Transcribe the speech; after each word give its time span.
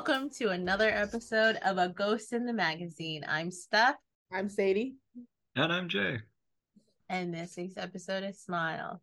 and 0.00 0.08
welcome 0.08 0.30
to 0.30 0.48
another 0.48 0.88
episode 0.88 1.58
of 1.62 1.76
A 1.76 1.88
Ghost 1.88 2.32
in 2.32 2.46
the 2.46 2.54
Magazine. 2.54 3.22
I'm 3.28 3.50
Stef, 3.50 3.96
I'm 4.32 4.48
Sadee. 4.48 4.94
And 5.56 5.70
I'm 5.70 5.90
Jay. 5.90 6.20
and 7.10 7.34
this 7.34 7.54
week's 7.58 7.76
episode 7.76 8.24
is 8.24 8.40
Smile, 8.40 9.02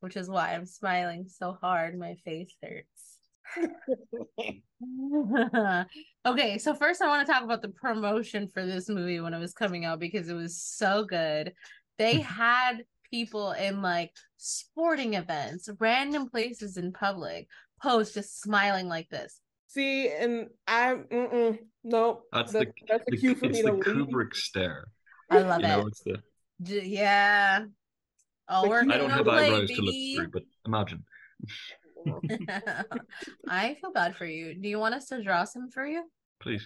which 0.00 0.16
is 0.16 0.28
why 0.28 0.52
I'm 0.52 0.66
smiling 0.66 1.28
so 1.28 1.56
hard 1.62 1.98
my 1.98 2.16
face 2.26 2.54
hurts. 2.62 3.20
okay, 6.26 6.58
so 6.58 6.74
first 6.74 7.00
I 7.00 7.08
want 7.08 7.26
to 7.26 7.32
talk 7.32 7.42
about 7.42 7.62
the 7.62 7.68
promotion 7.68 8.50
for 8.52 8.66
this 8.66 8.90
movie 8.90 9.20
when 9.20 9.32
it 9.32 9.40
was 9.40 9.54
coming 9.54 9.86
out 9.86 9.98
because 9.98 10.28
it 10.28 10.34
was 10.34 10.60
so 10.60 11.04
good. 11.04 11.54
They 11.96 12.20
had 12.20 12.84
people 13.10 13.52
in 13.52 13.80
like 13.80 14.12
sporting 14.36 15.14
events, 15.14 15.70
random 15.78 16.28
places 16.28 16.76
in 16.76 16.92
public, 16.92 17.48
pose 17.82 18.12
just 18.12 18.42
smiling 18.42 18.88
like 18.88 19.08
this. 19.08 19.40
See, 19.74 20.08
and 20.08 20.50
I, 20.68 20.94
mm-mm, 20.94 21.58
no, 21.82 22.22
That's 22.32 22.52
that- 22.52 22.68
the, 22.68 22.72
that's 22.88 23.04
the 23.08 23.16
cue 23.16 23.34
for 23.34 23.46
it's 23.46 23.56
me 23.58 23.62
the 23.62 23.70
to 23.70 23.74
leave. 23.74 23.84
Kubrick 24.08 24.34
stare. 24.36 24.84
I 25.28 25.40
love 25.40 25.60
you 25.62 25.66
it. 25.66 25.68
know, 25.68 25.86
it's 25.88 26.00
the 26.04 26.18
J- 26.62 26.86
yeah. 26.86 27.64
Oh, 28.48 28.68
we're 28.68 28.82
I 28.82 28.96
don't 28.96 29.10
have 29.10 29.24
play, 29.24 29.46
eyebrows 29.48 29.70
to 29.70 29.82
look 29.82 29.94
through, 30.16 30.28
but 30.30 30.42
imagine. 30.64 31.02
I 33.48 33.74
feel 33.80 33.90
bad 33.92 34.14
for 34.14 34.26
you. 34.26 34.54
Do 34.54 34.68
you 34.68 34.78
want 34.78 34.94
us 34.94 35.06
to 35.06 35.20
draw 35.22 35.42
some 35.44 35.70
for 35.70 35.84
you? 35.84 36.04
Please. 36.40 36.64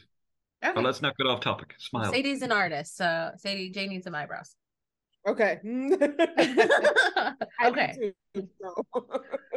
Okay. 0.62 0.72
But 0.74 0.84
let's 0.84 1.00
not 1.00 1.16
get 1.16 1.26
off 1.28 1.40
topic. 1.40 1.74
Smile. 1.78 2.12
Sadee's 2.12 2.42
an 2.42 2.52
artist, 2.52 2.96
so 2.96 3.30
Sadee 3.36 3.70
Jay 3.70 3.86
needs 3.86 4.04
some 4.04 4.14
eyebrows. 4.14 4.54
Okay. 5.26 5.60
Okay. 7.64 8.12
so. 8.60 8.74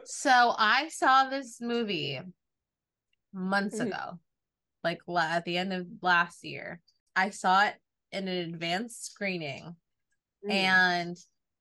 So 0.05 0.53
I 0.57 0.87
saw 0.89 1.29
this 1.29 1.59
movie 1.59 2.19
months 3.33 3.79
Mhm. 3.79 3.87
ago, 3.87 4.19
like 4.83 5.01
la- 5.07 5.21
at 5.21 5.45
the 5.45 5.57
end 5.57 5.73
of 5.73 5.87
last 6.01 6.43
year. 6.43 6.81
I 7.15 7.29
saw 7.29 7.65
it 7.65 7.75
in 8.11 8.27
an 8.27 8.53
advanced 8.53 9.05
screening, 9.05 9.75
Mm. 10.45 10.51
and 10.51 11.17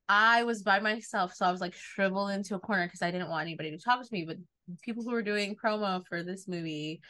I 0.09 0.43
was 0.45 0.63
by 0.63 0.81
myself, 0.81 1.35
so 1.35 1.47
I 1.47 1.53
was 1.53 1.61
like 1.61 1.75
shriveled 1.75 2.31
into 2.31 2.55
a 2.57 2.61
corner 2.61 2.87
because 2.87 3.03
I 3.03 3.11
didn't 3.11 3.29
want 3.29 3.43
anybody 3.43 3.71
to 3.71 3.79
talk 3.79 4.03
to 4.03 4.13
me. 4.13 4.25
But 4.25 4.39
people 4.83 5.05
who 5.05 5.13
were 5.13 5.23
doing 5.23 5.55
promo 5.57 6.05
for 6.07 6.23
this 6.23 6.49
movie 6.49 7.01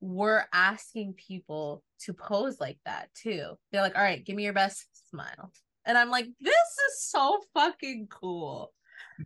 were 0.00 0.46
asking 0.52 1.14
people 1.14 1.82
to 2.00 2.12
pose 2.12 2.58
like 2.60 2.78
that 2.84 3.08
too. 3.14 3.56
They're 3.70 3.82
like, 3.82 3.94
"All 3.96 4.02
right, 4.02 4.22
give 4.24 4.36
me 4.36 4.44
your 4.44 4.52
best 4.52 5.08
smile," 5.08 5.52
and 5.84 5.96
I'm 5.96 6.10
like, 6.10 6.26
"This 6.40 6.78
is 6.88 7.02
so 7.04 7.40
fucking 7.54 8.08
cool." 8.08 8.74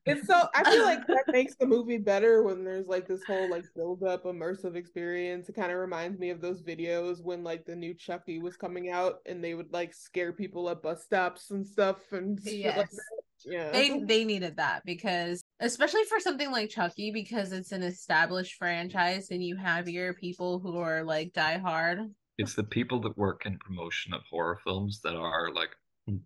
It's 0.04 0.26
so 0.26 0.48
I 0.54 0.70
feel 0.70 0.84
like 0.84 1.06
that 1.06 1.24
makes 1.28 1.54
the 1.56 1.66
movie 1.66 1.98
better 1.98 2.42
when 2.42 2.64
there's 2.64 2.86
like 2.86 3.06
this 3.06 3.22
whole 3.24 3.50
like 3.50 3.64
build 3.74 4.02
up 4.02 4.24
immersive 4.24 4.76
experience. 4.76 5.48
It 5.48 5.54
kind 5.54 5.72
of 5.72 5.78
reminds 5.78 6.18
me 6.18 6.30
of 6.30 6.40
those 6.40 6.62
videos 6.62 7.22
when 7.22 7.44
like 7.44 7.64
the 7.64 7.76
new 7.76 7.94
Chucky 7.94 8.38
was 8.38 8.56
coming 8.56 8.90
out 8.90 9.20
and 9.26 9.42
they 9.42 9.54
would 9.54 9.72
like 9.72 9.94
scare 9.94 10.32
people 10.32 10.68
at 10.70 10.82
bus 10.82 11.04
stops 11.04 11.50
and 11.50 11.66
stuff 11.66 11.98
and 12.12 12.38
shit 12.44 12.76
like 12.76 12.76
Yes. 12.76 12.90
that. 12.90 13.02
Yeah. 13.44 13.70
they 13.70 14.00
they 14.00 14.24
needed 14.24 14.56
that 14.56 14.82
because 14.84 15.42
especially 15.60 16.04
for 16.04 16.18
something 16.20 16.50
like 16.50 16.70
Chucky 16.70 17.10
because 17.10 17.52
it's 17.52 17.70
an 17.70 17.82
established 17.82 18.54
franchise 18.54 19.28
and 19.30 19.44
you 19.44 19.56
have 19.56 19.88
your 19.88 20.14
people 20.14 20.58
who 20.58 20.78
are 20.78 21.04
like 21.04 21.32
die 21.32 21.58
hard. 21.58 22.00
It's 22.38 22.54
the 22.54 22.64
people 22.64 23.00
that 23.02 23.16
work 23.16 23.46
in 23.46 23.58
promotion 23.58 24.12
of 24.14 24.22
horror 24.28 24.58
films 24.64 25.00
that 25.02 25.14
are 25.14 25.52
like, 25.52 25.70
mm, 26.08 26.20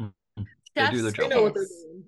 mm, 0.00 0.12
mm. 0.38 0.44
they 0.74 0.90
do 0.90 1.02
their 1.02 1.14
Chef's 1.14 1.28
they 1.28 1.34
job. 1.34 1.54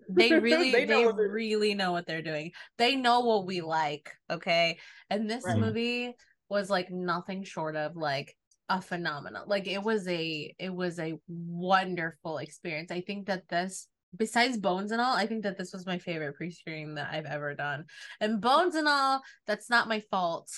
know 0.14 0.14
what 0.14 0.28
they're 0.28 0.40
kiss. 0.40 0.50
doing. 0.50 0.70
They 0.70 0.70
really 0.70 0.70
They 0.70 0.84
they, 0.86 1.04
know 1.04 1.12
really 1.12 1.74
know 1.74 1.92
what 1.92 2.06
they're 2.06 2.22
doing. 2.22 2.52
They 2.78 2.96
know 2.96 3.20
what 3.20 3.46
we 3.46 3.60
like, 3.60 4.10
okay? 4.30 4.78
And 5.10 5.28
this 5.28 5.44
Right. 5.44 5.56
movie 5.56 6.14
was 6.48 6.70
like 6.70 6.90
nothing 6.90 7.44
short 7.44 7.76
of 7.76 7.96
like 7.96 8.36
a 8.68 8.80
phenomenon. 8.80 9.44
Like 9.46 9.66
it 9.66 9.82
was 9.82 10.06
a 10.08 10.54
it 10.58 10.74
was 10.74 10.98
a 10.98 11.18
wonderful 11.28 12.38
experience. 12.38 12.90
I 12.90 13.00
think 13.00 13.26
that 13.26 13.48
this 13.48 13.88
besides 14.16 14.56
Bones 14.56 14.92
and 14.92 15.00
all, 15.00 15.14
I 15.14 15.26
think 15.26 15.42
that 15.42 15.58
this 15.58 15.72
was 15.72 15.84
my 15.86 15.98
favorite 15.98 16.36
pre-screening 16.36 16.94
that 16.94 17.12
I've 17.12 17.26
ever 17.26 17.54
done. 17.54 17.84
And 18.20 18.40
Bones 18.40 18.74
and 18.74 18.88
all, 18.88 19.20
that's 19.46 19.68
not 19.68 19.88
my 19.88 20.00
fault. 20.10 20.50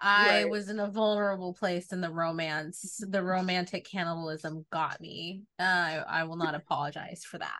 I 0.00 0.44
Right. 0.44 0.44
was 0.44 0.68
in 0.68 0.78
a 0.78 0.90
vulnerable 0.90 1.54
place 1.54 1.92
in 1.92 2.00
the 2.00 2.10
romance. 2.10 3.00
The 3.08 3.22
romantic 3.22 3.84
cannibalism 3.84 4.64
got 4.70 5.00
me. 5.00 5.42
Uh, 5.58 5.62
I, 5.64 6.04
I 6.08 6.24
will 6.24 6.36
not 6.36 6.54
apologize 6.54 7.24
for 7.24 7.38
that. 7.38 7.58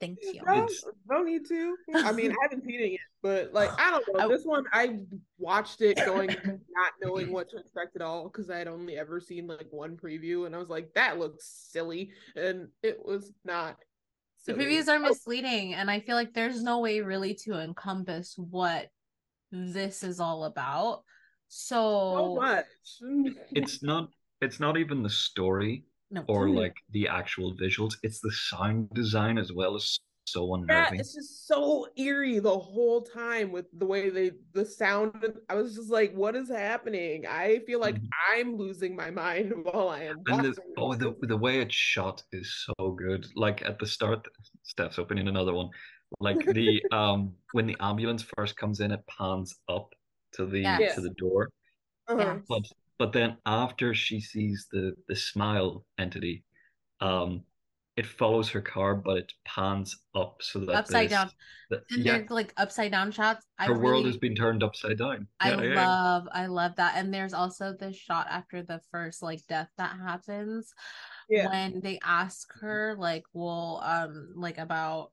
Thank 0.00 0.18
you. 0.22 0.40
No, 0.46 0.52
It's- 0.64 0.84
no 1.10 1.22
need 1.22 1.46
to. 1.48 1.76
I 1.94 2.12
mean, 2.12 2.30
I 2.30 2.36
haven't 2.42 2.64
seen 2.64 2.80
it 2.80 2.92
yet, 2.92 3.00
but 3.22 3.52
like 3.52 3.70
I 3.80 3.90
don't 3.90 4.04
know. 4.14 4.24
I- 4.24 4.28
this 4.28 4.44
one 4.44 4.64
I 4.72 5.00
watched 5.38 5.80
it 5.80 5.96
going 5.96 6.28
not 6.48 6.92
knowing 7.02 7.32
what 7.32 7.48
to 7.50 7.56
expect 7.58 7.96
at 7.96 8.02
all 8.02 8.24
because 8.28 8.48
I 8.50 8.58
had 8.58 8.68
only 8.68 8.96
ever 8.98 9.20
seen 9.20 9.46
like 9.46 9.66
one 9.70 9.96
preview, 9.96 10.46
and 10.46 10.54
I 10.54 10.58
was 10.58 10.68
like, 10.68 10.92
that 10.94 11.18
looks 11.18 11.68
silly, 11.70 12.12
and 12.36 12.68
it 12.82 12.98
was 13.04 13.32
not. 13.44 13.76
The 14.46 14.54
previews 14.54 14.88
are 14.88 14.96
Oh, 14.96 15.00
misleading, 15.08 15.74
and 15.74 15.90
I 15.90 16.00
feel 16.00 16.14
like 16.16 16.32
there's 16.32 16.62
no 16.62 16.78
way 16.78 17.00
really 17.02 17.34
to 17.44 17.60
encompass 17.60 18.34
what 18.38 18.88
this 19.50 20.02
is 20.02 20.20
all 20.20 20.44
about. 20.44 21.02
so 21.48 22.14
So, 22.16 22.34
much. 22.36 22.64
It's 23.52 23.82
not. 23.82 24.08
It's 24.40 24.60
not 24.60 24.78
even 24.78 25.02
the 25.02 25.10
story 25.10 25.84
no, 26.10 26.24
or 26.28 26.48
like 26.50 26.74
the 26.90 27.08
actual 27.08 27.56
visuals. 27.56 27.94
It's 28.02 28.20
the 28.20 28.32
sound 28.32 28.90
design 28.94 29.38
as 29.38 29.52
well 29.52 29.74
as 29.76 29.98
so 30.26 30.54
unnerving. 30.54 30.68
Yeah, 30.68 30.84
unnerving. 30.84 31.00
it's 31.00 31.14
just 31.14 31.46
so 31.46 31.88
eerie 31.96 32.38
the 32.40 32.58
whole 32.58 33.02
time 33.02 33.52
with 33.52 33.66
the 33.72 33.86
way 33.86 34.10
they 34.10 34.32
the 34.52 34.64
sound. 34.66 35.12
I 35.48 35.54
was 35.54 35.74
just 35.74 35.90
like, 35.90 36.12
what 36.12 36.36
is 36.36 36.48
happening? 36.50 37.26
I 37.26 37.60
feel 37.60 37.80
like 37.80 37.96
Mhm. 37.96 38.08
I'm 38.34 38.56
losing 38.56 38.94
my 38.94 39.10
mind 39.10 39.52
while 39.64 39.88
I 39.88 40.02
am 40.04 40.22
And 40.26 40.44
the, 40.44 40.56
oh, 40.76 40.94
the 40.94 41.14
the 41.22 41.36
way 41.36 41.60
it's 41.60 41.74
shot 41.74 42.22
is 42.32 42.54
so 42.66 42.92
good. 42.92 43.26
Like 43.34 43.62
at 43.62 43.78
the 43.78 43.86
start, 43.86 44.26
Stef's 44.62 44.98
opening 44.98 45.28
another 45.28 45.54
one. 45.54 45.70
Like 46.20 46.44
the 46.52 46.82
um 46.90 47.34
when 47.52 47.66
the 47.66 47.76
ambulance 47.80 48.22
first 48.36 48.56
comes 48.56 48.80
in, 48.80 48.92
it 48.92 49.00
pans 49.06 49.54
up 49.68 49.94
to 50.34 50.46
the 50.46 50.62
Yes. 50.62 50.94
to 50.94 51.00
the 51.00 51.10
door. 51.10 51.48
Uh-huh. 52.08 52.38
But 52.48 52.62
but 52.98 53.12
then 53.12 53.36
after 53.46 53.94
she 53.94 54.20
sees 54.20 54.66
the 54.72 54.94
the 55.08 55.16
smile 55.16 55.84
entity, 55.98 56.44
um, 57.00 57.42
it 57.96 58.06
follows 58.06 58.48
her 58.50 58.60
car, 58.60 58.94
but 58.94 59.16
it 59.18 59.32
pans 59.44 59.96
up 60.14 60.36
so 60.40 60.60
that 60.60 60.70
Upside 60.76 61.10
down. 61.10 61.30
that- 61.70 61.82
and 61.90 62.04
yeah, 62.04 62.18
they're 62.18 62.26
like 62.30 62.52
upside 62.56 62.92
down 62.92 63.10
shots. 63.10 63.44
I 63.58 63.66
her 63.66 63.78
world 63.78 64.06
has 64.06 64.16
been 64.16 64.34
turned 64.34 64.62
upside 64.62 64.98
down. 64.98 65.26
I 65.40 65.50
Yeah, 65.50 65.62
yeah, 65.62 65.68
yeah. 65.74 65.86
love, 65.86 66.28
I 66.32 66.46
love 66.46 66.76
that. 66.76 66.94
And 66.96 67.12
there's 67.12 67.34
also 67.34 67.74
this 67.78 67.96
shot 67.96 68.26
after 68.30 68.62
the 68.62 68.80
first 68.90 69.22
like 69.22 69.44
death 69.48 69.68
that 69.78 69.96
happens 69.98 70.72
Yeah. 71.28 71.48
when 71.48 71.80
they 71.80 71.98
ask 72.04 72.52
her 72.60 72.94
like, 72.98 73.24
well, 73.32 73.80
um, 73.84 74.32
like 74.36 74.58
about 74.58 75.10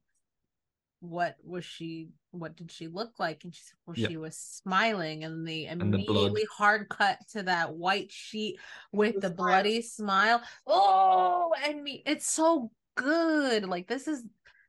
what 0.99 1.35
was 1.43 1.63
she 1.65 2.09
what 2.31 2.55
did 2.57 2.69
she 2.71 2.87
look 2.89 3.17
like? 3.19 3.43
And 3.45 3.55
she 3.55 3.61
said, 3.63 3.75
Well, 3.85 3.95
Yeah. 3.97 4.07
she 4.09 4.17
was 4.17 4.35
smiling, 4.35 5.23
and 5.23 5.47
they 5.47 5.65
the 5.69 5.75
blood. 5.77 5.93
immediately 5.93 6.45
hard 6.51 6.89
cut 6.89 7.17
to 7.29 7.43
that 7.43 7.73
white 7.75 8.11
sheet 8.11 8.59
with 8.91 9.15
The 9.15 9.21
the 9.21 9.27
smile. 9.35 9.35
bloody 9.47 9.81
smile. 9.81 10.41
Oh, 10.67 11.53
and 11.65 11.81
me, 11.83 12.03
it's 12.05 12.27
so 12.27 12.71
good. 12.95 13.65
Like 13.65 13.87
this 13.87 14.07
is 14.07 14.23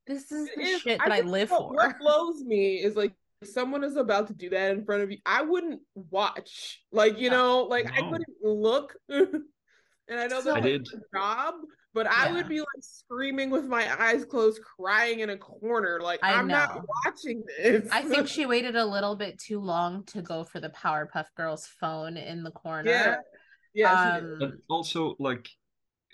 this 0.07 0.31
is 0.31 0.49
the 0.55 0.61
It 0.63 0.67
is- 0.69 0.81
shit 0.83 0.99
that 1.01 1.11
I, 1.11 1.17
think 1.19 1.31
live 1.31 1.51
what, 1.51 1.59
for. 1.61 1.75
What 1.75 1.99
blows 2.01 2.43
me 2.45 2.77
is 2.77 2.95
like 2.97 3.13
if 3.43 3.49
someone 3.49 3.83
is 3.85 3.97
about 3.97 4.29
to 4.29 4.35
do 4.35 4.49
that 4.51 4.71
in 4.71 4.85
front 4.85 5.03
of 5.03 5.11
you. 5.11 5.19
I 5.27 5.43
wouldn't 5.43 5.81
watch. 5.95 6.83
Like 6.93 7.19
you 7.19 7.31
No. 7.31 7.37
know, 7.37 7.63
like 7.65 7.91
I 7.91 8.01
couldn't 8.01 8.27
look. 8.43 8.95
and 10.09 10.21
I 10.21 10.27
know 10.27 10.41
So- 10.41 10.53
that's 10.55 10.57
I 10.59 10.61
did. 10.61 10.87
a 10.89 11.17
job, 11.17 11.55
but 11.95 12.07
I 12.07 12.31
would 12.33 12.49
be 12.49 12.61
like 12.61 12.67
screaming 12.83 13.51
with 13.51 13.65
my 13.67 13.85
eyes 14.03 14.25
closed, 14.25 14.61
crying 14.63 15.21
in 15.21 15.31
a 15.31 15.37
corner. 15.37 16.01
Like 16.03 16.21
I 16.23 16.35
I'm 16.35 16.47
not 16.47 16.81
watching 17.05 17.43
this. 17.59 17.89
I 17.91 18.03
think 18.03 18.29
she 18.29 18.47
waited 18.47 18.77
a 18.77 18.85
little 18.85 19.17
bit 19.17 19.39
too 19.39 19.61
long 19.61 20.05
to 20.07 20.23
go 20.23 20.45
for 20.45 20.61
the 20.61 20.71
Powerpuff 20.71 21.27
Girls 21.37 21.67
phone 21.81 22.17
in 22.17 22.43
the 22.43 22.51
corner. 22.51 22.91
yeah, 22.91 23.17
yeah. 23.75 24.19
she. 24.19 24.25
Um, 24.25 24.37
But 24.41 24.51
also, 24.69 25.17
like, 25.19 25.49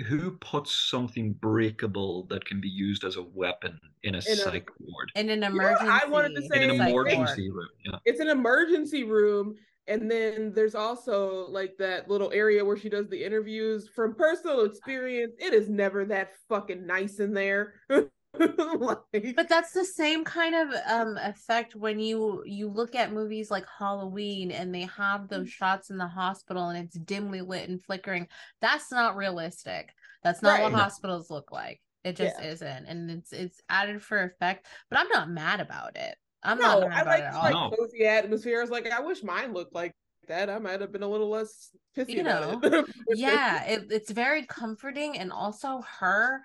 who 0.06 0.32
puts 0.38 0.72
something 0.74 1.32
breakable 1.34 2.26
that 2.30 2.44
can 2.44 2.60
be 2.60 2.68
used 2.68 3.04
as 3.04 3.16
a 3.16 3.22
weapon 3.22 3.78
in 4.04 4.14
a 4.14 4.18
a- 4.18 4.22
psych 4.22 4.68
ward? 4.80 5.12
in 5.16 5.28
an 5.30 5.40
know 5.40 5.46
what 5.50 5.54
emergency. 5.54 5.88
I 6.04 6.08
wanted 6.08 6.34
to 6.36 6.42
In 6.62 6.70
an 6.70 6.80
emergency 6.80 7.50
room. 7.50 7.68
Yeah. 7.84 7.98
it's 8.04 8.20
an 8.20 8.28
emergency 8.28 9.04
room 9.04 9.54
and 9.86 10.10
then 10.10 10.52
there's 10.54 10.74
also 10.74 11.46
like 11.48 11.76
that 11.78 12.08
little 12.08 12.30
area 12.32 12.64
where 12.64 12.76
she 12.76 12.88
does 12.88 13.08
the 13.08 13.24
interviews 13.24 13.88
from 13.88 14.14
personal 14.14 14.64
experience 14.64 15.32
it 15.38 15.52
is 15.52 15.68
never 15.68 16.04
that 16.04 16.32
fucking 16.48 16.86
nice 16.86 17.18
in 17.20 17.32
there 17.34 17.74
like, 18.38 19.36
But 19.36 19.48
that's 19.48 19.72
the 19.72 19.84
same 19.84 20.24
kind 20.24 20.54
of 20.54 20.74
um 20.86 21.16
effect 21.16 21.74
when 21.74 21.98
you 21.98 22.42
you 22.44 22.68
look 22.68 22.94
at 22.94 23.12
movies 23.12 23.50
like 23.50 23.64
Halloween 23.78 24.50
and 24.50 24.74
they 24.74 24.82
have 24.82 25.28
those 25.28 25.48
shots 25.48 25.88
in 25.90 25.96
the 25.96 26.06
hospital 26.06 26.68
and 26.68 26.84
it's 26.84 26.98
dimly 26.98 27.40
lit 27.40 27.68
and 27.68 27.82
flickering. 27.82 28.28
That's 28.60 28.90
not 28.92 29.16
realistic. 29.16 29.94
That's 30.22 30.42
not 30.42 30.58
Right. 30.58 30.60
what 30.60 30.72
hospitals 30.72 31.30
look 31.30 31.50
like. 31.50 31.80
It 32.04 32.16
just 32.16 32.38
Yeah. 32.38 32.44
isn't, 32.44 32.86
and 32.86 33.10
it's 33.10 33.32
it's 33.32 33.60
added 33.70 34.02
for 34.02 34.22
effect. 34.22 34.66
But 34.90 34.98
I'm 35.00 35.08
not 35.08 35.30
mad 35.30 35.60
about 35.60 35.96
it. 35.96 36.16
I'm 36.42 36.58
no 36.58 36.80
not 36.80 36.88
mad 36.88 36.92
i 36.92 37.00
about 37.00 37.06
like 37.06 37.20
it 37.20 37.24
at 37.24 37.34
all. 37.34 37.42
like 37.42 37.52
No. 37.52 37.76
cozy 37.76 38.06
atmosphere 38.06 38.62
it's 38.62 38.70
like 38.70 38.90
i 38.90 39.00
wish 39.00 39.22
mine 39.22 39.52
looked 39.52 39.74
like 39.74 39.94
that, 40.28 40.48
I 40.48 40.58
might 40.60 40.80
have 40.80 40.92
been 40.92 41.02
a 41.02 41.08
little 41.08 41.28
less 41.30 41.70
pissy 41.96 42.10
You 42.10 42.20
about 42.20 42.62
know, 42.62 42.78
it. 42.78 42.86
yeah, 43.16 43.64
it, 43.64 43.86
it's 43.90 44.12
very 44.12 44.46
comforting, 44.46 45.18
and 45.18 45.32
also 45.32 45.82
her. 45.98 46.42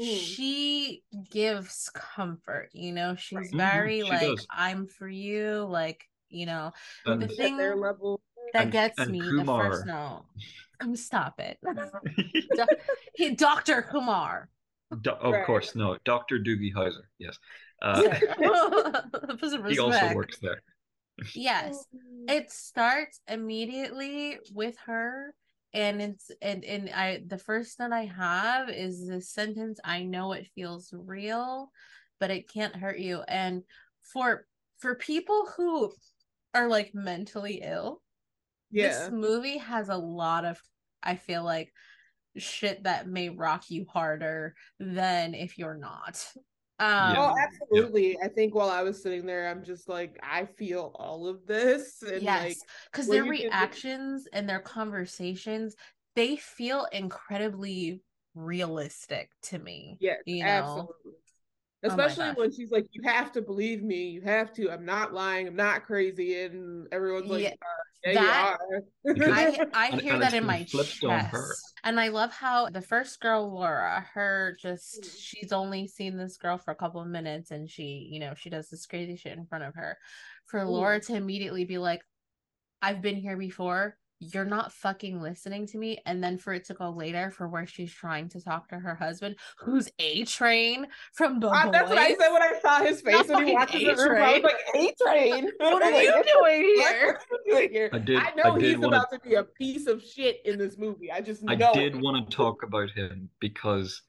Mm. 0.00 0.16
She 0.20 1.02
gives 1.28 1.90
comfort, 1.92 2.68
you 2.72 2.92
know. 2.92 3.16
She's 3.16 3.36
Right. 3.36 3.50
Mhm, 3.50 3.56
very 3.56 4.00
she 4.02 4.08
like, 4.08 4.20
does. 4.20 4.46
I'm 4.48 4.86
for 4.86 5.08
you, 5.08 5.66
like, 5.68 6.04
you 6.28 6.46
know, 6.46 6.70
And 7.04 7.20
the 7.20 7.26
thing 7.26 7.56
their 7.56 7.74
level. 7.74 8.20
that 8.52 8.62
And- 8.62 8.72
gets 8.72 8.96
and 9.00 9.10
me 9.10 9.20
the 9.20 9.26
Kumar. 9.38 9.72
first 9.72 9.86
no. 9.86 10.24
Um, 10.80 10.94
stop 10.94 11.40
it. 11.40 11.58
Do- 12.54 12.66
he, 13.16 13.34
Dr. 13.34 13.82
Kumar. 13.82 14.48
Do- 15.02 15.10
of 15.10 15.32
Right. 15.32 15.44
course, 15.46 15.74
no. 15.74 15.98
Dr. 16.04 16.38
Doogie 16.38 16.72
Howser, 16.72 17.02
yes. 17.18 17.36
Uh, 17.82 18.02
Put 19.38 19.70
he 19.70 19.78
also 19.78 20.14
works 20.14 20.38
there. 20.38 20.62
Yes. 21.34 21.84
It 22.28 22.50
starts 22.50 23.20
immediately 23.28 24.38
with 24.52 24.76
her 24.86 25.34
and 25.72 26.02
it's 26.02 26.30
and 26.42 26.64
and 26.64 26.90
I 26.90 27.22
the 27.26 27.38
first 27.38 27.78
that 27.78 27.92
I 27.92 28.06
have 28.06 28.68
is 28.68 29.06
this 29.06 29.30
sentence 29.30 29.78
I 29.84 30.02
know 30.02 30.32
it 30.32 30.48
feels 30.54 30.92
real 30.92 31.70
but 32.18 32.30
it 32.30 32.52
can't 32.52 32.74
hurt 32.74 32.98
you 32.98 33.22
and 33.28 33.62
for 34.02 34.46
for 34.80 34.96
people 34.96 35.48
who 35.56 35.92
are 36.54 36.66
like 36.66 36.90
mentally 36.92 37.62
ill 37.64 38.02
Yeah. 38.72 38.88
this 38.88 39.10
movie 39.12 39.58
has 39.58 39.88
a 39.88 39.96
lot 39.96 40.44
of 40.44 40.60
I 41.02 41.14
feel 41.14 41.44
like 41.44 41.72
shit 42.36 42.84
that 42.84 43.06
may 43.06 43.28
rock 43.28 43.70
you 43.70 43.86
harder 43.88 44.54
than 44.78 45.34
if 45.34 45.58
you're 45.58 45.78
not. 45.78 46.24
Um 46.80 47.14
Oh, 47.16 47.34
absolutely. 47.38 48.18
I 48.22 48.28
think 48.28 48.54
while 48.54 48.70
I 48.70 48.82
was 48.82 49.00
sitting 49.02 49.26
there, 49.26 49.48
I'm 49.48 49.62
just 49.64 49.88
like, 49.88 50.18
I 50.22 50.46
feel 50.46 50.92
all 50.96 51.26
of 51.28 51.46
this. 51.46 52.02
And 52.02 52.22
yes, 52.22 52.42
like, 52.42 52.58
because 52.90 53.06
where 53.08 53.16
their 53.16 53.24
you 53.24 53.32
can- 53.32 53.50
reactions 53.50 54.26
and 54.32 54.48
their 54.48 54.60
conversations, 54.60 55.76
they 56.16 56.36
feel 56.36 56.86
incredibly 56.92 58.02
realistic 58.34 59.30
to 59.42 59.58
me. 59.58 59.98
yes, 60.00 60.18
you 60.24 60.42
know? 60.44 60.48
absolutely. 60.48 61.19
Oh 61.82 61.88
my 61.88 62.06
Especially 62.06 62.28
gosh. 62.28 62.36
when 62.36 62.52
she's 62.52 62.70
like, 62.70 62.86
you 62.92 63.02
have 63.04 63.32
to 63.32 63.42
believe 63.42 63.82
me. 63.82 64.10
You 64.10 64.20
have 64.22 64.52
to. 64.54 64.70
I'm 64.70 64.84
not 64.84 65.14
lying. 65.14 65.48
I'm 65.48 65.56
not 65.56 65.84
crazy. 65.84 66.42
And 66.42 66.86
everyone's 66.92 67.30
like, 67.30 67.42
Yeah, 67.42 67.48
uh, 67.50 68.10
yeah, 68.12 68.20
that- 68.20 68.58
you 69.04 69.14
are. 69.14 69.32
I 69.32 69.60
I 69.72 69.90
hear 69.96 70.18
that 70.18 70.34
in 70.34 70.44
my 70.44 70.64
chest, 70.64 71.74
and 71.84 71.98
I 71.98 72.08
love 72.08 72.32
how 72.32 72.68
the 72.68 72.82
first 72.82 73.18
girl, 73.20 73.50
Laura, 73.50 74.06
her 74.12 74.56
just 74.60 75.18
she's 75.18 75.52
only 75.52 75.86
seen 75.86 76.16
this 76.16 76.36
girl 76.36 76.58
for 76.58 76.70
a 76.70 76.76
couple 76.76 77.00
of 77.00 77.08
minutes, 77.08 77.50
and 77.50 77.68
she, 77.68 78.08
you 78.10 78.20
know, 78.20 78.34
she 78.34 78.50
does 78.50 78.68
this 78.68 78.86
crazy 78.86 79.16
shit 79.16 79.36
in 79.38 79.46
front 79.46 79.64
of 79.64 79.74
her. 79.74 79.96
For 80.46 80.64
Laura 80.64 81.00
to 81.00 81.14
immediately 81.14 81.64
be 81.64 81.78
like, 81.78 82.02
"I've 82.82 83.00
been 83.00 83.16
here 83.16 83.36
before." 83.36 83.96
You're 84.22 84.44
not 84.44 84.70
fucking 84.70 85.18
listening 85.22 85.66
to 85.68 85.78
me, 85.78 85.98
and 86.04 86.22
then 86.22 86.36
for 86.36 86.52
it 86.52 86.66
to 86.66 86.74
go 86.74 86.90
later 86.90 87.30
for 87.30 87.48
where 87.48 87.66
she's 87.66 87.90
trying 87.90 88.28
to 88.28 88.40
talk 88.42 88.68
to 88.68 88.78
her 88.78 88.94
husband, 88.94 89.36
who's 89.58 89.88
A 89.98 90.24
Train 90.26 90.86
from 91.14 91.40
the 91.40 91.48
Ah, 91.48 91.70
that's 91.70 91.88
what 91.88 91.96
I 91.96 92.10
said 92.10 92.30
when 92.30 92.42
I 92.42 92.52
saw 92.60 92.80
his 92.84 93.00
face 93.00 93.28
Not 93.28 93.28
when 93.38 93.46
he 93.46 93.54
fucking 93.54 93.56
walked 93.56 93.74
in 93.74 93.96
the 93.96 94.10
room. 94.10 94.22
I 94.22 94.32
was 94.34 94.42
like, 94.42 94.54
A 94.74 94.94
Train. 95.02 95.50
What 95.58 95.82
are 95.82 96.02
you 96.02 96.22
doing 96.34 96.62
here? 96.76 97.18
doing 97.48 97.70
here? 97.72 97.90
I 97.94 97.98
did- 97.98 98.18
I 98.18 98.34
know 98.34 98.42
I 98.56 98.58
did 98.58 98.62
he's 98.68 98.78
wanna- 98.78 98.96
about 98.98 99.10
to 99.12 99.20
be 99.20 99.34
a 99.36 99.44
piece 99.44 99.86
of 99.86 100.02
shit 100.04 100.40
in 100.44 100.58
this 100.58 100.76
movie. 100.76 101.10
I 101.10 101.22
just 101.22 101.42
know. 101.42 101.52
I 101.54 101.72
did 101.72 101.98
want 101.98 102.28
to 102.30 102.36
talk 102.36 102.62
about 102.62 102.90
him 102.90 103.30
because 103.40 104.02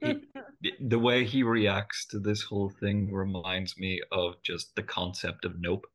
he, 0.00 0.14
the 0.80 0.98
way 1.00 1.24
he 1.24 1.42
reacts 1.42 2.06
to 2.10 2.20
this 2.20 2.42
whole 2.42 2.70
thing 2.70 3.12
reminds 3.12 3.76
me 3.78 4.00
of 4.12 4.34
just 4.44 4.76
the 4.76 4.84
concept 4.84 5.44
of 5.44 5.54
nope. 5.58 5.86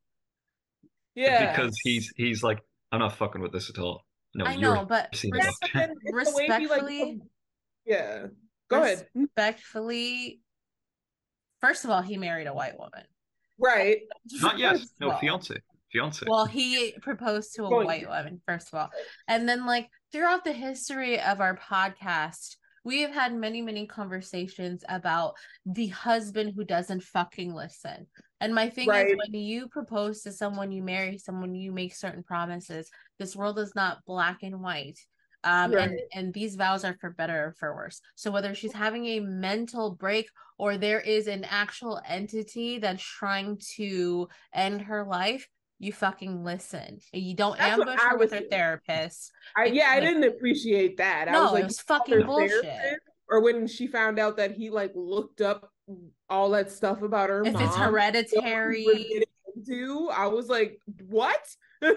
Yeah. 1.16 1.52
Because 1.56 1.74
he's 1.84 2.12
he's 2.18 2.44
like, 2.44 2.60
I'm 2.96 3.00
not 3.02 3.16
fucking 3.18 3.42
with 3.42 3.52
this 3.52 3.70
at 3.70 3.78
all. 3.78 4.06
No, 4.34 4.46
I 4.46 4.54
you're 4.54 4.76
know, 4.76 4.86
but 4.86 5.16
seen 5.16 5.32
Yeah, 5.36 5.48
it. 5.48 5.56
but 5.62 5.70
then 5.74 5.94
it's 6.04 6.32
the 6.32 6.36
way 6.38 6.44
he, 6.46 6.50
like, 6.50 6.60
Respectfully- 6.62 7.22
yeah. 7.86 8.26
Go 8.70 8.82
ahead. 8.84 9.08
respectfully, 9.14 10.42
first 11.62 11.84
of 11.86 11.92
all, 11.92 12.02
he 12.02 12.18
married 12.18 12.48
a 12.48 12.54
white 12.54 12.78
woman. 12.78 13.04
Right. 13.60 14.00
Not 14.42 14.58
yet. 14.58 14.80
No, 15.00 15.12
all. 15.12 15.20
fiance. 15.20 15.56
Fiance. 15.92 16.26
Well, 16.28 16.46
he 16.46 16.94
proposed 17.02 17.56
to 17.56 17.64
a 17.66 17.86
white 17.86 18.08
woman, 18.10 18.42
first 18.46 18.70
of 18.74 18.80
all. 18.80 18.90
And 19.28 19.48
then, 19.48 19.66
like, 19.66 19.88
throughout 20.12 20.44
the 20.44 20.52
history 20.52 21.20
of 21.22 21.40
our 21.40 21.58
podcast, 21.58 22.56
we 22.86 23.02
have 23.02 23.12
had 23.12 23.34
many, 23.36 23.62
many 23.62 23.88
conversations 23.88 24.84
about 24.88 25.34
the 25.66 25.88
husband 25.88 26.54
who 26.56 26.64
doesn't 26.64 27.04
fucking 27.04 27.54
listen. 27.54 28.06
And 28.40 28.54
my 28.54 28.70
thing 28.70 28.88
Right. 28.88 29.08
is, 29.08 29.18
when 29.18 29.34
you 29.34 29.68
propose 29.68 30.22
to 30.22 30.32
someone, 30.32 30.72
you 30.72 30.84
marry 30.84 31.18
someone, 31.18 31.56
you 31.56 31.72
make 31.72 31.96
certain 31.96 32.24
promises. 32.24 32.90
This 33.18 33.36
world 33.36 33.58
is 33.58 33.74
not 33.76 34.06
black 34.06 34.44
and 34.44 34.62
white. 34.62 35.00
Um, 35.44 35.74
and, 35.74 36.00
and 36.14 36.34
these 36.34 36.56
vows 36.56 36.84
are 36.84 36.98
for 37.00 37.12
better 37.12 37.48
or 37.48 37.56
for 37.60 37.76
worse. 37.76 38.02
So 38.16 38.32
whether 38.32 38.56
she's 38.56 38.74
having 38.74 39.06
a 39.06 39.20
mental 39.20 39.92
break 39.92 40.28
or 40.58 40.78
there 40.78 41.00
is 41.00 41.28
an 41.28 41.44
actual 41.44 42.02
entity 42.08 42.80
that's 42.80 43.04
trying 43.04 43.60
to 43.76 44.28
end 44.54 44.82
her 44.82 45.06
life, 45.06 45.48
you 45.80 45.92
fucking 45.94 46.44
listen. 46.44 47.00
You 47.14 47.36
don't 47.36 47.58
That's 47.58 47.80
ambush 47.80 48.00
her 48.00 48.18
with 48.18 48.32
her 48.32 48.40
doing. 48.40 48.50
therapist. 48.50 49.32
I, 49.58 49.66
yeah, 49.66 49.90
I 49.90 50.00
didn't 50.00 50.24
appreciate 50.24 50.98
that. 50.98 51.28
I 51.28 51.32
No, 51.32 51.44
was 51.44 51.52
like, 51.52 51.62
it 51.64 51.68
was 51.68 51.80
fucking 51.82 52.26
bullshit. 52.26 53.00
Or 53.30 53.42
when 53.42 53.68
she 53.68 53.88
found 53.88 54.20
out 54.20 54.38
that 54.38 54.52
he 54.52 54.70
like 54.70 54.92
looked 54.96 55.42
up 55.42 55.70
all 56.30 56.50
that 56.52 56.72
stuff 56.72 57.02
about 57.02 57.30
her 57.30 57.44
If 57.46 57.54
mom. 57.54 57.64
it's 57.64 57.72
what 57.72 57.80
we 57.80 57.86
were 57.86 57.92
hereditary, 57.92 59.24
into, 59.56 60.10
I 60.14 60.28
was 60.28 60.48
like, 60.48 60.80
what? 61.08 61.44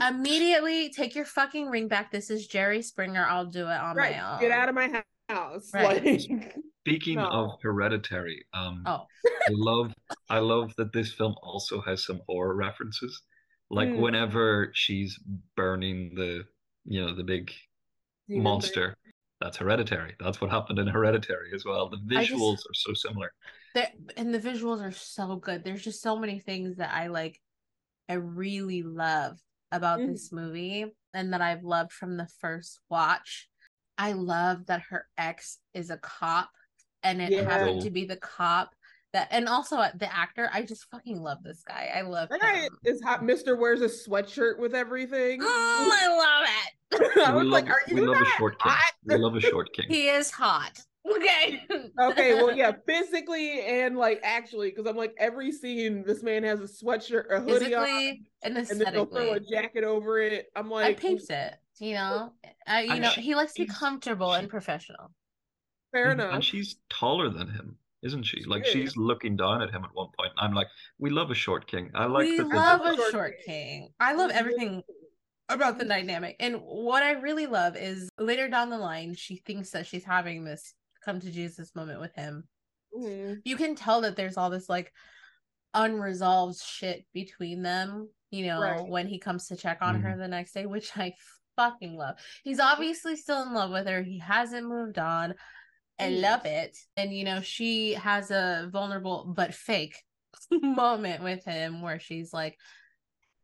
immediately 0.00 0.90
take 0.90 1.14
your 1.14 1.24
fucking 1.24 1.68
ring 1.68 1.88
back. 1.88 2.10
This 2.10 2.30
is 2.30 2.46
Jerry 2.46 2.82
Springer. 2.82 3.24
I'll 3.28 3.46
do 3.46 3.66
it 3.66 3.80
on 3.80 3.96
right. 3.96 4.16
my 4.16 4.34
own. 4.34 4.40
Get 4.40 4.50
out 4.50 4.68
of 4.68 4.74
my 4.74 5.02
house. 5.28 5.70
Right. 5.72 6.02
Like, 6.30 6.54
Speaking 6.86 7.16
No. 7.16 7.28
of 7.30 7.62
hereditary, 7.62 8.44
um, 8.52 8.82
Oh. 8.84 9.06
I 9.26 9.50
love 9.52 9.94
I 10.28 10.38
love 10.38 10.74
that 10.76 10.92
this 10.92 11.12
film 11.14 11.34
also 11.42 11.80
has 11.80 12.04
some 12.04 12.20
horror 12.28 12.54
references. 12.54 13.22
Like 13.70 13.88
Mm. 13.88 14.00
whenever 14.00 14.70
she's 14.74 15.18
burning 15.56 16.14
the 16.14 16.44
you 16.84 17.00
know 17.02 17.14
the 17.14 17.24
big 17.24 17.50
monster, 18.28 18.98
that's 19.40 19.56
hereditary. 19.56 20.14
That's 20.20 20.42
what 20.42 20.50
happened 20.50 20.78
in 20.78 20.86
Hereditary 20.86 21.52
as 21.54 21.64
well. 21.64 21.88
The 21.88 21.96
I 22.18 22.24
just- 22.26 22.32
visuals 22.38 22.58
are 22.58 22.74
so 22.74 22.92
similar. 22.92 23.32
And 24.18 24.32
the 24.34 24.38
visuals 24.38 24.82
are 24.82 24.92
so 24.92 25.36
good. 25.36 25.64
There's 25.64 25.82
just 25.82 26.02
so 26.02 26.18
many 26.18 26.38
things 26.38 26.76
that 26.76 26.92
I 26.94 27.06
like, 27.06 27.40
I 28.10 28.14
really 28.14 28.82
love 28.82 29.40
about 29.72 30.00
Mhm. 30.00 30.08
this 30.12 30.30
movie 30.32 30.94
and 31.14 31.32
that 31.32 31.40
I've 31.40 31.64
loved 31.64 31.92
from 31.92 32.18
the 32.18 32.26
first 32.28 32.80
watch. 32.90 33.48
I 33.96 34.12
love 34.12 34.66
that 34.66 34.82
her 34.90 35.08
ex 35.16 35.60
is 35.72 35.88
a 35.90 35.96
cop 35.98 36.50
and 37.04 37.22
it 37.22 37.30
Yeah. 37.30 37.42
happened 37.42 37.82
to 37.82 37.90
be 37.90 38.04
the 38.04 38.16
cop 38.16 38.74
that, 39.12 39.28
and 39.30 39.48
also 39.48 39.76
uh, 39.76 39.90
the 39.94 40.12
actor. 40.12 40.50
I 40.52 40.62
just 40.62 40.86
fucking 40.90 41.20
love 41.22 41.38
this 41.44 41.62
guy. 41.62 41.90
I 41.94 42.00
love 42.00 42.30
That 42.30 42.40
guy 42.40 42.68
is 42.84 43.00
hot. 43.02 43.24
Mister 43.24 43.54
wears 43.56 43.80
a 43.80 43.86
sweatshirt 43.88 44.58
with 44.58 44.74
everything. 44.74 45.40
Mm, 45.40 45.44
I 45.46 46.08
love 46.08 46.48
it. 46.48 47.18
I 47.26 47.30
we 47.30 47.36
was 47.38 47.44
love, 47.44 47.52
like, 47.52 47.66
are 47.70 47.80
you 47.86 47.94
we 47.94 48.00
love 48.00 48.16
a 48.16 48.20
not 48.24 48.28
short 48.38 48.60
king. 48.60 48.72
hot? 48.72 48.92
We 49.04 49.16
love 49.16 49.36
a 49.36 49.40
short 49.40 49.72
king. 49.72 49.86
He 49.88 50.08
is 50.08 50.30
hot. 50.30 50.80
Okay. 51.08 51.62
okay, 52.00 52.34
well, 52.34 52.56
yeah, 52.56 52.72
physically 52.88 53.60
and 53.60 53.96
like 53.96 54.20
actually, 54.24 54.70
because 54.70 54.86
I'm 54.86 54.96
like 54.96 55.14
every 55.18 55.52
scene, 55.52 56.02
this 56.04 56.22
man 56.22 56.42
has 56.44 56.60
a 56.60 56.64
sweatshirt, 56.64 57.30
a 57.30 57.40
hoodie 57.40 57.74
on, 57.74 58.18
and 58.42 58.56
and 58.56 58.66
then 58.80 58.94
he'll 58.94 59.04
throw 59.06 59.32
a 59.34 59.40
jacket 59.40 59.84
over 59.84 60.18
it. 60.18 60.46
I'm 60.56 60.70
like 60.70 60.84
I 60.84 60.88
like, 60.88 61.00
peeped 61.00 61.30
it. 61.30 61.54
You 61.78 61.94
know, 61.94 62.32
I, 62.66 62.82
you 62.82 62.92
And 62.92 63.02
know, 63.02 63.10
she- 63.10 63.20
he 63.20 63.34
likes 63.34 63.52
to 63.54 63.62
be 63.66 63.66
comfortable 63.68 64.32
she- 64.32 64.38
and 64.40 64.48
professional. 64.48 65.10
Fair 65.94 66.10
And- 66.10 66.20
enough. 66.20 66.34
And 66.34 66.44
she's 66.44 66.76
taller 66.90 67.30
than 67.30 67.48
him, 67.48 67.78
isn't 68.02 68.24
she? 68.24 68.38
She 68.42 68.44
Like 68.44 68.66
is. 68.66 68.72
she's 68.72 68.96
looking 68.96 69.36
down 69.36 69.62
at 69.62 69.70
him 69.70 69.84
at 69.84 69.94
one 69.94 70.08
point. 70.18 70.32
I'm 70.36 70.52
like, 70.52 70.66
we 70.98 71.08
love 71.10 71.30
a 71.30 71.34
short 71.34 71.66
king. 71.66 71.90
I 71.94 72.04
like 72.06 72.26
we 72.28 72.36
the- 72.38 72.44
love 72.44 72.80
a 72.82 72.96
Short 72.96 73.10
short 73.12 73.34
king. 73.46 73.80
king. 73.82 73.94
I 74.00 74.12
love 74.14 74.30
everything 74.32 74.82
about 75.48 75.78
the 75.78 75.84
dynamic. 75.84 76.36
And 76.40 76.56
what 76.62 77.02
I 77.02 77.12
really 77.12 77.46
love 77.46 77.76
is 77.76 78.08
later 78.18 78.48
down 78.48 78.70
the 78.70 78.78
line, 78.78 79.14
she 79.14 79.36
thinks 79.36 79.70
that 79.70 79.86
she's 79.86 80.04
having 80.04 80.44
this 80.44 80.74
come 81.04 81.20
to 81.20 81.30
Jesus 81.30 81.74
moment 81.74 82.00
with 82.00 82.14
him. 82.14 82.48
Mhm. 82.98 83.40
You 83.44 83.56
can 83.56 83.74
tell 83.74 84.00
that 84.02 84.16
there's 84.16 84.36
all 84.36 84.50
this 84.50 84.68
like 84.68 84.92
unresolved 85.74 86.60
shit 86.60 87.04
between 87.12 87.62
them, 87.62 88.08
you 88.30 88.46
know, 88.46 88.60
Right. 88.60 88.88
when 88.88 89.06
he 89.06 89.18
comes 89.18 89.48
to 89.48 89.56
check 89.56 89.78
on 89.82 90.00
her 90.02 90.16
the 90.16 90.28
next 90.28 90.52
day, 90.52 90.66
which 90.66 90.96
I 90.96 91.14
fucking 91.56 91.96
love. 91.96 92.16
He's 92.42 92.60
obviously 92.60 93.16
still 93.16 93.42
in 93.42 93.52
love 93.54 93.70
with 93.70 93.86
her. 93.86 94.02
He 94.02 94.18
hasn't 94.18 94.66
moved 94.68 94.98
on. 94.98 95.34
I 95.98 96.08
Mm. 96.08 96.22
love 96.22 96.44
it. 96.44 96.76
And 96.96 97.16
you 97.16 97.24
know, 97.24 97.40
she 97.40 97.94
has 97.94 98.30
a 98.30 98.68
vulnerable 98.72 99.32
but 99.36 99.54
fake 99.54 100.02
moment 100.50 101.22
with 101.22 101.44
him 101.44 101.82
where 101.82 101.98
she's 101.98 102.32
like 102.32 102.58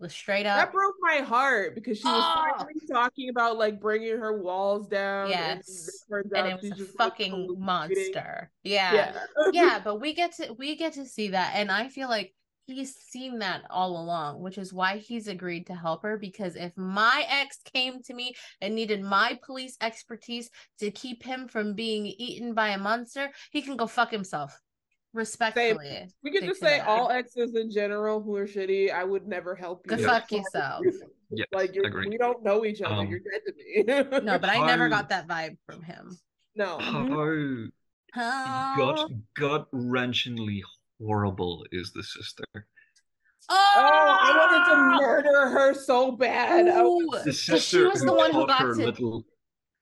straight 0.08 0.46
up 0.46 0.58
That 0.58 0.72
broke 0.72 0.94
my 1.00 1.18
heart 1.18 1.74
because 1.74 1.98
she 1.98 2.06
was 2.06 2.24
Oh. 2.24 2.66
talking 2.90 3.28
about 3.28 3.58
like 3.58 3.80
bringing 3.80 4.18
her 4.18 4.40
walls 4.40 4.88
down. 4.88 5.30
and 5.30 5.30
Yes. 5.30 6.04
turns 6.10 6.32
and 6.34 6.46
it 6.48 6.54
was 6.54 6.64
a 6.70 6.74
just, 6.74 6.98
like, 6.98 7.10
fucking 7.10 7.56
monster. 7.60 8.50
Yeah. 8.62 9.12
Yeah. 9.44 9.52
yeah, 9.52 9.80
but 9.84 10.00
we 10.00 10.14
get 10.14 10.32
to 10.36 10.52
we 10.58 10.76
get 10.76 10.94
to 10.94 11.04
see 11.04 11.28
that 11.28 11.52
and 11.54 11.70
I 11.70 11.88
feel 11.88 12.08
like 12.08 12.34
he's 12.70 12.94
seen 12.94 13.38
that 13.40 13.62
all 13.70 14.00
along, 14.02 14.40
which 14.40 14.56
is 14.58 14.72
why 14.72 14.96
he's 14.98 15.28
agreed 15.28 15.66
to 15.66 15.74
help 15.74 16.02
her. 16.02 16.16
Because 16.16 16.56
if 16.56 16.76
my 16.76 17.24
ex 17.28 17.58
came 17.72 18.02
to 18.04 18.14
me 18.14 18.34
and 18.60 18.74
needed 18.74 19.02
my 19.02 19.38
police 19.44 19.76
expertise 19.80 20.48
to 20.78 20.90
keep 20.90 21.22
him 21.22 21.48
from 21.48 21.74
being 21.74 22.06
eaten 22.06 22.54
by 22.54 22.70
a 22.70 22.78
monster, 22.78 23.30
he 23.50 23.62
can 23.62 23.76
go 23.76 23.86
fuck 23.86 24.10
himself. 24.10 24.58
Respectfully. 25.12 25.86
Same. 25.88 26.08
We 26.22 26.30
could 26.30 26.44
just 26.44 26.60
say 26.60 26.66
say 26.68 26.78
that. 26.78 26.86
all 26.88 27.10
exes 27.10 27.56
in 27.56 27.68
general 27.70 28.22
who 28.22 28.36
are 28.36 28.46
shitty. 28.46 28.92
I 28.92 29.02
would 29.02 29.26
never 29.26 29.56
help 29.56 29.82
you. 29.90 29.96
Go 29.96 30.04
fuck 30.04 30.30
yourself. 30.30 30.84
Yes, 31.32 31.46
Like 31.52 31.74
you're, 31.74 31.86
agree. 31.86 32.06
we 32.08 32.16
don't 32.16 32.42
know 32.44 32.64
each 32.64 32.80
other. 32.80 32.94
Um, 32.94 33.08
you're 33.08 33.18
dead 33.18 33.40
to 33.46 33.54
me. 34.20 34.20
No, 34.24 34.38
but 34.38 34.48
I 34.50 34.64
never 34.66 34.84
How- 34.84 34.96
got 35.02 35.08
that 35.08 35.26
vibe 35.26 35.56
from 35.66 35.82
him. 35.82 36.16
no. 36.54 36.78
How 38.12 38.74
gut 38.76 39.10
gut 39.36 39.70
wrenchingly 39.72 40.62
horrible 41.00 41.64
is 41.72 41.92
the 41.92 42.02
sister. 42.02 42.44
Oh, 43.48 43.72
Oh, 43.76 44.16
I 44.20 44.36
wanted 44.36 44.64
to 44.70 44.76
ah! 44.76 44.98
murder 45.00 45.48
her 45.50 45.74
so 45.74 46.12
bad. 46.12 46.68
Oh, 46.68 47.00
Ooh, 47.00 47.10
The 47.10 47.16
but 47.24 47.34
she 47.34 47.58
sister 47.58 47.88
was 47.88 48.00
who 48.00 48.06
the 48.06 48.12
one 48.14 48.30
who 48.32 48.40
taught 48.40 48.48
got 48.48 48.60
her 48.62 48.74
to. 48.74 48.84
little 48.84 49.24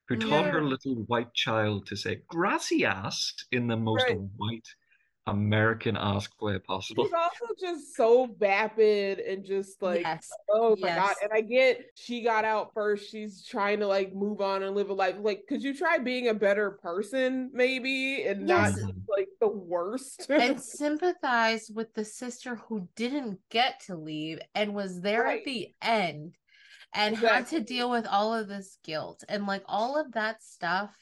who 0.09 0.17
taught 0.17 0.47
her 0.47 0.65
little 0.65 0.95
white 1.07 1.35
child 1.35 1.87
to 1.89 1.97
say 1.97 2.23
gracias 2.29 3.35
in 3.53 3.67
the 3.67 3.77
most 3.77 4.05
Right. 4.09 4.17
white 4.37 4.67
American 5.31 5.97
ask 5.97 6.31
way 6.43 6.59
possible. 6.59 7.05
she's 7.05 7.13
also 7.13 7.55
just 7.61 7.95
so 7.97 8.27
vapid 8.39 9.19
and 9.19 9.45
just 9.45 9.81
like 9.83 10.01
yes. 10.03 10.31
oh 10.51 10.77
my 10.81 10.89
god 10.89 11.15
and 11.23 11.31
i 11.33 11.41
get 11.41 11.87
she 11.95 12.23
got 12.23 12.45
out 12.45 12.73
first 12.75 13.11
she's 13.11 13.45
trying 13.45 13.79
to 13.81 13.87
like 13.87 14.15
move 14.15 14.41
on 14.41 14.63
and 14.63 14.75
live 14.75 14.91
a 14.91 14.95
life 14.95 15.17
like 15.21 15.43
could 15.49 15.63
you 15.63 15.75
try 15.75 15.99
being 15.99 16.29
a 16.29 16.35
better 16.35 16.73
person 16.73 17.51
maybe 17.53 18.25
and 18.25 18.49
Yes. 18.49 18.77
not 18.77 18.81
just, 18.89 18.99
like 19.09 19.29
the 19.41 19.49
worst 19.49 20.27
and 20.31 20.61
sympathize 20.79 21.71
with 21.75 21.93
the 21.95 22.05
sister 22.05 22.57
who 22.57 22.89
didn't 22.97 23.39
get 23.51 23.81
to 23.87 23.97
leave 23.97 24.39
and 24.55 24.75
was 24.75 25.01
there 25.01 25.25
Right. 25.25 25.39
at 25.41 25.45
the 25.45 25.69
end 25.83 26.35
and 26.95 27.17
had 27.17 27.47
to 27.49 27.61
deal 27.61 27.91
with 27.91 28.07
all 28.07 28.35
of 28.35 28.49
this 28.49 28.79
guilt 28.83 29.23
and 29.29 29.47
like 29.47 29.63
all 29.67 30.01
of 30.01 30.13
that 30.13 30.43
stuff 30.43 30.95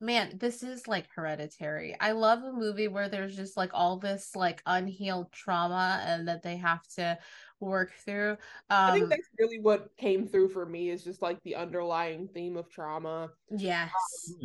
man 0.00 0.32
this 0.38 0.62
is 0.62 0.86
like 0.86 1.06
hereditary 1.14 1.94
i 2.00 2.12
love 2.12 2.42
a 2.42 2.52
movie 2.52 2.88
where 2.88 3.08
there's 3.08 3.34
just 3.34 3.56
like 3.56 3.70
all 3.74 3.96
this 3.96 4.36
like 4.36 4.62
unhealed 4.66 5.30
trauma 5.32 6.00
and 6.06 6.28
that 6.28 6.42
they 6.42 6.56
have 6.56 6.86
to 6.86 7.18
work 7.60 7.92
through 8.04 8.36
i 8.70 8.92
think 8.92 9.04
um 9.04 9.08
that's 9.10 9.28
really 9.38 9.58
what 9.58 9.90
came 9.96 10.26
through 10.26 10.48
for 10.48 10.64
me 10.64 10.90
is 10.90 11.02
just 11.02 11.20
like 11.20 11.42
the 11.42 11.56
underlying 11.56 12.28
theme 12.28 12.56
of 12.56 12.70
trauma 12.70 13.28
yes 13.56 13.90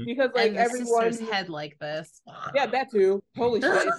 because 0.06 0.32
like 0.34 0.48
and 0.48 0.56
the 0.56 0.62
everyone 0.62 1.12
sister's 1.12 1.30
head 1.30 1.50
like 1.50 1.78
this 1.78 2.22
yeah 2.56 2.66
that 2.66 2.90
too 2.90 3.22
holy 3.38 3.62
shit 3.62 3.90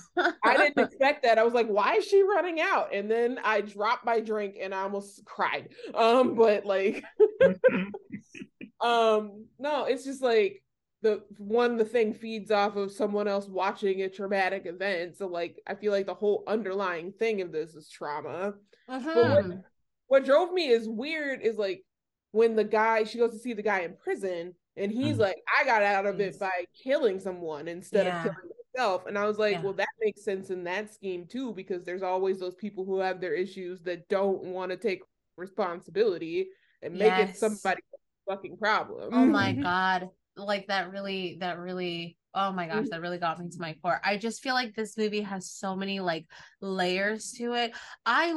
I 0.44 0.56
didn't 0.56 0.78
expect 0.86 1.22
that. 1.22 1.38
I 1.38 1.42
was 1.42 1.54
like, 1.54 1.66
why 1.66 1.94
is 1.94 2.04
she 2.04 2.22
running 2.22 2.60
out? 2.60 2.94
And 2.94 3.10
then 3.10 3.38
I 3.42 3.60
dropped 3.62 4.04
my 4.04 4.20
drink 4.20 4.56
and 4.60 4.74
I 4.74 4.82
almost 4.82 5.24
cried. 5.24 5.70
Um, 5.94 6.34
but 6.34 6.64
like 6.64 7.02
um, 8.80 9.46
no, 9.58 9.84
it's 9.84 10.04
just 10.04 10.22
like 10.22 10.62
the 11.04 11.22
one 11.38 11.76
the 11.76 11.84
thing 11.84 12.14
feeds 12.14 12.50
off 12.50 12.76
of 12.76 12.90
someone 12.90 13.28
else 13.28 13.46
watching 13.46 14.02
a 14.02 14.08
traumatic 14.08 14.64
event. 14.64 15.16
So 15.16 15.26
like 15.28 15.60
I 15.66 15.74
feel 15.74 15.92
like 15.92 16.06
the 16.06 16.14
whole 16.14 16.42
underlying 16.46 17.12
thing 17.12 17.42
of 17.42 17.52
this 17.52 17.74
is 17.74 17.88
trauma. 17.90 18.54
Mhm. 18.88 19.62
What 20.06 20.24
drove 20.24 20.52
me 20.52 20.68
is 20.68 20.88
weird 20.88 21.42
is 21.42 21.58
like 21.58 21.84
when 22.32 22.56
the 22.56 22.64
guy 22.64 23.04
she 23.04 23.18
goes 23.18 23.32
to 23.32 23.38
see 23.38 23.52
the 23.52 23.62
guy 23.62 23.80
in 23.80 23.96
prison 23.96 24.54
and 24.76 24.90
he's 24.90 25.16
Mhm. 25.16 25.20
like, 25.20 25.36
I 25.56 25.64
got 25.64 25.82
out 25.82 26.06
of 26.06 26.18
it 26.20 26.38
by 26.40 26.64
killing 26.82 27.20
someone 27.20 27.68
instead 27.68 28.06
Yeah. 28.06 28.24
of 28.26 28.32
killing 28.34 28.50
myself. 28.74 29.06
And 29.06 29.18
I 29.18 29.26
was 29.26 29.38
like, 29.38 29.52
Yeah. 29.52 29.62
well, 29.62 29.74
that 29.74 29.88
makes 30.00 30.24
sense 30.24 30.48
in 30.50 30.64
that 30.64 30.92
scheme 30.92 31.26
too, 31.26 31.52
because 31.52 31.84
there's 31.84 32.02
always 32.02 32.40
those 32.40 32.54
people 32.56 32.84
who 32.86 32.98
have 32.98 33.20
their 33.20 33.34
issues 33.34 33.82
that 33.82 34.08
don't 34.08 34.42
want 34.42 34.70
to 34.72 34.76
take 34.78 35.02
responsibility 35.36 36.48
and 36.82 36.94
make 36.94 37.12
it 37.12 37.28
Yes. 37.28 37.38
somebody's 37.38 37.84
fucking 38.26 38.56
problem. 38.56 39.10
Oh 39.12 39.26
my 39.26 39.52
god. 39.68 40.08
Like 40.36 40.66
that 40.68 40.90
really 40.90 41.36
that 41.40 41.58
really 41.58 42.16
oh 42.34 42.50
my 42.52 42.66
Mm-hmm. 42.66 42.78
gosh, 42.80 42.88
that 42.90 43.00
really 43.00 43.18
got 43.18 43.38
me 43.38 43.48
to 43.48 43.60
my 43.60 43.76
core. 43.82 44.00
I 44.04 44.16
just 44.16 44.42
feel 44.42 44.54
like 44.54 44.74
this 44.74 44.98
movie 44.98 45.20
has 45.20 45.50
so 45.50 45.76
many 45.76 46.00
like 46.00 46.26
layers 46.60 47.32
to 47.38 47.52
it. 47.54 47.72
i 48.06 48.32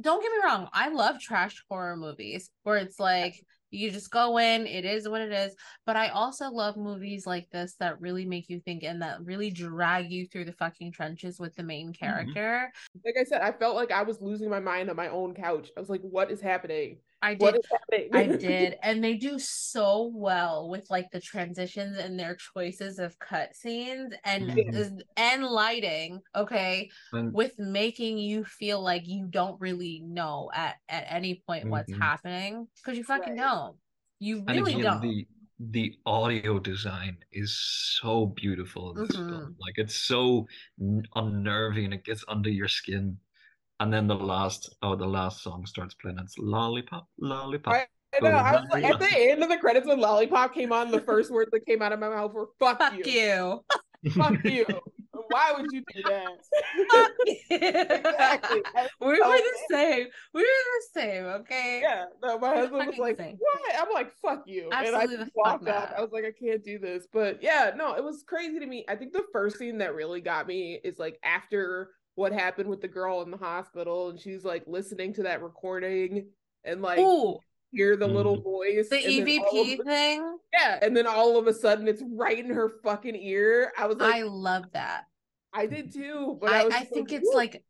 don't 0.00 0.22
get 0.22 0.30
me 0.30 0.38
wrong, 0.44 0.68
I 0.74 0.90
love 0.90 1.18
trash 1.20 1.64
horror 1.70 1.96
movies 1.96 2.50
where 2.64 2.76
it's 2.76 3.00
like 3.00 3.34
you 3.70 3.90
just 3.90 4.10
go 4.10 4.38
in, 4.38 4.66
it 4.66 4.84
is 4.84 5.08
what 5.08 5.22
it 5.22 5.32
is. 5.32 5.54
But 5.86 5.96
I 5.96 6.08
also 6.08 6.50
love 6.50 6.76
movies 6.76 7.26
like 7.26 7.48
this 7.50 7.74
that 7.80 8.00
really 8.00 8.26
make 8.26 8.48
you 8.50 8.60
think 8.60 8.84
and 8.84 9.00
that 9.02 9.24
really 9.24 9.50
drag 9.50 10.10
you 10.12 10.26
through 10.26 10.44
the 10.44 10.52
fucking 10.52 10.92
trenches 10.92 11.40
with 11.40 11.54
the 11.56 11.62
main 11.62 11.92
character. 11.94 12.70
Like 13.04 13.16
I 13.18 13.24
said, 13.24 13.40
I 13.40 13.52
felt 13.52 13.74
like 13.74 13.90
I 13.90 14.02
was 14.02 14.20
losing 14.20 14.50
my 14.50 14.60
mind 14.60 14.90
on 14.90 14.96
my 14.96 15.08
own 15.08 15.34
couch. 15.34 15.70
I 15.76 15.80
was 15.80 15.88
like, 15.88 16.02
what 16.02 16.30
is 16.30 16.40
happening? 16.42 16.98
I 17.26 17.34
did 17.34 17.40
What 17.40 17.56
is 17.56 17.64
happening? 17.70 18.10
I 18.12 18.26
did, 18.38 18.78
and 18.82 19.02
they 19.02 19.16
do 19.16 19.38
so 19.38 20.10
well 20.14 20.68
with 20.68 20.88
like 20.90 21.10
the 21.10 21.20
transitions 21.20 21.98
and 21.98 22.18
their 22.18 22.36
choices 22.36 22.98
of 22.98 23.18
cut 23.18 23.54
scenes 23.56 24.14
and 24.24 24.52
Mhm. 24.52 25.02
and 25.16 25.44
lighting. 25.44 26.22
Okay, 26.34 26.90
And 27.12 27.32
with 27.32 27.58
making 27.58 28.18
you 28.18 28.44
feel 28.44 28.80
like 28.80 29.06
you 29.08 29.26
don't 29.28 29.60
really 29.60 30.00
know 30.00 30.50
at 30.54 30.76
at 30.88 31.06
any 31.08 31.42
point 31.46 31.68
what's 31.68 31.92
Mhm. 31.92 32.00
happening 32.00 32.68
because 32.82 32.96
you 32.98 33.04
fucking 33.04 33.34
Right. 33.34 33.42
don't. 33.44 33.76
You 34.20 34.44
really 34.44 34.74
again, 34.74 34.82
don't. 34.82 35.00
the 35.00 35.26
the 35.58 35.98
audio 36.04 36.58
design 36.58 37.18
is 37.32 37.56
so 37.98 38.26
beautiful 38.26 38.90
in 38.92 38.98
this 38.98 39.16
Mhm. 39.16 39.28
film. 39.28 39.56
Like 39.58 39.74
it's 39.78 39.94
so 39.96 40.46
n- 40.80 41.02
unnerving, 41.14 41.92
it 41.92 42.04
gets 42.04 42.24
under 42.28 42.50
your 42.50 42.68
skin. 42.68 43.18
And 43.80 43.92
then 43.92 44.06
the 44.06 44.14
last, 44.14 44.74
oh, 44.82 44.96
the 44.96 45.06
last 45.06 45.42
song 45.42 45.66
starts 45.66 45.94
playing. 45.94 46.18
It's 46.18 46.38
lollipop, 46.38 47.06
lollipop. 47.20 47.74
Right. 47.74 47.86
I 48.14 48.24
know. 48.24 48.36
I 48.36 48.52
was 48.52 48.64
like, 48.70 48.84
at 48.84 48.98
the 48.98 49.30
end 49.30 49.42
of 49.42 49.50
the 49.50 49.58
credits 49.58 49.86
when 49.86 50.00
Lollipop 50.00 50.54
came 50.54 50.72
on, 50.72 50.90
the 50.90 51.00
first 51.02 51.30
words 51.30 51.50
that 51.52 51.66
came 51.66 51.82
out 51.82 51.92
of 51.92 51.98
my 51.98 52.08
mouth 52.08 52.32
were 52.32 52.48
"fuck, 52.58 52.78
Fuck 52.78 52.94
you, 53.04 53.60
you. 54.04 54.10
fuck 54.12 54.42
you." 54.44 54.64
Why 55.30 55.52
would 55.56 55.66
you 55.72 55.82
do 55.92 56.02
that? 56.04 56.28
Fuck 56.90 57.10
you. 57.26 57.36
exactly. 57.50 58.62
I- 58.74 58.88
We 59.00 59.06
were 59.08 59.16
the 59.16 59.58
same. 59.70 60.06
We 60.32 60.40
were 60.40 60.46
the 60.46 61.00
same. 61.00 61.24
Okay. 61.24 61.80
Yeah. 61.82 62.04
No, 62.22 62.38
my 62.38 62.54
husband 62.54 62.86
was 62.86 62.96
like, 62.98 63.16
same. 63.18 63.36
"What?" 63.38 63.60
I'm 63.78 63.92
like, 63.92 64.12
"Fuck 64.22 64.44
you," 64.46 64.70
Absolutely 64.72 65.14
and 65.16 65.22
the 65.22 65.24
I 65.24 65.50
fuck 65.50 65.62
walked 65.62 65.68
out. 65.68 65.92
I 65.98 66.00
was 66.00 66.12
like, 66.12 66.24
"I 66.24 66.32
can't 66.32 66.64
do 66.64 66.78
this." 66.78 67.06
But 67.12 67.42
yeah, 67.42 67.72
no, 67.76 67.94
it 67.96 68.04
was 68.04 68.24
crazy 68.26 68.58
to 68.60 68.66
me. 68.66 68.86
I 68.88 68.94
think 68.96 69.12
the 69.12 69.24
first 69.32 69.58
scene 69.58 69.78
that 69.78 69.94
really 69.94 70.20
got 70.22 70.46
me 70.46 70.80
is 70.84 70.98
like 70.98 71.18
after 71.22 71.90
what 72.16 72.32
happened 72.32 72.68
with 72.68 72.80
the 72.80 72.88
girl 72.88 73.22
in 73.22 73.30
the 73.30 73.36
hospital, 73.36 74.08
and 74.08 74.18
she's 74.18 74.44
like 74.44 74.64
listening 74.66 75.12
to 75.14 75.22
that 75.22 75.42
recording 75.42 76.26
and 76.64 76.82
like 76.82 76.98
Ooh, 76.98 77.38
hear 77.70 77.96
the 77.96 78.06
little 78.08 78.38
Mhm. 78.38 78.42
voice. 78.42 78.88
the 78.88 78.96
and 78.96 79.22
of 79.22 79.28
EVP 79.28 79.76
thing. 79.84 80.38
Yeah, 80.52 80.78
and 80.82 80.96
then 80.96 81.06
all 81.06 81.36
of 81.38 81.46
a 81.46 81.52
sudden 81.54 81.86
it's 81.86 82.02
right 82.12 82.38
in 82.38 82.50
her 82.50 82.70
fucking 82.82 83.14
ear. 83.14 83.72
I 83.78 83.86
was 83.86 83.98
like, 83.98 84.14
I 84.14 84.18
I, 84.20 84.22
love 84.22 84.64
that. 84.72 85.04
I 85.52 85.66
did 85.66 85.92
too, 85.92 86.36
but 86.40 86.52
I, 86.52 86.60
I, 86.60 86.64
was 86.64 86.74
I 86.74 86.84
think 86.84 87.10
like, 87.10 87.20
it's 87.20 87.28
"Woo." 87.30 87.36
like 87.36 87.64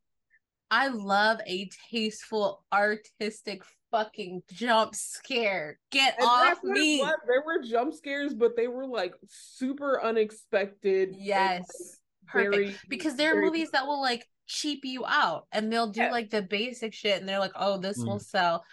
I 0.70 0.88
love 0.88 1.40
a 1.46 1.68
tasteful, 1.90 2.64
artistic 2.72 3.62
fucking 3.92 4.42
jump 4.52 4.94
scare. 4.96 5.78
Get 5.90 6.16
And 6.18 6.26
off 6.26 6.44
that's 6.44 6.60
what 6.62 6.72
me. 6.72 6.98
There 7.26 7.42
were 7.44 7.62
jump 7.62 7.94
scares, 7.94 8.34
but 8.34 8.56
they 8.56 8.66
were 8.68 8.86
like 8.86 9.14
super 9.28 10.02
unexpected. 10.02 11.10
and, 11.10 11.18
like, 11.18 11.26
Yes. 11.26 12.00
Perfect. 12.26 12.54
very- 12.54 12.76
because 12.88 13.14
there 13.14 13.30
are 13.30 13.34
very- 13.34 13.46
movies 13.46 13.70
that 13.70 13.86
will 13.86 14.00
like 14.00 14.26
cheap 14.46 14.84
you 14.84 15.04
out 15.06 15.46
and 15.52 15.72
they'll 15.72 15.88
do 15.90 16.00
Yeah. 16.02 16.10
like 16.12 16.30
the 16.30 16.42
basic 16.42 16.94
shit 16.94 17.20
and 17.20 17.28
they're 17.28 17.38
like, 17.38 17.52
oh, 17.56 17.78
this 17.78 17.98
Mm. 18.02 18.06
will 18.06 18.18
sell. 18.20 18.64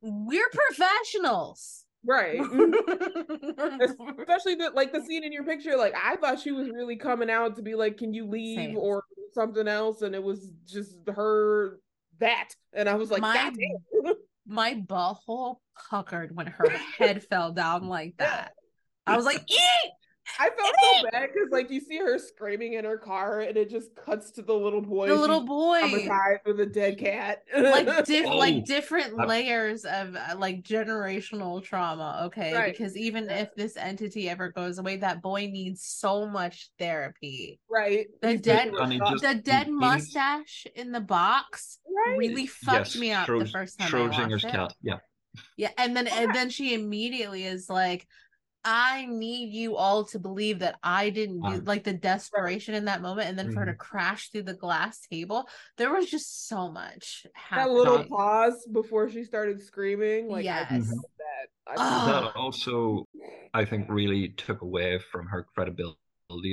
We're 0.00 0.48
professionals. 0.50 1.84
right. 2.04 2.40
Especially 3.60 4.56
the 4.56 4.70
like 4.74 4.92
the 4.92 5.02
scene 5.02 5.24
in 5.24 5.32
your 5.32 5.44
picture, 5.44 5.76
like 5.76 5.94
I 6.00 6.16
thought 6.16 6.40
she 6.40 6.52
was 6.52 6.68
really 6.68 6.96
coming 6.96 7.30
out 7.30 7.56
to 7.56 7.62
be 7.62 7.74
like, 7.74 7.98
"Can 7.98 8.12
you 8.12 8.26
leave?" 8.26 8.58
Same. 8.58 8.76
or 8.76 9.04
something 9.32 9.68
else, 9.68 10.02
and 10.02 10.14
it 10.14 10.22
was 10.22 10.48
just 10.66 10.96
her 11.08 11.78
that, 12.18 12.50
and 12.72 12.88
I 12.88 12.94
was 12.94 13.10
like, 13.10 13.20
My- 13.20 13.34
"God 13.34 13.54
damn." 13.56 14.14
My 14.46 14.74
butthole 14.74 15.56
puckered 15.90 16.34
when 16.34 16.46
her 16.48 16.68
head 16.98 17.22
fell 17.22 17.52
down 17.52 17.88
like 17.88 18.16
that. 18.18 18.52
I 19.06 19.16
was 19.16 19.24
like, 19.24 19.40
eat! 19.48 19.92
I 20.38 20.50
felt 20.50 20.74
so 21.02 21.10
bad 21.10 21.30
because 21.34 21.50
like 21.50 21.68
you 21.70 21.80
see 21.80 21.98
her 21.98 22.18
screaming 22.18 22.74
in 22.74 22.84
her 22.84 22.96
car, 22.96 23.40
and 23.40 23.56
it 23.56 23.68
just 23.68 23.94
cuts 23.96 24.30
to 24.32 24.42
the 24.42 24.52
little 24.54 24.80
boy. 24.80 25.08
The 25.08 25.14
little 25.16 25.44
boy. 25.44 25.80
traumatized 25.82 26.44
with 26.46 26.60
a 26.60 26.66
dead 26.66 26.98
cat. 26.98 27.42
like 27.56 28.04
diff- 28.06 28.26
Oh, 28.28 28.36
like 28.36 28.64
different 28.64 29.16
layers 29.16 29.84
of 29.84 30.14
uh, 30.14 30.36
like 30.38 30.62
generational 30.62 31.62
trauma 31.62 32.22
okay 32.26 32.54
Right. 32.54 32.72
because 32.72 32.96
even 32.96 33.24
Yeah. 33.24 33.40
if 33.42 33.54
this 33.56 33.76
entity 33.76 34.28
ever 34.30 34.50
goes 34.50 34.78
away 34.78 34.96
that 34.98 35.22
boy 35.22 35.48
needs 35.52 35.82
so 35.84 36.26
much 36.26 36.70
therapy 36.78 37.58
right. 37.68 38.06
The 38.22 38.32
He's 38.32 38.40
dead- 38.42 38.72
really 38.72 38.96
And 38.98 39.06
just- 39.10 39.22
the 39.24 39.34
dead 39.34 39.66
he 39.66 39.72
needs- 39.72 39.80
mustache 39.80 40.66
in 40.76 40.92
the 40.92 41.00
box 41.00 41.78
right. 42.06 42.16
really 42.16 42.46
fucked 42.46 42.94
yes, 42.94 42.96
me 42.98 43.12
up 43.12 43.26
the 43.26 43.46
first 43.46 43.78
time 43.78 43.88
I 43.88 43.90
Schrodinger's 43.90 44.44
watched 44.44 44.44
it. 44.44 44.52
cat. 44.52 44.74
Yeah. 44.82 44.98
yeah 45.56 45.70
and 45.78 45.96
then 45.96 46.06
and 46.06 46.34
then 46.34 46.48
she 46.48 46.74
immediately 46.74 47.44
is 47.44 47.68
like 47.68 48.06
I 48.64 49.06
need 49.06 49.52
you 49.52 49.76
all 49.76 50.04
to 50.06 50.18
believe 50.18 50.60
that 50.60 50.78
I 50.82 51.10
didn't 51.10 51.40
do 51.42 51.46
Um, 51.56 51.64
like 51.64 51.84
the 51.84 51.92
desperation 51.92 52.74
in 52.74 52.84
that 52.86 53.02
moment, 53.02 53.28
and 53.28 53.38
then 53.38 53.50
for 53.50 53.60
her 53.60 53.66
to 53.66 53.74
crash 53.74 54.30
through 54.30 54.44
the 54.44 54.54
glass 54.54 55.00
table. 55.10 55.48
There 55.78 55.92
was 55.92 56.08
just 56.10 56.46
so 56.48 56.70
much 56.70 57.24
That 57.24 57.34
happening. 57.34 57.76
little 57.76 58.04
pause 58.04 58.66
before 58.72 59.08
she 59.10 59.24
started 59.24 59.60
screaming, 59.60 60.28
like 60.28 60.44
Yes. 60.44 60.68
felt 60.70 61.10
that. 61.18 61.48
I 61.66 61.74
Ugh. 61.76 62.06
that 62.06 62.32
also 62.36 63.06
i 63.54 63.64
think 63.64 63.86
really 63.88 64.30
took 64.30 64.62
away 64.62 64.98
from 65.10 65.26
her 65.26 65.46
credibility 65.54 65.96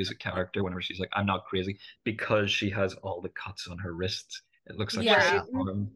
as 0.02 0.12
a 0.12 0.16
character 0.16 0.64
whenever 0.64 0.82
she's 0.82 1.00
like 1.00 1.10
i'm 1.14 1.26
not 1.26 1.46
crazy 1.46 1.78
because 2.04 2.52
she 2.52 2.70
has 2.70 2.94
all 2.96 3.22
the 3.22 3.30
cuts 3.30 3.68
on 3.68 3.78
her 3.78 3.94
wrists 3.94 4.42
it 4.68 4.76
looks 4.78 4.96
like 4.98 5.06
Yeah. 5.06 5.20
she's 5.20 5.42
harmed. 5.54 5.90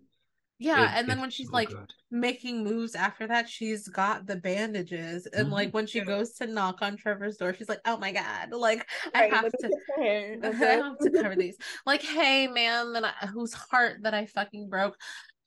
Yeah, 0.60 0.94
It- 0.94 1.00
and 1.00 1.10
then 1.10 1.20
when 1.20 1.30
she's 1.30 1.48
so 1.48 1.54
like 1.54 1.70
good. 1.70 1.94
making 2.12 2.64
moves 2.64 2.96
after 2.96 3.28
that, 3.28 3.50
she's 3.50 3.88
got 3.88 4.26
the 4.26 4.36
bandages, 4.38 5.26
and 5.28 5.48
Mhm. 5.48 5.52
like 5.52 5.74
when 5.74 5.86
she 5.88 6.00
Yeah. 6.00 6.06
goes 6.06 6.34
to 6.36 6.48
knock 6.48 6.82
on 6.82 6.96
Trevor's 6.98 7.38
door, 7.38 7.54
she's 7.54 7.70
like, 7.70 7.82
"Oh 7.86 7.98
my 7.98 8.12
god!" 8.12 8.52
Like 8.52 8.88
I 9.14 9.24
have 9.28 9.52
to. 9.52 9.70
fix. 9.98 10.46
I 10.64 10.76
have 10.76 10.98
to 11.00 11.10
cover 11.12 11.36
these. 11.36 11.58
Like, 11.86 12.02
hey, 12.02 12.48
man, 12.48 12.94
that 12.94 13.04
I, 13.22 13.26
whose 13.28 13.54
heart 13.54 14.04
that 14.04 14.14
I 14.14 14.26
fucking 14.26 14.70
broke. 14.70 14.98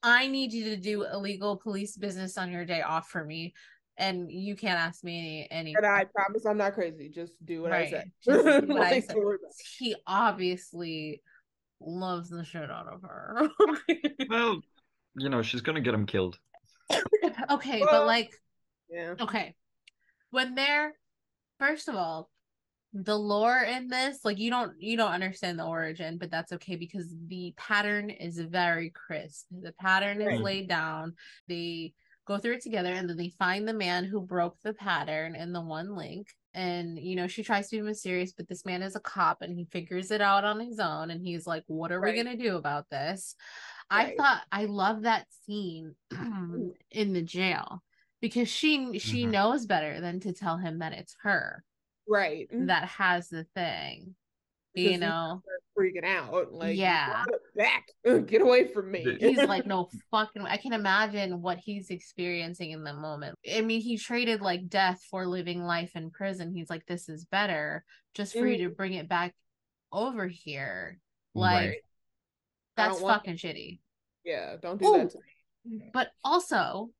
I 0.03 0.27
need 0.27 0.53
you 0.53 0.65
to 0.65 0.77
do 0.77 1.03
illegal 1.05 1.57
police 1.57 1.97
business 1.97 2.37
on 2.37 2.51
your 2.51 2.65
day 2.65 2.81
off 2.83 3.09
for 3.09 3.25
me, 3.25 3.55
and 3.97 4.31
you 4.31 4.55
can't 4.55 4.77
ask 4.79 5.03
me 5.03 5.47
any. 5.49 5.51
any 5.51 5.75
And 5.75 5.85
I 5.85 6.03
promise 6.15 6.45
I'm 6.45 6.57
not 6.57 6.73
crazy. 6.75 7.09
Just 7.09 7.43
do 7.45 7.63
what 7.63 7.71
I 7.71 7.89
say. 7.89 8.11
Just 8.23 8.43
do 8.67 8.73
what 8.73 8.81
I 8.83 8.99
say. 8.99 9.07
don't 9.13 9.25
worry 9.25 9.37
about 9.41 9.49
it. 9.49 9.65
he 9.79 9.95
obviously 10.05 11.23
loves 11.79 12.29
the 12.29 12.43
shit 12.43 12.69
out 12.69 12.87
of 12.87 13.01
her. 13.01 13.49
well 14.29 14.61
you 15.17 15.29
know 15.29 15.41
she's 15.41 15.61
gonna 15.61 15.81
get 15.81 15.93
him 15.93 16.05
killed 16.05 16.37
okay, 17.49 17.81
Well- 17.81 17.89
but 17.91 18.05
like, 18.05 18.31
Yeah. 18.89 19.15
okay, 19.19 19.55
when 20.31 20.55
they're 20.55 20.93
first 21.59 21.87
of 21.89 21.95
all, 21.95 22.29
the 22.93 23.17
lore 23.17 23.59
in 23.59 23.89
this, 23.89 24.23
like 24.23 24.37
you 24.39 24.49
don't 24.49 24.73
you 24.79 24.95
don't 24.95 25.11
understand 25.11 25.59
the 25.59 25.65
origin, 25.65 26.17
but 26.17 26.31
that's 26.31 26.53
okay 26.53 26.75
because 26.77 27.13
the 27.27 27.53
pattern 27.57 28.09
is 28.09 28.39
very 28.39 28.89
crisp. 28.91 29.47
The 29.51 29.73
pattern 29.73 30.21
is 30.21 30.39
laid 30.39 30.69
down. 30.69 31.15
They 31.47 31.93
go 32.25 32.37
through 32.37 32.53
it 32.55 32.61
together 32.63 32.93
and 32.93 33.09
then 33.09 33.17
they 33.17 33.29
find 33.37 33.67
the 33.67 33.73
man 33.73 34.03
who 34.05 34.21
broke 34.21 34.57
the 34.63 34.73
pattern 34.73 35.35
in 35.35 35.51
the 35.53 35.61
one 35.61 35.95
link. 35.95 36.27
And 36.53 36.97
you 36.97 37.15
know, 37.15 37.27
she 37.27 37.43
tries 37.43 37.69
to 37.69 37.75
be 37.75 37.81
mysterious, 37.81 38.31
but 38.31 38.47
this 38.47 38.65
man 38.65 38.81
is 38.81 38.95
a 38.95 38.99
cop 39.01 39.41
and 39.41 39.53
he 39.55 39.65
figures 39.65 40.09
it 40.11 40.21
out 40.21 40.43
on 40.45 40.59
his 40.59 40.79
own 40.79 41.11
and 41.11 41.21
he's 41.21 41.45
like, 41.45 41.63
What 41.67 41.91
are 41.91 41.99
Right. 41.99 42.15
we 42.15 42.23
gonna 42.23 42.37
do 42.37 42.55
about 42.55 42.89
this? 42.89 43.35
I 43.89 44.03
Right. 44.05 44.17
thought 44.17 44.41
I 44.51 44.65
love 44.65 45.03
that 45.03 45.27
scene 45.45 45.95
mm-hmm. 46.13 46.69
in 46.91 47.13
the 47.13 47.21
jail 47.21 47.83
because 48.21 48.49
she 48.49 48.99
she 48.99 49.25
Mhm. 49.25 49.31
knows 49.31 49.65
better 49.65 50.01
than 50.01 50.19
to 50.21 50.33
tell 50.33 50.57
him 50.57 50.79
that 50.79 50.93
it's 50.93 51.15
her 51.23 51.63
Right. 52.07 52.47
Mm-hmm. 52.51 52.67
that 52.67 52.85
has 52.89 53.29
the 53.29 53.43
thing. 53.55 54.15
Because 54.73 54.91
You 54.91 54.97
know, 54.99 55.41
freaking 55.75 56.05
out. 56.05 56.53
Like, 56.53 56.77
Yeah. 56.77 57.23
back. 57.55 57.87
Get 58.27 58.41
away 58.41 58.67
from 58.67 58.91
me. 58.91 59.17
He's 59.19 59.37
like, 59.37 59.65
no 59.65 59.89
fucking. 60.11 60.43
I 60.43 60.57
can 60.57 60.73
imagine 60.73 61.41
what 61.41 61.57
he's 61.57 61.89
experiencing 61.89 62.71
in 62.71 62.83
the 62.83 62.93
moment. 62.93 63.35
I 63.51 63.61
mean, 63.61 63.81
he 63.81 63.97
traded 63.97 64.41
like 64.41 64.69
death 64.69 65.01
for 65.09 65.25
living 65.25 65.63
life 65.63 65.95
in 65.95 66.11
prison. 66.11 66.53
He's 66.53 66.69
like, 66.69 66.85
this 66.85 67.09
is 67.09 67.25
better, 67.25 67.83
just 68.13 68.33
for 68.33 68.45
you 68.45 68.57
to 68.57 68.63
mm-hmm. 68.65 68.73
bring 68.73 68.93
it 68.93 69.09
back 69.09 69.33
over 69.91 70.27
here. 70.27 70.99
Like, 71.33 71.69
Right. 71.69 71.77
That's 72.75 72.95
don't 72.95 73.03
want- 73.03 73.21
fucking 73.25 73.37
shitty. 73.37 73.79
Yeah, 74.27 74.55
don't 74.61 74.79
do 74.79 74.87
Ooh. 74.87 74.97
that 74.99 75.09
to 75.11 75.17
me. 75.69 75.89
But 75.93 76.09
also, 76.23 76.91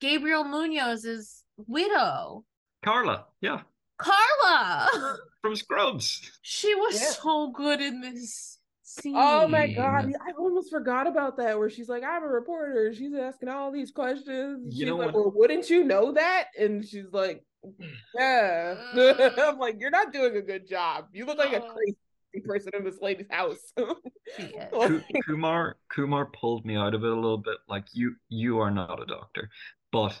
Gabriel 0.00 0.44
Munoz's 0.44 1.42
widow, 1.56 2.44
carla 2.84 3.26
yeah 3.40 3.62
Carla. 3.98 5.16
from 5.42 5.56
scrubs 5.56 6.30
She 6.42 6.72
was 6.74 6.94
Yeah. 7.00 7.08
so 7.20 7.50
good 7.50 7.80
in 7.80 8.00
this 8.00 8.58
scene. 8.84 9.14
Oh 9.16 9.48
my 9.48 9.66
god, 9.72 10.06
I 10.26 10.30
almost 10.38 10.70
forgot 10.70 11.06
about 11.08 11.36
that. 11.38 11.58
Where 11.58 11.68
she's 11.70 11.88
like, 11.88 12.04
"I'm 12.04 12.22
a 12.22 12.26
reporter." 12.28 12.94
She's 12.94 13.12
asking 13.14 13.48
all 13.48 13.72
these 13.72 13.90
questions. 13.90 14.72
You 14.74 14.80
she's 14.80 14.86
know 14.86 14.96
like, 14.96 15.06
what- 15.06 15.14
"Well, 15.14 15.32
wouldn't 15.34 15.68
you 15.68 15.82
know 15.84 16.12
that?" 16.12 16.44
And 16.58 16.84
she's 16.86 17.10
like, 17.12 17.44
"Yeah." 18.14 18.76
Uh. 18.96 19.30
I'm 19.38 19.58
like, 19.58 19.76
"You're 19.80 19.90
not 19.90 20.12
doing 20.12 20.36
a 20.36 20.42
good 20.42 20.68
job. 20.68 21.06
You 21.12 21.26
look 21.26 21.38
like 21.38 21.52
a 21.52 21.62
Oh. 21.64 21.72
crazy 21.74 21.96
person 22.44 22.72
in 22.74 22.84
this 22.84 23.00
lady's 23.00 23.30
house." 23.30 23.72
She 24.36 24.54
Kumar 25.24 25.76
Kumar 25.88 26.26
pulled 26.26 26.66
me 26.66 26.76
out 26.76 26.94
of 26.94 27.02
it 27.02 27.10
a 27.10 27.14
little 27.14 27.38
bit. 27.38 27.56
Like 27.68 27.86
you 27.92 28.16
you 28.28 28.58
are 28.58 28.70
not 28.70 29.00
a 29.02 29.06
doctor, 29.06 29.48
but 29.90 30.20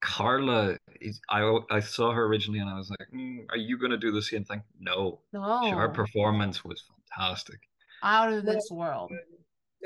Carla 0.00 0.78
is. 1.00 1.20
I 1.28 1.58
I 1.70 1.80
saw 1.80 2.12
her 2.12 2.24
originally 2.24 2.60
and 2.60 2.70
I 2.70 2.74
was 2.76 2.90
like, 2.90 3.08
"Mm, 3.14 3.46
are 3.50 3.56
you 3.56 3.78
gonna 3.78 3.96
do 3.98 4.10
the 4.10 4.22
same 4.22 4.44
thing? 4.44 4.62
No, 4.78 5.20
No, 5.32 5.70
her 5.70 5.88
performance 5.88 6.64
was 6.64 6.82
fantastic. 7.14 7.60
out 8.02 8.32
of 8.32 8.44
this 8.44 8.70
world. 8.70 9.12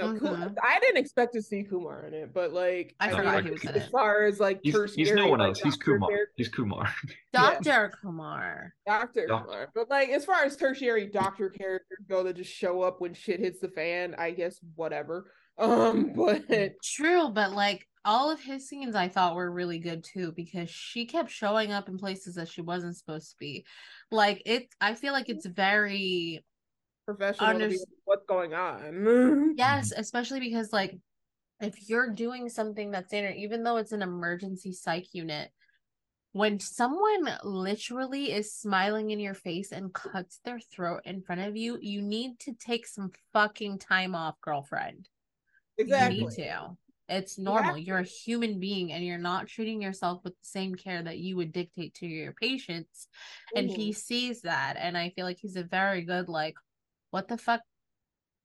No, 0.00 0.18
Ku- 0.18 0.26
Mhm. 0.26 0.54
I 0.62 0.80
didn't 0.80 0.96
expect 0.98 1.34
to 1.34 1.42
see 1.42 1.62
Kumar 1.64 2.06
in 2.06 2.14
it, 2.14 2.32
but 2.32 2.52
like 2.52 2.94
I 3.00 3.10
No, 3.10 3.16
forgot 3.18 3.34
like, 3.36 3.44
he 3.44 3.50
was 3.50 3.64
in 3.64 3.68
as 3.74 3.88
far 3.88 4.24
as 4.24 4.40
like 4.40 4.60
He's, 4.62 4.74
he's 4.74 5.08
tertiary, 5.08 5.16
no 5.16 5.28
one 5.28 5.38
like, 5.40 5.48
else. 5.48 5.60
He's 5.60 5.76
Kumar. 5.76 6.08
character- 6.08 6.32
He's 6.36 6.48
Kumar. 6.48 6.88
Doctor 7.32 7.92
Kumar. 8.02 8.74
Doctor 8.86 9.26
Kumar. 9.26 9.68
But 9.74 9.90
like 9.90 10.08
as 10.10 10.24
far 10.24 10.44
as 10.44 10.56
tertiary 10.56 11.06
doctor 11.06 11.50
characters 11.50 11.98
go 12.08 12.22
that 12.24 12.36
just 12.36 12.52
show 12.52 12.82
up 12.82 13.00
when 13.00 13.14
shit 13.14 13.40
hits 13.40 13.60
the 13.60 13.68
fan, 13.68 14.14
I 14.18 14.30
guess 14.32 14.58
whatever. 14.76 15.32
Um, 15.58 16.14
but 16.14 16.44
True, 16.82 17.28
but 17.28 17.52
like 17.52 17.86
all 18.06 18.30
of 18.30 18.40
his 18.40 18.66
scenes 18.66 18.94
I 18.94 19.08
thought 19.08 19.34
were 19.36 19.50
really 19.50 19.78
good 19.78 20.02
too 20.04 20.32
because 20.34 20.70
she 20.70 21.04
kept 21.04 21.30
showing 21.30 21.70
up 21.70 21.86
in 21.90 21.98
places 21.98 22.36
that 22.36 22.48
she 22.48 22.62
wasn't 22.62 22.96
supposed 22.96 23.32
to 23.32 23.36
be. 23.38 23.66
Like 24.10 24.40
it 24.46 24.68
I 24.80 24.94
feel 24.94 25.12
like 25.12 25.28
it's 25.28 25.44
very 25.44 26.42
professional 27.14 27.55
Unders- 27.55 27.70
like, 27.70 27.88
what's 28.05 28.27
going 28.27 28.55
on. 28.55 29.55
yes, 29.57 29.92
especially 29.96 30.40
because 30.40 30.73
like 30.73 30.99
if 31.61 31.88
you're 31.88 32.11
doing 32.11 32.49
something 32.49 32.90
that's 32.90 33.12
in 33.12 33.25
or 33.25 33.31
even 33.31 33.62
though 33.62 33.77
it's 33.77 33.92
an 33.92 34.03
emergency 34.03 34.73
psych 34.73 35.12
unit, 35.12 35.51
when 36.33 36.61
someone 36.61 37.29
literally 37.42 38.33
is 38.33 38.55
smiling 38.55 39.11
in 39.11 39.18
your 39.18 39.35
face 39.35 39.73
and 39.73 39.92
cuts 39.92 40.40
their 40.44 40.61
throat 40.61 41.01
in 41.05 41.23
front 41.23 41.40
of 41.40 41.57
you, 41.57 41.77
you 41.81 42.01
need 42.01 42.38
to 42.40 42.53
take 42.55 42.87
some 42.87 43.11
fucking 43.33 43.79
time 43.79 44.14
off, 44.14 44.40
girlfriend. 44.40 45.09
exactly. 45.79 46.18
You 46.18 46.25
need 46.27 46.35
to. 46.37 46.77
It's 47.09 47.38
normal. 47.38 47.75
have 47.75 47.79
You're 47.81 47.99
a 47.99 48.05
human 48.05 48.61
being 48.61 48.92
and 48.92 49.05
you're 49.05 49.18
not 49.18 49.49
treating 49.49 49.83
yourself 49.83 50.23
with 50.23 50.35
the 50.35 50.46
same 50.46 50.77
care 50.77 51.03
that 51.03 51.18
you 51.18 51.37
would 51.37 51.53
dictate 51.53 51.94
to 51.94 52.07
your 52.07 52.33
patients. 52.33 53.09
And 53.57 53.68
he 53.68 53.90
Mhm. 53.90 53.96
sees 53.96 54.42
that. 54.42 54.77
And 54.79 54.96
I 54.96 55.11
feel 55.11 55.25
like 55.27 55.38
he's 55.40 55.57
a 55.57 55.64
very 55.64 56.03
good, 56.03 56.29
like, 56.29 56.55
what 57.11 57.29
the 57.29 57.37
fuck 57.38 57.61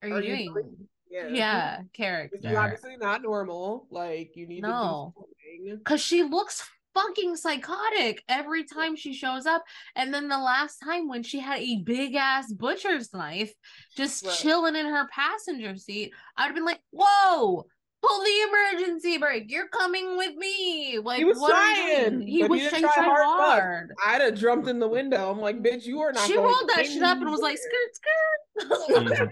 are, 0.03 0.09
Are 0.09 0.21
you 0.21 0.29
you 0.29 0.35
doing? 0.37 0.53
doing- 0.53 0.89
Yeah. 1.09 1.27
Yeah, 1.29 1.81
character. 1.93 2.57
obviously 2.59 2.97
not 2.97 3.21
normal. 3.21 3.87
Like 3.89 4.35
you 4.35 4.47
need 4.47 4.61
No. 4.63 5.13
to 5.15 5.21
do 5.21 5.27
something. 5.69 5.77
Because 5.77 6.01
she 6.01 6.23
looks 6.23 6.67
fucking 6.93 7.35
psychotic 7.35 8.23
every 8.29 8.63
time 8.63 8.95
she 8.95 9.13
shows 9.13 9.45
up. 9.45 9.63
And 9.95 10.13
then 10.13 10.27
the 10.29 10.37
last 10.37 10.77
time 10.79 11.07
when 11.07 11.23
she 11.23 11.39
had 11.39 11.59
a 11.59 11.81
big 11.83 12.15
ass 12.15 12.51
butcher's 12.51 13.13
knife 13.13 13.53
just 13.95 14.25
Right. 14.25 14.33
chilling 14.35 14.75
in 14.75 14.85
her 14.85 15.07
passenger 15.09 15.75
seat, 15.75 16.13
I'd 16.37 16.45
have 16.47 16.55
been 16.55 16.65
like, 16.65 16.81
whoa, 16.91 17.65
pull 18.05 18.23
the 18.23 18.47
emergency 18.49 19.17
brake. 19.17 19.51
You're 19.51 19.67
coming 19.67 20.17
with 20.17 20.35
me. 20.35 20.99
Like, 20.99 21.19
he 21.19 21.25
was 21.25 21.39
what 21.39 21.49
trying. 21.51 22.21
He 22.21 22.43
was 22.43 22.59
he 22.59 22.69
didn't 22.69 22.81
trying 22.81 22.93
try 22.93 23.03
hard. 23.03 23.25
hard 23.25 23.91
I'd 24.05 24.21
have 24.21 24.35
jumped 24.35 24.67
in 24.67 24.79
the 24.79 24.87
window. 24.87 25.29
I'm 25.31 25.39
like, 25.39 25.61
bitch, 25.61 25.85
you 25.85 25.99
are 26.01 26.11
not. 26.11 26.27
She 26.27 26.35
going 26.35 26.45
rolled 26.45 26.69
that 26.75 26.85
shit 26.85 27.03
up 27.03 27.17
and 27.17 27.29
was 27.29 27.41
like, 27.41 27.57
skirt, 27.57 27.95
skirt. 27.95 29.31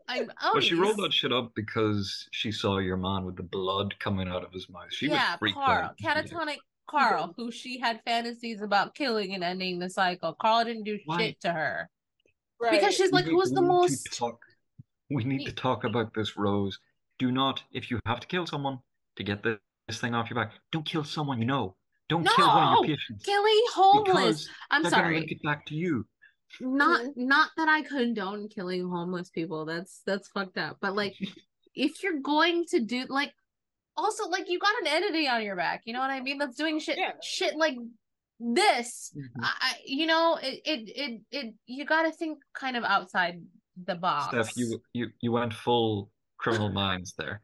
I'm, 0.08 0.20
oh, 0.20 0.24
mm-hmm. 0.24 0.48
but 0.54 0.64
she 0.64 0.74
rolled 0.74 0.98
that 0.98 1.12
shit 1.12 1.32
up 1.32 1.52
because 1.54 2.28
she 2.32 2.52
saw 2.52 2.78
your 2.78 2.96
man 2.96 3.24
with 3.24 3.36
the 3.36 3.42
blood 3.42 3.94
coming 3.98 4.28
out 4.28 4.44
of 4.44 4.52
his 4.52 4.68
mouth. 4.68 4.86
She 4.90 5.08
yeah, 5.08 5.32
was 5.32 5.38
freaked 5.38 5.56
Carl, 5.56 5.84
out. 5.84 5.98
catatonic 5.98 6.58
Carl, 6.88 7.34
who 7.36 7.50
she 7.50 7.78
had 7.78 8.00
fantasies 8.04 8.60
about 8.62 8.94
killing 8.94 9.34
and 9.34 9.44
ending 9.44 9.78
the 9.78 9.88
cycle. 9.88 10.34
Carl 10.40 10.64
didn't 10.64 10.84
do 10.84 10.98
Why? 11.04 11.18
shit 11.18 11.40
to 11.42 11.52
her 11.52 11.88
Right. 12.60 12.72
because 12.72 12.94
she's 12.94 13.12
like, 13.12 13.26
We- 13.26 13.32
who's 13.32 13.50
the 13.50 13.60
we 13.60 13.68
need 13.68 13.72
most? 13.72 14.18
talk- 14.18 14.44
we 15.08 15.24
need 15.24 15.44
to 15.46 15.52
talk 15.52 15.84
about 15.84 16.14
this, 16.14 16.36
Rose. 16.36 16.78
Do 17.20 17.30
not, 17.30 17.62
if 17.70 17.90
you 17.90 18.00
have 18.06 18.18
to 18.20 18.26
kill 18.26 18.46
someone 18.46 18.78
to 19.16 19.22
get 19.22 19.42
this, 19.42 19.58
this 19.86 20.00
thing 20.00 20.14
off 20.14 20.30
your 20.30 20.36
back, 20.42 20.52
don't 20.72 20.86
kill 20.86 21.04
someone 21.04 21.38
you 21.38 21.44
know. 21.44 21.76
Don't 22.08 22.26
kill 22.26 22.48
one 22.48 22.68
of 22.78 22.86
your 22.88 22.96
patients. 22.96 23.24
Killing 23.24 23.62
homeless. 23.74 24.48
I'm 24.70 24.82
they're 24.82 24.90
gonna 24.90 25.02
sorry. 25.04 25.18
link 25.20 25.30
it 25.30 25.42
back 25.44 25.66
to 25.66 25.74
you. 25.74 26.06
Not 26.60 27.02
Mhm. 27.02 27.12
not 27.16 27.50
that 27.56 27.68
I 27.68 27.82
condone 27.82 28.48
killing 28.48 28.88
homeless 28.88 29.30
people. 29.30 29.64
That's 29.66 30.00
that's 30.06 30.28
fucked 30.28 30.58
up. 30.58 30.78
But 30.80 30.96
like, 30.96 31.14
if 31.74 32.02
you're 32.02 32.20
going 32.20 32.64
to 32.70 32.80
do 32.80 33.04
like, 33.08 33.32
also 33.96 34.28
like 34.28 34.48
you 34.48 34.58
got 34.58 34.80
an 34.80 34.86
entity 34.88 35.28
on 35.28 35.44
your 35.44 35.54
back. 35.56 35.82
You 35.84 35.92
know 35.92 36.00
what 36.00 36.10
I 36.10 36.20
mean? 36.20 36.38
That's 36.38 36.56
doing 36.56 36.80
shit 36.80 36.98
Yeah. 36.98 37.12
shit 37.22 37.54
like 37.54 37.76
this. 38.40 39.14
I, 39.42 39.52
I 39.60 39.72
you 39.84 40.06
know 40.06 40.38
it 40.42 40.60
it 40.64 40.88
it, 40.96 41.20
it 41.30 41.54
you 41.66 41.84
got 41.84 42.02
to 42.02 42.10
think 42.12 42.38
kind 42.54 42.76
of 42.76 42.82
outside 42.82 43.40
the 43.84 43.94
box. 43.94 44.34
Stef, 44.34 44.56
you 44.56 44.80
you 44.94 45.10
you 45.20 45.30
went 45.30 45.52
full 45.54 46.10
criminal 46.40 46.70
minds 46.70 47.14
there. 47.18 47.40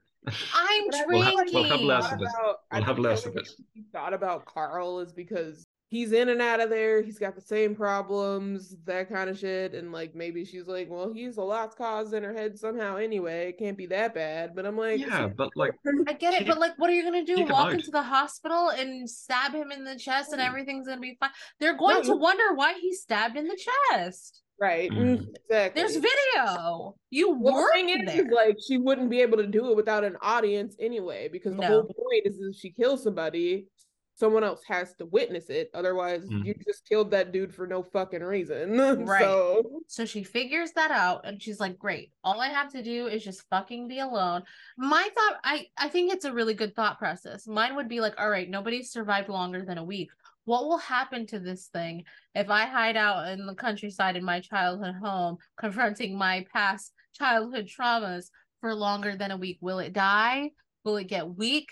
I'm 0.54 0.88
But 0.90 1.06
drinking. 1.06 1.09
We'll 1.09 1.22
have- 1.22 1.48
we'll 1.52 1.64
have 1.64 1.80
less 1.80 2.12
of 2.12 2.20
it. 2.20 2.28
about- 2.28 2.59
We'll 2.72 2.82
have 2.82 2.98
less 2.98 3.26
of 3.26 3.37
it. 3.37 3.40
reason 3.48 3.85
Thought 3.92 4.12
about 4.14 4.44
Carl 4.46 4.98
is 5.00 5.12
because 5.12 5.64
he's 5.88 6.11
in 6.12 6.30
and 6.30 6.42
out 6.42 6.59
of 6.59 6.68
there. 6.68 7.00
He's 7.00 7.18
got 7.18 7.37
the 7.37 7.40
same 7.40 7.76
problems, 7.76 8.74
that 8.87 9.09
kind 9.09 9.30
of 9.30 9.38
shit. 9.38 9.72
And 9.74 9.92
like 9.92 10.16
maybe 10.16 10.44
she's 10.44 10.66
like, 10.66 10.90
well, 10.90 11.12
he's 11.12 11.37
a 11.37 11.42
lost 11.44 11.78
cause 11.78 12.12
in 12.12 12.24
her 12.24 12.32
head 12.32 12.59
somehow 12.59 12.96
anyway. 12.96 13.50
It 13.50 13.59
can't 13.59 13.76
be 13.78 13.87
that 13.87 14.14
bad. 14.14 14.56
But 14.56 14.66
I'm 14.66 14.76
like, 14.76 14.98
Yeah, 14.98 15.28
but 15.28 15.50
like 15.54 15.74
I 16.09 16.12
get 16.14 16.35
it, 16.35 16.46
but 16.48 16.59
like, 16.59 16.76
what 16.76 16.90
are 16.90 16.94
you 16.94 17.04
gonna 17.04 17.24
do? 17.24 17.44
Walk 17.44 17.66
out. 17.68 17.72
into 17.74 17.92
the 17.92 18.02
hospital 18.02 18.70
and 18.70 19.09
stab 19.09 19.52
him 19.54 19.70
in 19.70 19.85
the 19.85 19.96
chest, 19.96 20.32
and 20.32 20.40
everything's 20.40 20.88
gonna 20.88 21.00
be 21.00 21.16
fine? 21.20 21.30
They're 21.61 21.76
going 21.76 21.98
No, 21.98 22.02
to 22.02 22.16
wonder 22.16 22.54
why 22.54 22.72
he's 22.80 23.02
stabbed 23.02 23.37
in 23.37 23.46
the 23.46 23.59
chest. 23.92 24.42
Right, 24.61 24.90
Mhm. 24.90 25.19
mm, 25.19 25.37
exactly. 25.37 25.83
There's 25.83 25.97
video. 25.97 26.97
You 27.11 27.31
Well, 27.31 27.55
the 27.55 27.61
work 27.62 27.73
thing 27.75 28.05
there. 28.07 28.27
is, 28.27 28.33
like 28.33 28.57
she 28.66 28.79
wouldn't 28.79 29.11
be 29.11 29.21
able 29.21 29.38
to 29.38 29.47
do 29.47 29.71
it 29.71 29.77
without 29.77 30.05
an 30.05 30.16
audience 30.23 30.77
anyway, 30.79 31.29
because 31.29 31.55
the 31.55 31.62
No. 31.62 31.66
whole 31.69 31.83
point 31.85 32.27
is 32.27 32.38
if 32.40 32.57
she 32.57 32.71
kills 32.71 33.03
somebody, 33.03 33.66
someone 34.14 34.42
else 34.42 34.62
has 34.66 34.95
to 34.95 35.05
witness 35.05 35.51
it. 35.51 35.69
Otherwise, 35.75 36.25
Mhm. 36.25 36.47
you 36.47 36.55
just 36.66 36.88
killed 36.88 37.11
that 37.11 37.33
dude 37.33 37.55
for 37.55 37.66
no 37.66 37.83
fucking 37.83 38.23
reason. 38.23 38.77
Right. 39.07 39.23
So 39.23 39.83
So 39.88 40.05
she 40.07 40.23
figures 40.23 40.73
that 40.73 40.90
out 40.90 41.27
and 41.27 41.40
she's 41.42 41.61
like, 41.61 41.79
Great, 41.79 42.12
all 42.25 42.40
I 42.40 42.49
have 42.49 42.73
to 42.73 42.83
do 42.83 43.09
is 43.09 43.23
just 43.23 43.42
fucking 43.51 43.88
be 43.88 43.99
alone. 43.99 44.42
My 44.79 45.07
thought, 45.14 45.38
I, 45.45 45.66
I 45.77 45.88
think 45.90 46.12
it's 46.14 46.25
a 46.25 46.33
really 46.33 46.55
good 46.55 46.75
thought 46.75 46.99
process. 46.99 47.47
Mine 47.47 47.77
would 47.77 47.88
be 47.88 48.01
like, 48.01 48.19
All 48.19 48.31
right, 48.31 48.49
nobody's 48.49 48.90
survived 48.90 49.29
longer 49.29 49.64
than 49.66 49.77
a 49.77 49.85
week. 49.85 50.11
What 50.46 50.64
will 50.64 50.78
happen 50.78 51.26
to 51.28 51.38
this 51.38 51.66
thing 51.66 52.04
if 52.35 52.48
I 52.48 52.64
hide 52.66 52.96
out 52.96 53.28
in 53.28 53.44
the 53.46 53.54
countryside 53.54 54.16
in 54.16 54.24
my 54.24 54.40
childhood 54.40 54.94
home, 54.94 55.37
confronting 55.61 56.16
my 56.16 56.46
past 56.52 56.92
childhood 57.14 57.68
traumas 57.68 58.26
for 58.61 58.74
longer 58.74 59.16
than 59.16 59.32
a 59.32 59.37
week? 59.37 59.59
Will 59.61 59.80
it 59.80 59.92
die? 59.92 60.50
Will 60.85 60.96
it 60.96 61.09
get 61.09 61.28
weak? 61.28 61.68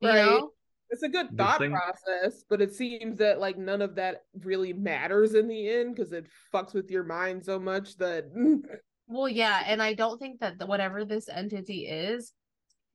You 0.00 0.08
Right. 0.10 0.16
know? 0.16 0.50
it's 0.90 1.02
a 1.04 1.08
good 1.08 1.34
thought 1.38 1.58
thing- 1.58 1.72
process, 1.72 2.44
but 2.50 2.60
it 2.60 2.74
seems 2.74 3.16
that 3.18 3.40
like 3.40 3.56
none 3.56 3.80
of 3.80 3.94
that 3.94 4.24
really 4.42 4.74
matters 4.74 5.32
in 5.32 5.48
the 5.48 5.68
end 5.70 5.94
because 5.96 6.12
it 6.12 6.26
fucks 6.52 6.74
with 6.74 6.90
your 6.90 7.02
mind 7.04 7.42
so 7.42 7.58
much 7.58 7.96
that 7.96 8.26
Well, 9.08 9.28
yeah, 9.28 9.62
and 9.66 9.82
I 9.82 9.94
don't 9.94 10.18
think 10.18 10.40
that 10.40 10.58
the, 10.58 10.66
whatever 10.66 11.04
this 11.04 11.28
entity 11.28 11.86
is 11.86 12.32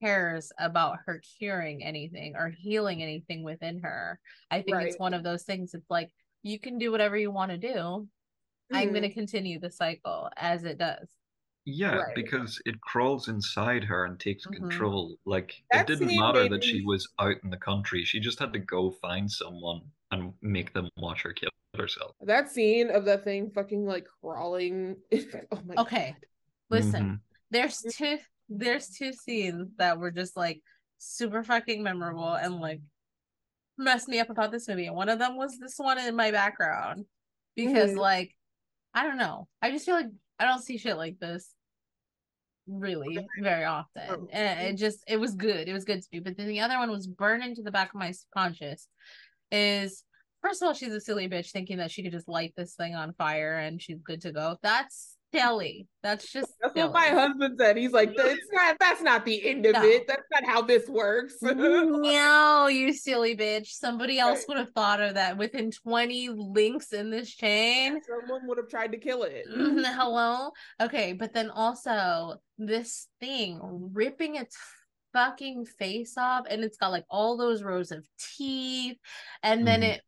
cares 0.00 0.52
about 0.58 0.98
her 1.06 1.20
curing 1.38 1.82
anything 1.82 2.34
or 2.36 2.48
healing 2.48 3.02
anything 3.02 3.42
within 3.42 3.80
her. 3.80 4.20
I 4.50 4.62
think 4.62 4.76
it's 4.82 4.98
one 4.98 5.14
of 5.14 5.22
those 5.22 5.42
things. 5.44 5.74
It's 5.74 5.90
like 5.90 6.10
you 6.42 6.58
can 6.58 6.78
do 6.78 6.90
whatever 6.90 7.16
you 7.16 7.30
want 7.30 7.50
to 7.50 7.58
do. 7.58 8.08
I'm 8.72 8.88
Mhm. 8.88 8.92
going 8.92 9.02
to 9.02 9.14
continue 9.14 9.58
the 9.58 9.70
cycle 9.70 10.30
as 10.36 10.64
it 10.64 10.78
does. 10.78 11.08
Yeah, 11.64 11.96
Right. 11.96 12.14
because 12.14 12.60
it 12.64 12.80
crawls 12.80 13.28
inside 13.28 13.84
her 13.84 14.04
and 14.04 14.18
takes 14.18 14.46
Mhm. 14.46 14.56
control. 14.56 15.16
Like 15.26 15.62
That 15.70 15.88
it 15.90 15.98
didn't 15.98 16.16
matter 16.18 16.42
made 16.42 16.52
that 16.52 16.64
she 16.64 16.84
was 16.84 17.08
out 17.18 17.36
in 17.42 17.50
the 17.50 17.56
country. 17.58 18.04
She 18.04 18.20
just 18.20 18.38
had 18.38 18.52
to 18.54 18.58
go 18.58 18.90
find 18.90 19.30
someone 19.30 19.82
and 20.10 20.32
make 20.40 20.72
them 20.72 20.88
watch 20.96 21.22
her 21.22 21.32
kill 21.32 21.50
herself. 21.76 22.14
that 22.22 22.48
scene 22.48 22.90
of 22.90 23.04
that 23.04 23.22
thing 23.24 23.50
fucking 23.50 23.84
like 23.86 24.06
crawling. 24.20 24.96
oh 25.52 25.62
my 25.64 25.74
Okay, 25.76 26.16
listen. 26.70 27.04
Mhm. 27.04 27.20
There's 27.50 27.80
two. 27.82 28.18
There's 28.48 28.88
two 28.88 29.12
scenes 29.12 29.68
that 29.78 29.98
were 29.98 30.10
just 30.10 30.36
like 30.36 30.60
super 30.98 31.42
fucking 31.44 31.82
memorable 31.82 32.32
and 32.34 32.56
like 32.60 32.80
messed 33.76 34.08
me 34.08 34.18
up 34.20 34.30
about 34.30 34.50
this 34.50 34.68
movie. 34.68 34.86
And 34.86 34.96
one 34.96 35.08
of 35.08 35.18
them 35.18 35.36
was 35.36 35.58
this 35.58 35.74
one 35.78 35.98
in 35.98 36.16
my 36.16 36.30
background 36.30 37.04
because 37.54 37.92
Mhm. 37.92 37.98
like 37.98 38.34
I 38.94 39.04
don't 39.04 39.18
know. 39.18 39.48
I 39.62 39.70
just 39.70 39.84
feel 39.86 39.94
like 39.94 40.08
I 40.38 40.46
don't 40.46 40.62
see 40.62 40.78
shit 40.78 40.96
like 40.96 41.18
this 41.20 41.54
really 42.66 43.26
very 43.40 43.64
often. 43.64 44.02
Oh. 44.08 44.28
And 44.32 44.60
it 44.68 44.76
just 44.76 45.04
it 45.06 45.18
was 45.18 45.34
good. 45.34 45.68
It 45.68 45.72
was 45.72 45.84
good 45.84 46.00
to 46.02 46.08
me. 46.12 46.20
But 46.20 46.36
then 46.36 46.48
the 46.48 46.60
other 46.60 46.78
one 46.78 46.90
was 46.90 47.06
burned 47.06 47.44
into 47.44 47.62
the 47.62 47.70
back 47.70 47.90
of 47.94 48.00
my 48.00 48.10
subconscious 48.10 48.88
is 49.52 50.04
first 50.42 50.62
of 50.62 50.66
all, 50.68 50.74
she's 50.74 50.92
a 50.92 51.00
silly 51.00 51.28
bitch 51.28 51.50
thinking 51.50 51.78
that 51.78 51.90
she 51.90 52.02
could 52.02 52.12
just 52.12 52.28
light 52.28 52.54
this 52.56 52.74
thing 52.74 52.94
on 52.94 53.12
fire 53.14 53.58
and 53.58 53.80
she's 53.80 54.00
good 54.02 54.20
to 54.22 54.32
go. 54.32 54.56
That's 54.62 55.16
silly. 55.34 55.86
That's 56.02 56.30
just 56.30 56.52
That's 56.60 56.74
silly. 56.74 56.86
what 56.88 56.94
my 56.94 57.08
husband 57.08 57.56
said. 57.58 57.76
He's 57.76 57.92
like, 57.92 58.14
"That's 58.16 58.40
not. 58.52 58.76
That's 58.80 59.02
not 59.02 59.24
the 59.24 59.46
end 59.48 59.66
of 59.66 59.74
No. 59.74 59.82
it. 59.82 60.06
That's 60.06 60.22
not 60.30 60.44
how 60.44 60.62
this 60.62 60.88
works." 60.88 61.34
no, 61.42 62.66
you 62.68 62.92
silly 62.92 63.36
bitch. 63.36 63.68
Somebody 63.68 64.18
else 64.18 64.38
Right. 64.40 64.48
would 64.48 64.58
have 64.58 64.70
thought 64.70 65.00
of 65.00 65.14
that 65.14 65.36
within 65.36 65.70
20 65.70 66.30
links 66.30 66.92
in 66.92 67.10
this 67.10 67.30
chain. 67.34 68.00
Someone 68.02 68.46
would 68.46 68.58
have 68.58 68.68
tried 68.68 68.92
to 68.92 68.98
kill 68.98 69.22
it. 69.24 69.46
Mm, 69.50 69.84
Hello? 69.94 70.50
Okay, 70.80 71.12
but 71.12 71.32
then 71.34 71.50
also 71.50 72.36
this 72.58 73.08
thing 73.20 73.60
ripping 73.92 74.36
its 74.36 74.56
fucking 75.12 75.64
face 75.64 76.16
off, 76.16 76.46
and 76.48 76.62
it's 76.64 76.76
got 76.76 76.90
like 76.90 77.04
all 77.10 77.36
those 77.36 77.62
rows 77.62 77.90
of 77.92 78.06
teeth, 78.36 78.98
and 79.42 79.66
then 79.66 79.80
Mhm. 79.82 79.94
it 79.94 80.02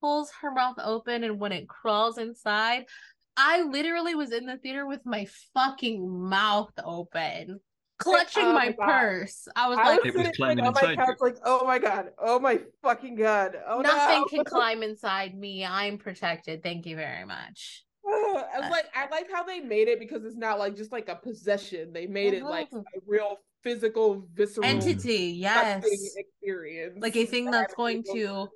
pulls 0.00 0.30
her 0.42 0.50
mouth 0.50 0.76
open, 0.82 1.22
and 1.24 1.38
when 1.38 1.52
it 1.52 1.68
crawls 1.68 2.18
inside, 2.18 2.86
I 3.36 3.62
literally 3.62 4.14
was 4.14 4.32
in 4.32 4.46
the 4.46 4.56
theater 4.58 4.86
with 4.86 5.00
my 5.04 5.26
fucking 5.54 6.08
mouth 6.28 6.72
open, 6.84 7.60
clutching 7.98 8.44
oh 8.44 8.52
my 8.52 8.74
my 8.78 8.86
purse. 8.86 9.48
I 9.56 9.68
was 9.68 9.78
I 9.78 9.82
like, 9.96 10.04
was 10.04 10.14
It 10.14 10.18
was 10.18 10.26
sitting 10.26 10.40
like, 10.40 10.58
on 10.58 10.64
my 10.64 10.68
inside 10.68 10.96
couch, 10.96 11.16
like, 11.20 11.36
"Oh 11.44 11.66
my 11.66 11.78
god! 11.78 12.10
Oh 12.18 12.38
my 12.38 12.60
fucking 12.82 13.14
god! 13.16 13.56
Oh 13.66 13.80
nothing 13.80 14.20
no!" 14.20 14.24
can 14.26 14.44
climb 14.46 14.82
inside 14.82 15.34
me. 15.36 15.64
I'm 15.64 15.98
protected. 15.98 16.62
Thank 16.62 16.86
you 16.86 16.96
very 16.96 17.24
much. 17.24 17.84
I 18.04 18.58
was 18.60 18.70
like, 18.70 18.86
I 18.94 19.08
like 19.10 19.30
how 19.30 19.44
they 19.44 19.60
made 19.60 19.86
it 19.88 20.00
because 20.00 20.24
it's 20.24 20.36
not 20.36 20.58
like 20.58 20.76
just 20.76 20.90
like 20.92 21.08
a 21.08 21.14
possession. 21.14 21.92
They 21.92 22.06
made 22.06 22.34
it 22.34 22.42
like 22.42 22.68
Mhm. 22.70 22.80
a 22.80 23.00
real 23.06 23.36
physical, 23.62 24.26
visceral 24.34 24.66
Entity, 24.66 25.34
yes. 25.38 25.84
experience. 26.16 26.98
Like 27.00 27.14
a 27.16 27.24
thing 27.24 27.50
that's 27.50 27.72
going 27.74 27.98
is- 27.98 28.10
to, 28.12 28.48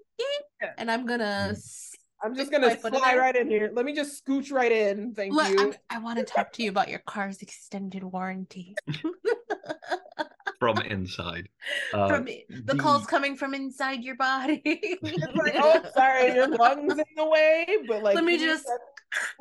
Yeah. 0.60 0.72
and 0.78 0.90
I'm 0.90 1.06
gonna. 1.06 1.54
S- 2.22 2.26
I'm 2.26 2.35
just 2.35 2.50
gonna 2.50 2.68
my 2.68 2.76
foot 2.76 2.94
in 2.94 3.00
fly 3.00 3.16
right 3.16 3.37
in 3.37 3.48
here. 3.48 3.70
Let 3.72 3.85
me 3.85 3.94
just 3.94 4.24
scooch 4.24 4.52
right 4.52 4.72
in. 4.72 5.14
Thank 5.14 5.33
Look, 5.35 5.48
you. 5.48 5.61
I'm, 5.61 5.74
I 5.90 5.98
want 5.98 6.18
to 6.18 6.24
talk 6.24 6.52
to 6.55 6.62
you 6.62 6.70
about 6.70 6.88
your 6.88 7.00
car's 7.07 7.42
extended 7.42 8.02
warranty. 8.02 8.74
From 10.59 10.79
inside. 10.79 11.48
Uh, 11.92 12.09
from 12.09 12.24
the, 12.24 12.44
the- 12.48 12.74
call's 12.76 13.07
coming 13.07 13.37
from 13.37 13.52
inside 13.55 14.02
your 14.02 14.16
body. 14.16 14.62
Like, 15.02 15.55
oh, 15.57 15.83
sorry, 15.94 16.35
your 16.35 16.48
lungs 16.48 16.92
in 16.98 17.05
the 17.16 17.24
way, 17.26 17.66
but 17.87 18.02
like, 18.02 18.14
Let 18.14 18.24
me 18.24 18.38
just- 18.38 18.66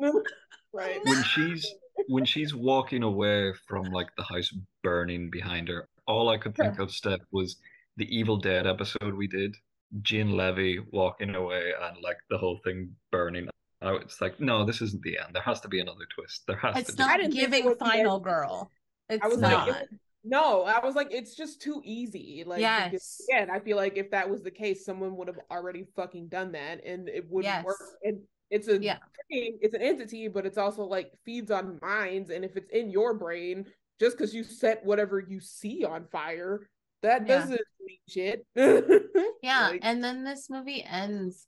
right. 0.72 1.00
when 1.04 1.22
she's 1.24 1.66
when 2.08 2.24
she's 2.24 2.54
walking 2.54 3.02
away 3.02 3.52
from 3.66 3.84
like 3.86 4.08
the 4.16 4.22
house 4.24 4.52
burning 4.82 5.30
behind 5.30 5.68
her, 5.68 5.88
all 6.06 6.28
I 6.28 6.36
could 6.38 6.54
think 6.54 6.78
of, 6.78 6.88
Stef, 6.90 7.18
was 7.32 7.56
the 7.96 8.06
Evil 8.16 8.36
Dead 8.36 8.66
episode 8.66 9.14
we 9.14 9.26
did. 9.26 9.56
Jane 10.02 10.32
Levy 10.36 10.80
walking 10.92 11.34
away 11.34 11.72
and 11.80 11.96
like 12.02 12.18
the 12.30 12.38
whole 12.38 12.60
thing 12.64 12.90
burning. 13.10 13.48
I 13.82 13.92
was 13.92 14.16
like, 14.20 14.40
no, 14.40 14.64
this 14.64 14.80
isn't 14.80 15.02
the 15.02 15.18
end. 15.18 15.34
There 15.34 15.42
has 15.42 15.60
to 15.60 15.68
be 15.68 15.80
another 15.80 16.06
twist. 16.14 16.44
There 16.46 16.56
has 16.56 16.76
it's 16.76 16.90
to 16.90 16.96
be. 16.96 17.02
I 17.02 17.06
not 17.06 17.16
didn't 17.18 17.34
giving 17.34 17.74
final 17.76 18.16
end. 18.16 18.24
girl. 18.24 18.70
It's 19.08 19.24
I 19.24 19.28
was 19.28 19.38
not. 19.38 19.68
like, 19.68 19.88
No, 20.24 20.64
I 20.64 20.84
was 20.84 20.96
like, 20.96 21.08
it's 21.12 21.36
just 21.36 21.62
too 21.62 21.80
easy. 21.84 22.42
Like, 22.44 22.58
because, 22.58 22.92
Yes. 22.92 23.26
again, 23.30 23.50
I 23.50 23.60
feel 23.60 23.76
like 23.76 23.96
if 23.96 24.10
that 24.10 24.28
was 24.28 24.42
the 24.42 24.50
case, 24.50 24.84
someone 24.84 25.16
would 25.16 25.28
have 25.28 25.38
already 25.50 25.84
fucking 25.94 26.28
done 26.28 26.50
that, 26.52 26.84
and 26.84 27.08
it 27.08 27.30
wouldn't 27.30 27.54
Yes. 27.54 27.64
work. 27.64 27.76
And 28.02 28.20
it's 28.50 28.66
a 28.66 28.82
Yeah. 28.82 28.98
thing, 29.30 29.58
it's 29.60 29.74
an 29.74 29.82
entity, 29.82 30.26
but 30.26 30.44
it's 30.46 30.58
also 30.58 30.82
like 30.84 31.12
feeds 31.24 31.50
on 31.52 31.78
minds, 31.80 32.30
and 32.30 32.44
if 32.44 32.56
it's 32.56 32.70
in 32.70 32.90
your 32.90 33.14
brain, 33.14 33.66
just 34.00 34.16
because 34.16 34.34
you 34.34 34.42
set 34.42 34.84
whatever 34.84 35.20
you 35.20 35.38
see 35.38 35.84
on 35.84 36.06
fire, 36.08 36.68
that 37.02 37.26
Yeah. 37.26 37.38
doesn't 37.40 37.60
mean 37.80 37.98
shit. 38.08 38.46
Yeah, 39.42 39.68
Like, 39.68 39.80
and 39.84 40.02
then 40.02 40.24
this 40.24 40.50
movie 40.50 40.82
ends 40.82 41.46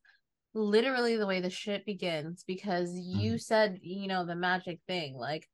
literally 0.55 1.17
the 1.17 1.27
way 1.27 1.41
the 1.41 1.51
shit 1.51 1.85
begins 1.85 2.45
because 2.47 2.93
you 2.95 3.39
said, 3.39 3.81
you 3.83 4.07
know, 4.07 4.25
the 4.25 4.37
magic 4.37 4.81
thing. 4.87 5.15
Like, 5.17 5.49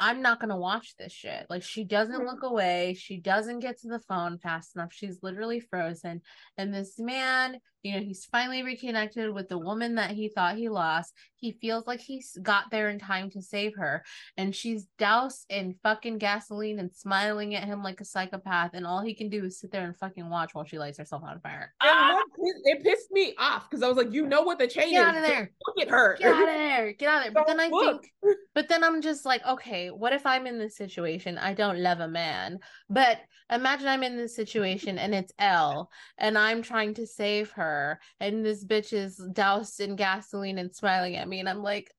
I'm 0.00 0.22
not 0.22 0.40
gonna 0.40 0.58
watch 0.58 0.96
this 0.98 1.12
shit. 1.12 1.46
Like, 1.48 1.62
she 1.62 1.84
doesn't 1.84 2.20
Mhm. 2.20 2.26
look 2.26 2.42
away. 2.42 2.94
She 2.94 3.20
doesn't 3.20 3.60
get 3.60 3.78
to 3.80 3.88
the 3.88 4.00
phone 4.00 4.38
fast 4.38 4.74
enough. 4.74 4.92
She's 4.92 5.22
literally 5.22 5.60
frozen. 5.60 6.22
And 6.56 6.74
this 6.74 6.98
man, 6.98 7.60
you 7.82 7.94
know, 7.94 8.00
he's 8.00 8.24
finally 8.26 8.62
reconnected 8.62 9.32
with 9.32 9.48
the 9.48 9.58
woman 9.58 9.96
that 9.96 10.12
he 10.12 10.28
thought 10.28 10.56
he 10.56 10.68
lost. 10.68 11.12
He 11.34 11.52
feels 11.60 11.86
like 11.86 12.00
he's 12.00 12.38
got 12.40 12.70
there 12.70 12.90
in 12.90 13.00
time 13.00 13.28
to 13.30 13.42
save 13.42 13.74
her. 13.76 14.04
And 14.36 14.54
she's 14.54 14.86
doused 14.98 15.46
in 15.48 15.74
fucking 15.82 16.18
gasoline 16.18 16.78
and 16.78 16.94
smiling 16.94 17.56
at 17.56 17.64
him 17.64 17.82
like 17.82 18.00
a 18.00 18.04
psychopath. 18.04 18.70
And 18.74 18.86
all 18.86 19.00
he 19.02 19.14
can 19.14 19.28
do 19.28 19.44
is 19.44 19.58
sit 19.58 19.72
there 19.72 19.84
and 19.84 19.96
fucking 19.96 20.30
watch 20.30 20.54
while 20.54 20.64
she 20.64 20.78
lights 20.78 20.98
herself 20.98 21.22
on 21.24 21.40
fire. 21.40 21.74
Ah! 21.80 22.20
it 22.64 22.84
pissed 22.84 23.10
me 23.10 23.34
off 23.38 23.68
because 23.68 23.82
I 23.82 23.88
was 23.88 23.96
like, 23.96 24.12
you 24.12 24.26
know 24.26 24.42
what 24.42 24.58
the 24.58 24.68
chain 24.68 24.90
Get 24.90 25.00
is. 25.00 25.04
out 25.04 25.16
of 25.16 25.22
just 25.22 25.28
there. 25.28 25.50
Look 25.66 25.86
at 25.86 25.90
her. 25.90 26.16
Get 26.18 26.32
out 26.32 26.40
of 26.42 26.46
there. 26.46 26.92
Get 26.92 27.08
out 27.08 27.18
of 27.18 27.22
there. 27.24 27.32
But 27.32 27.46
Don't 27.48 27.56
then 27.56 27.66
I 27.66 27.68
look. 27.70 28.02
think, 28.22 28.36
but 28.54 28.68
then 28.68 28.84
I'm 28.84 29.02
just 29.02 29.24
like, 29.24 29.44
okay, 29.46 29.90
what 29.90 30.12
if 30.12 30.24
I'm 30.24 30.46
in 30.46 30.58
this 30.58 30.76
situation? 30.76 31.36
I 31.38 31.54
don't 31.54 31.78
love 31.78 32.00
a 32.00 32.08
man, 32.08 32.58
but 32.88 33.18
imagine 33.50 33.88
I'm 33.88 34.02
in 34.02 34.16
this 34.16 34.36
situation 34.36 34.98
and 34.98 35.14
it's 35.14 35.32
L 35.38 35.90
and 36.18 36.38
I'm 36.38 36.62
trying 36.62 36.94
to 36.94 37.06
save 37.06 37.50
her 37.52 37.71
and 38.20 38.44
this 38.44 38.64
bitch 38.64 38.92
is 38.92 39.16
doused 39.32 39.80
in 39.80 39.96
gasoline 39.96 40.58
and 40.58 40.74
smiling 40.74 41.16
at 41.16 41.28
me 41.28 41.40
and 41.40 41.48
I'm 41.48 41.62
like, 41.62 41.90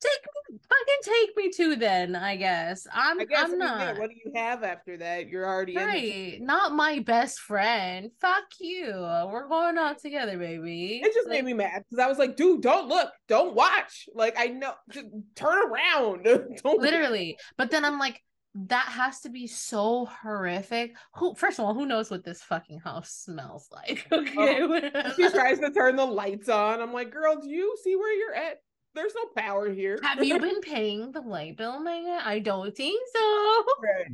take 0.00 0.10
me, 0.50 0.58
can 0.86 1.02
take 1.02 1.36
me 1.36 1.50
to 1.50 1.76
then, 1.76 2.16
I 2.16 2.36
guess. 2.36 2.86
I'm 2.92 3.20
I 3.20 3.24
guess 3.24 3.50
I'm 3.50 3.58
not 3.58 3.80
yeah, 3.80 3.98
what 3.98 4.10
do 4.10 4.16
you 4.24 4.32
have 4.34 4.62
after 4.62 4.96
that? 4.98 5.28
You're 5.28 5.46
already 5.46 5.74
in 5.74 5.80
the 5.80 5.86
right. 5.86 6.38
Not 6.40 6.74
my 6.74 7.00
best 7.00 7.40
friend. 7.40 8.10
Fuck 8.20 8.44
you. 8.60 8.88
We're 8.92 9.48
going 9.48 9.78
out 9.78 10.00
together, 10.00 10.38
baby. 10.38 11.00
It 11.02 11.12
just 11.12 11.28
Like, 11.28 11.38
made 11.38 11.44
me 11.44 11.54
mad 11.54 11.84
because 11.88 12.02
I 12.02 12.08
was 12.08 12.18
like, 12.18 12.36
dude, 12.36 12.62
don't 12.62 12.88
look, 12.88 13.10
don't 13.28 13.54
watch. 13.54 14.08
Like 14.14 14.34
I 14.38 14.46
know, 14.46 14.74
just 14.90 15.06
turn 15.34 15.70
around. 15.70 16.24
don't 16.62 16.80
literally. 16.80 17.38
But 17.56 17.70
then 17.70 17.84
I'm 17.84 17.98
like, 17.98 18.20
that 18.54 18.86
has 18.88 19.20
to 19.20 19.30
be 19.30 19.46
so 19.46 20.06
horrific. 20.06 20.94
Who 21.14 21.34
first 21.34 21.58
of 21.58 21.64
all, 21.64 21.74
who 21.74 21.86
knows 21.86 22.10
what 22.10 22.24
this 22.24 22.42
fucking 22.42 22.80
house 22.80 23.10
smells 23.10 23.68
like? 23.72 24.06
Oh, 24.12 24.76
okay. 24.76 25.12
She 25.16 25.28
tries 25.30 25.58
to 25.60 25.70
turn 25.70 25.96
the 25.96 26.04
lights 26.04 26.48
on. 26.48 26.80
I'm 26.80 26.92
like, 26.92 27.10
girl, 27.10 27.40
do 27.40 27.48
you 27.48 27.76
see 27.82 27.96
where 27.96 28.12
you're 28.14 28.34
at? 28.34 28.62
There's 28.94 29.14
no 29.14 29.24
power 29.36 29.72
here. 29.72 29.98
Have 30.02 30.22
you 30.22 30.38
been 30.38 30.60
paying 30.60 31.12
the 31.12 31.20
light 31.20 31.56
bill, 31.56 31.80
Megan? 31.80 32.20
I 32.24 32.40
don't 32.40 32.76
think 32.76 33.00
so. 33.12 33.64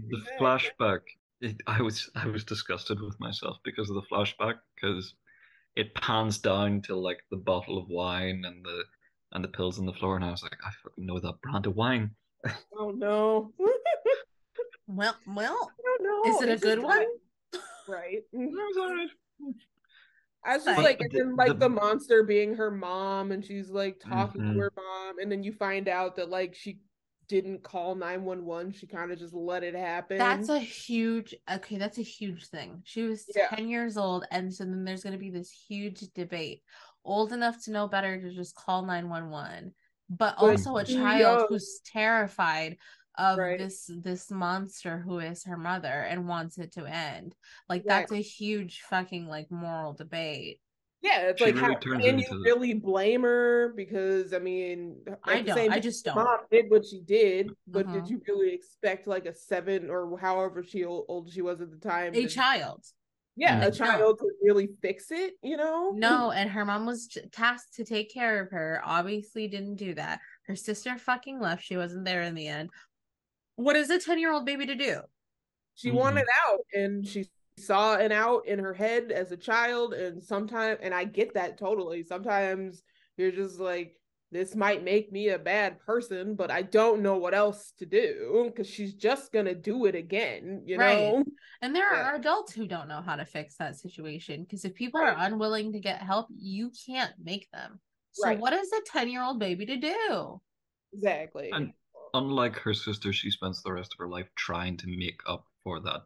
The 0.09 0.23
flashback, 0.41 1.01
it, 1.41 1.57
I 1.67 1.83
was 1.83 2.09
I 2.15 2.27
was 2.27 2.45
disgusted 2.45 3.01
with 3.01 3.19
myself 3.19 3.57
because 3.65 3.91
of 3.91 3.97
the 3.97 4.03
flashback 4.03 4.55
because 4.75 5.15
it 5.75 5.95
pans 5.95 6.39
down 6.39 6.83
to 6.83 6.97
like 6.97 7.19
the 7.31 7.37
bottle 7.37 7.77
of 7.79 7.89
wine 7.89 8.45
and 8.47 8.65
the 8.65 8.85
and 9.33 9.43
the 9.45 9.49
pills 9.49 9.79
on 9.79 9.87
the 9.87 9.93
floor, 9.93 10.17
and 10.17 10.25
I 10.25 10.31
was 10.31 10.43
like, 10.43 10.57
I 10.65 10.71
fucking 10.83 11.05
know 11.07 11.19
that 11.21 11.41
brand 11.43 11.67
of 11.67 11.75
wine. 11.75 12.13
Oh 12.79 12.91
no. 12.91 13.53
Well, 14.89 15.15
well, 15.27 15.71
I 15.79 15.83
don't 15.99 16.03
know. 16.03 16.33
is 16.37 16.43
it 16.43 16.49
a 16.49 16.53
It's 16.55 16.63
good 16.63 16.77
just 16.79 16.87
one? 16.87 16.99
like- 16.99 17.09
Right. 17.89 18.17
It 18.17 18.27
was 18.33 18.77
alright. 18.77 19.09
I 20.45 20.57
was 20.57 20.65
just 20.65 20.79
Like- 20.79 20.85
like, 20.85 21.01
and 21.01 21.11
The- 21.11 21.19
then 21.19 21.37
like 21.37 21.49
the- 21.53 21.55
the 21.55 21.69
monster 21.69 22.23
being 22.23 22.55
her 22.55 22.71
mom, 22.71 23.31
and 23.33 23.45
she's 23.45 23.71
like 23.71 24.01
talking 24.01 24.41
Mhm. 24.41 24.55
to 24.55 24.59
her 24.61 24.73
mom, 24.77 25.19
and 25.19 25.31
then 25.31 25.43
you 25.43 25.53
find 25.53 25.89
out 25.89 26.17
that 26.17 26.31
like 26.31 26.55
she 26.55 26.81
didn't 27.29 27.63
call 27.63 27.95
911. 27.95 28.73
She 28.73 28.87
kind 28.87 29.13
of 29.13 29.19
just 29.19 29.35
let 29.35 29.63
it 29.63 29.75
happen. 29.75 30.17
That's 30.17 30.49
a 30.49 30.59
huge 30.59 31.35
okay, 31.51 31.77
that's 31.77 31.99
a 31.99 32.03
huge 32.03 32.47
thing. 32.49 32.81
She 32.87 33.03
was 33.03 33.27
Yeah. 33.37 33.49
10 33.49 33.69
years 33.69 33.99
old, 33.99 34.25
and 34.31 34.53
so 34.55 34.65
then 34.65 34.85
there's 34.85 35.05
gonna 35.05 35.19
be 35.19 35.31
this 35.31 35.51
huge 35.51 36.01
debate. 36.15 36.63
Old 37.05 37.33
enough 37.33 37.63
to 37.65 37.71
know 37.71 37.87
better 37.89 38.19
to 38.21 38.31
just 38.35 38.55
call 38.55 38.83
911, 38.87 39.75
but 40.09 40.37
But 40.39 40.43
also 40.43 40.77
a 40.79 40.85
child 40.85 41.41
young. 41.41 41.47
who's 41.51 41.81
terrified 41.85 42.79
of 43.19 43.37
Right. 43.39 43.59
this 43.59 43.91
this 44.03 44.31
monster 44.31 44.99
who 44.99 45.19
is 45.19 45.45
her 45.45 45.57
mother 45.57 45.89
and 45.89 46.29
wants 46.29 46.57
it 46.59 46.73
to 46.73 46.87
end. 46.87 47.35
Like 47.69 47.81
Right. 47.83 47.89
that's 47.89 48.13
a 48.13 48.17
huge 48.23 48.81
fucking 48.83 49.27
like 49.27 49.51
moral 49.51 49.93
debate. 49.93 50.61
yeah, 51.01 51.29
it's 51.29 51.39
She 51.39 51.45
like 51.47 51.55
really 51.55 51.67
how 51.75 51.79
can 51.79 52.19
you 52.19 52.43
really 52.45 52.75
blame 52.75 53.23
her? 53.23 53.73
Because 53.77 54.33
I 54.35 54.39
mean, 54.41 55.05
I 55.25 55.35
at 55.35 55.39
the 55.41 55.47
don't. 55.49 55.57
same 55.57 55.73
I 55.73 55.79
just 55.79 56.05
don't. 56.05 56.17
Mom 56.17 56.41
did 56.51 56.71
what 56.71 56.85
she 56.87 57.01
did, 57.01 57.53
but 57.69 57.87
Mhm. 57.87 57.93
did 57.95 58.09
you 58.11 58.21
really 58.27 58.53
expect 58.53 59.07
like 59.07 59.27
a 59.27 59.33
seven 59.35 59.91
or 59.91 60.19
however 60.19 60.63
she 60.65 60.85
old, 60.85 61.05
old 61.09 61.31
she 61.33 61.41
was 61.43 61.61
at 61.61 61.71
the 61.71 61.77
time? 61.79 62.15
A 62.15 62.23
to- 62.23 62.29
child. 62.29 62.85
yeah, 63.37 63.65
a 63.65 63.71
child 63.71 64.19
could 64.19 64.33
really 64.43 64.67
fix 64.83 65.13
it. 65.13 65.35
You 65.41 65.57
know? 65.57 65.93
No, 65.95 66.33
and 66.33 66.51
her 66.51 66.65
mom 66.65 66.85
was 66.87 67.17
tasked 67.31 67.75
to 67.77 67.85
take 67.85 68.13
care 68.13 68.43
of 68.43 68.51
her. 68.51 68.81
Obviously, 68.85 69.47
didn't 69.47 69.77
do 69.77 69.95
that. 69.95 70.19
Her 70.49 70.57
sister 70.57 70.99
fucking 70.99 71.39
left. 71.39 71.63
She 71.63 71.77
wasn't 71.77 72.07
there 72.07 72.23
in 72.23 72.35
the 72.35 72.49
end. 72.49 72.71
What 73.59 73.75
is 73.75 73.91
a 73.91 73.99
10 73.99 74.21
year 74.21 74.33
old 74.33 74.47
baby 74.47 74.67
to 74.67 74.75
do? 74.77 75.01
she 75.75 75.91
Mhm. 75.91 75.95
wanted 75.95 76.27
out 76.49 76.59
and 76.75 77.07
she 77.07 77.29
saw 77.57 77.97
an 77.97 78.11
out 78.13 78.47
in 78.47 78.59
her 78.61 78.73
head 78.75 79.11
as 79.13 79.31
a 79.33 79.37
child 79.37 79.95
and 79.95 80.21
sometimes 80.23 80.79
and 80.83 80.93
i 80.95 81.05
get 81.05 81.35
that 81.35 81.57
totally 81.59 82.03
sometimes 82.03 82.83
you're 83.17 83.31
just 83.31 83.61
like 83.61 83.97
this 84.33 84.57
might 84.57 84.83
make 84.83 85.13
me 85.13 85.29
a 85.29 85.39
bad 85.39 85.79
person 85.79 86.35
but 86.35 86.51
i 86.51 86.63
don't 86.63 87.01
know 87.01 87.17
what 87.17 87.33
else 87.35 87.73
to 87.79 87.87
do 87.87 88.45
because 88.47 88.69
she's 88.69 88.95
just 88.95 89.31
gonna 89.33 89.55
do 89.55 89.87
it 89.87 89.95
again 89.95 90.63
you 90.67 90.77
Right. 90.79 91.13
know 91.13 91.25
And 91.63 91.75
there 91.75 91.93
Yeah. 91.93 92.11
are 92.11 92.15
adults 92.17 92.53
who 92.53 92.67
don't 92.69 92.89
know 92.89 93.01
how 93.03 93.15
to 93.17 93.25
fix 93.25 93.57
that 93.57 93.77
situation 93.77 94.43
because 94.45 94.65
if 94.65 94.75
people 94.75 95.01
Right. 95.01 95.17
are 95.17 95.27
unwilling 95.27 95.73
to 95.73 95.81
get 95.81 96.01
help, 96.01 96.27
you 96.31 96.71
can't 96.87 97.15
make 97.19 97.49
them. 97.51 97.81
So, 98.13 98.27
Right. 98.29 98.39
what 98.39 98.53
is 98.53 98.73
a 98.73 98.81
10 98.83 99.09
year 99.09 99.23
old 99.23 99.39
baby 99.41 99.67
to 99.67 99.77
do? 99.77 100.41
exactly 100.93 101.51
And- 101.53 101.73
Unlike 102.15 102.57
her 102.61 102.75
sister, 102.75 103.13
she 103.13 103.31
spends 103.31 103.63
the 103.63 103.73
rest 103.73 103.93
of 103.95 103.99
her 103.99 104.09
life 104.09 104.29
trying 104.37 104.77
to 104.79 104.87
make 104.87 105.21
up 105.27 105.45
for 105.63 105.81
that 105.81 106.03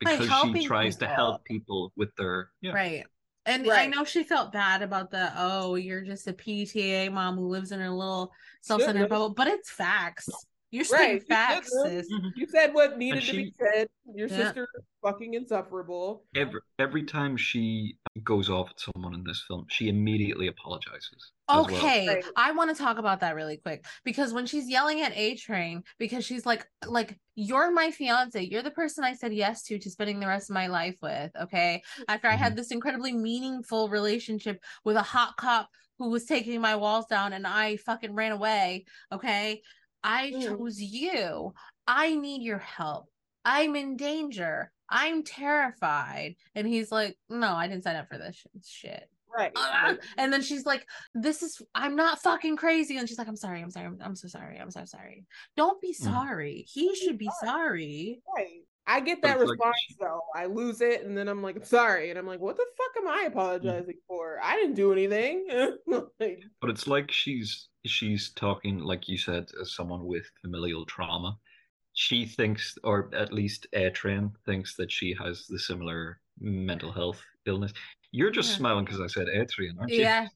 because 0.00 0.28
helping 0.28 0.62
she 0.62 0.66
tries 0.66 0.96
to 0.96 1.06
help 1.06 1.44
people 1.44 1.92
with 1.96 2.14
their 2.16 2.50
yeah. 2.60 2.72
Right. 2.72 3.04
And 3.46 3.70
I 3.70 3.86
know 3.86 4.02
she 4.02 4.24
felt 4.24 4.50
bad 4.52 4.82
about 4.82 5.12
the, 5.12 5.32
oh, 5.36 5.76
you're 5.76 6.00
just 6.00 6.26
a 6.26 6.32
PTA 6.32 7.12
mom 7.12 7.36
who 7.36 7.46
lives 7.46 7.70
in 7.70 7.78
her 7.78 7.90
little 7.90 8.32
self 8.60 8.80
centered 8.80 8.94
Shouldn't. 8.94 9.10
bubble, 9.10 9.30
but 9.30 9.46
it's 9.46 9.70
facts. 9.70 10.28
You're 10.76 10.84
Right, 10.92 10.98
saying 10.98 11.14
you 11.26 11.34
facts, 11.34 11.70
shouldn't. 11.70 12.06
sis. 12.06 12.12
Mhm. 12.12 12.32
you 12.36 12.46
said 12.48 12.74
what 12.74 12.98
needed 12.98 13.22
to 13.22 13.32
be 13.32 13.50
said 13.52 13.86
your 14.14 14.28
Yeah. 14.28 14.36
sister 14.36 14.68
is 14.76 14.84
fucking 15.02 15.32
insufferable 15.32 16.26
Every 16.34 16.60
every 16.78 17.02
time 17.04 17.34
she 17.38 17.96
goes 18.22 18.50
off 18.50 18.68
at 18.70 18.80
someone 18.80 19.14
in 19.14 19.24
this 19.24 19.42
film, 19.48 19.64
she 19.70 19.88
immediately 19.88 20.48
apologizes. 20.48 21.32
as 21.48 21.54
well. 21.54 21.64
Okay, 21.76 22.08
Right. 22.08 22.24
I 22.36 22.52
want 22.52 22.76
to 22.76 22.82
talk 22.82 22.98
about 22.98 23.20
that 23.20 23.34
really 23.36 23.56
quick 23.56 23.86
because 24.04 24.32
when 24.34 24.44
she's 24.46 24.68
yelling 24.68 25.00
at 25.00 25.16
A 25.16 25.36
Train 25.36 25.82
because 25.98 26.24
she's 26.26 26.44
like 26.44 26.66
like 26.86 27.18
you're 27.36 27.70
my 27.70 27.90
fiance, 27.90 28.42
you're 28.42 28.62
the 28.62 28.70
person 28.70 29.02
I 29.04 29.14
said 29.14 29.32
yes 29.32 29.62
to 29.64 29.78
to 29.78 29.90
spending 29.90 30.20
the 30.20 30.26
rest 30.26 30.50
of 30.50 30.54
my 30.54 30.66
life 30.66 30.96
with, 31.00 31.30
okay? 31.40 31.82
After 32.08 32.28
I 32.28 32.34
had 32.36 32.54
this 32.54 32.70
incredibly 32.70 33.12
meaningful 33.12 33.88
relationship 33.88 34.62
with 34.84 34.96
a 34.96 35.02
hot 35.02 35.36
cop 35.38 35.70
who 35.98 36.10
was 36.10 36.26
taking 36.26 36.60
my 36.60 36.76
walls 36.76 37.06
down 37.06 37.32
and 37.32 37.46
I 37.46 37.76
fucking 37.78 38.14
ran 38.14 38.32
away, 38.32 38.84
okay? 39.10 39.62
I 40.06 40.30
Mm. 40.30 40.42
chose 40.42 40.80
you. 40.80 41.52
I 41.86 42.14
need 42.14 42.42
your 42.42 42.58
help. 42.58 43.10
I'm 43.44 43.74
in 43.74 43.96
danger. 43.96 44.72
I'm 44.88 45.24
terrified. 45.24 46.36
And 46.54 46.66
he's 46.66 46.92
like, 46.92 47.18
"No, 47.28 47.52
I 47.54 47.66
didn't 47.66 47.82
sign 47.82 47.96
up 47.96 48.08
for 48.08 48.16
this 48.18 48.46
shit." 48.64 49.10
right! 49.36 49.52
Ah! 49.56 49.88
Like, 49.88 50.02
and 50.16 50.32
then 50.32 50.42
she's 50.42 50.64
like, 50.64 50.86
"This 51.14 51.42
is 51.42 51.60
I'm 51.74 51.96
not 51.96 52.22
fucking 52.22 52.56
crazy." 52.56 52.96
And 52.96 53.08
she's 53.08 53.18
like, 53.18 53.28
"I'm 53.28 53.36
sorry, 53.36 53.60
I'm 53.62 53.70
sorry, 53.70 53.86
I'm, 53.86 53.98
I'm 54.00 54.16
so 54.16 54.28
sorry, 54.28 54.58
I'm 54.58 54.70
so 54.70 54.84
sorry." 54.84 55.26
Don't 55.56 55.80
be 55.80 55.92
mm. 55.92 55.96
sorry. 55.96 56.64
He 56.68 56.94
should 56.94 57.18
be 57.18 57.30
sorry. 57.40 58.22
Right. 58.36 58.62
I 58.86 59.00
get 59.00 59.20
that 59.22 59.40
it's 59.40 59.40
like 59.40 59.58
response 59.58 59.76
she- 59.88 59.96
though. 59.98 60.20
I 60.34 60.46
lose 60.46 60.80
it 60.80 61.04
and 61.04 61.16
then 61.18 61.28
I'm 61.28 61.42
like, 61.42 61.56
I'm 61.56 61.64
sorry. 61.64 62.10
And 62.10 62.18
I'm 62.18 62.26
like, 62.26 62.38
what 62.38 62.56
the 62.56 62.64
fuck 62.76 63.02
am 63.02 63.08
I 63.08 63.24
mm. 63.24 63.26
apologizing 63.28 63.96
for? 64.06 64.38
I 64.40 64.54
didn't 64.54 64.76
do 64.76 64.92
anything. 64.92 65.48
like, 66.20 66.44
But 66.60 66.70
it's 66.70 66.86
like 66.86 67.10
she's 67.10 67.68
she's 67.86 68.30
talking, 68.30 68.78
like 68.78 69.08
you 69.08 69.18
said, 69.18 69.46
as 69.60 69.74
someone 69.74 70.04
with 70.06 70.24
familial 70.42 70.84
trauma. 70.86 71.38
She 71.94 72.26
thinks, 72.26 72.76
or 72.84 73.10
at 73.14 73.32
least 73.32 73.66
Train 73.94 74.30
thinks 74.44 74.76
that 74.76 74.92
she 74.92 75.14
has 75.18 75.46
the 75.46 75.58
similar 75.58 76.20
mental 76.38 76.92
health 76.92 77.22
illness. 77.46 77.72
You're 78.12 78.30
just 78.30 78.50
Yeah. 78.50 78.56
smiling 78.58 78.84
because 78.84 79.00
I 79.00 79.06
said 79.06 79.28
Adrian, 79.28 79.76
aren't 79.78 79.92
you? 79.92 80.00
Yeah, 80.02 80.28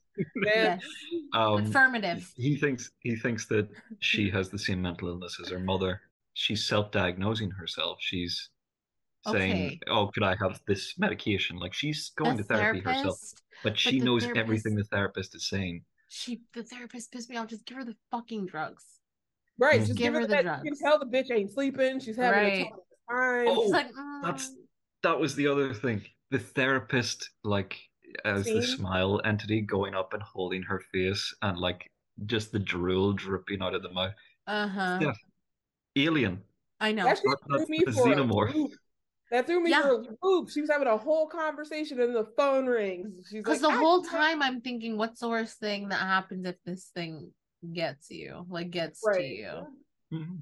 yes. 0.42 0.82
Um, 1.32 1.66
Affirmative. 1.66 2.28
he 2.36 2.56
thinks 2.56 2.90
he 3.00 3.14
thinks 3.14 3.46
that 3.46 3.68
she 4.00 4.28
has 4.36 4.48
the 4.48 4.58
same 4.58 4.82
mental 4.82 5.08
illness 5.08 5.38
as 5.40 5.50
her 5.50 5.60
mother. 5.60 6.00
She's 6.34 6.66
self-diagnosing 6.66 7.50
herself. 7.50 7.98
She's 8.00 8.50
saying, 9.30 9.52
Okay. 9.54 9.78
"Oh, 9.88 10.08
could 10.12 10.22
I 10.24 10.34
have 10.40 10.60
this 10.66 10.98
medication?" 10.98 11.56
Like 11.58 11.74
she's 11.74 12.10
going 12.16 12.36
The 12.36 12.42
to 12.42 12.48
therapy 12.48 12.80
herself, 12.80 13.04
therapist, 13.04 13.42
but 13.62 13.78
she 13.78 13.98
the 14.00 14.04
knows 14.06 14.22
therapist- 14.22 14.40
everything 14.42 14.74
the 14.76 14.84
therapist 14.84 15.34
is 15.36 15.48
saying. 15.48 15.84
She 16.12 16.42
the 16.55 16.62
therapist 16.64 17.12
pissed 17.12 17.31
me 17.31 17.37
off. 17.37 17.46
Just 17.46 17.64
give 17.64 17.77
her 17.79 17.85
the 17.85 17.96
fucking 18.11 18.46
drugs. 18.46 18.85
right. 19.59 19.79
Just 19.81 19.92
Give 19.92 19.96
give 19.99 20.14
her 20.14 20.20
her 20.20 20.27
the 20.27 20.42
that. 20.42 20.64
You 20.64 20.73
can 20.73 20.79
tell 20.79 20.99
the 20.99 21.07
bitch 21.07 21.31
ain't 21.31 21.51
sleeping. 21.53 22.01
She's 22.01 22.16
having 22.16 22.42
Right. 22.42 22.66
a 22.66 22.70
tough 22.70 22.79
time. 23.09 23.46
Oh, 23.49 23.62
She's 23.62 23.70
like, 23.73 23.87
that's- 24.23 24.51
"Mm." 24.51 24.55
That 25.03 25.18
was 25.20 25.35
the 25.35 25.46
other 25.46 25.73
thing. 25.73 26.03
The 26.31 26.38
therapist, 26.38 27.31
like, 27.44 27.79
as 28.25 28.44
the 28.44 28.61
smile 28.62 29.20
entity 29.25 29.61
going 29.62 29.94
up 29.94 30.12
and 30.14 30.23
holding 30.23 30.62
her 30.64 30.81
face, 30.92 31.33
and 31.42 31.57
like 31.59 31.90
just 32.27 32.53
the 32.53 32.59
drool 32.59 33.12
dripping 33.12 33.62
out 33.62 33.75
of 33.75 33.83
the 33.83 33.90
mouth. 33.92 34.12
uh-huh. 34.46 34.99
Yeah. 35.01 35.12
Alien. 35.96 36.42
I 36.81 36.92
know. 36.92 37.05
That 37.05 37.20
That- 37.23 37.38
that's 37.49 37.68
me 37.70 37.83
the 37.87 37.92
for 37.92 38.07
xenomorph. 38.07 38.73
Loop. 39.31 39.47
That 39.47 39.47
threw 39.47 39.61
me 39.61 39.71
Yeah. 39.71 39.83
for 39.83 40.03
a 40.03 40.16
loop. 40.27 40.51
She 40.51 40.61
was 40.61 40.71
having 40.71 40.88
a 40.88 40.97
whole 40.97 41.27
conversation 41.29 42.01
and 42.01 42.14
the 42.14 42.25
phone 42.37 42.66
rings. 42.66 43.27
She's 43.29 43.38
Because 43.38 43.62
like, 43.62 43.73
the 43.73 43.77
"I 43.79 43.81
whole 43.81 44.03
time 44.03 44.43
I'm 44.43 44.61
thinking, 44.61 44.97
what's 44.97 45.21
the 45.21 45.29
worst 45.29 45.59
thing 45.59 45.88
that 45.88 46.01
happens 46.01 46.47
if 46.47 46.57
this 46.64 46.87
thing 46.95 47.33
gets 47.73 48.11
you? 48.11 48.47
Like 48.49 48.71
gets 48.71 49.01
to 49.03 49.11
Right. 49.11 49.31
you. 49.31 49.66
Mhm. 50.12 50.40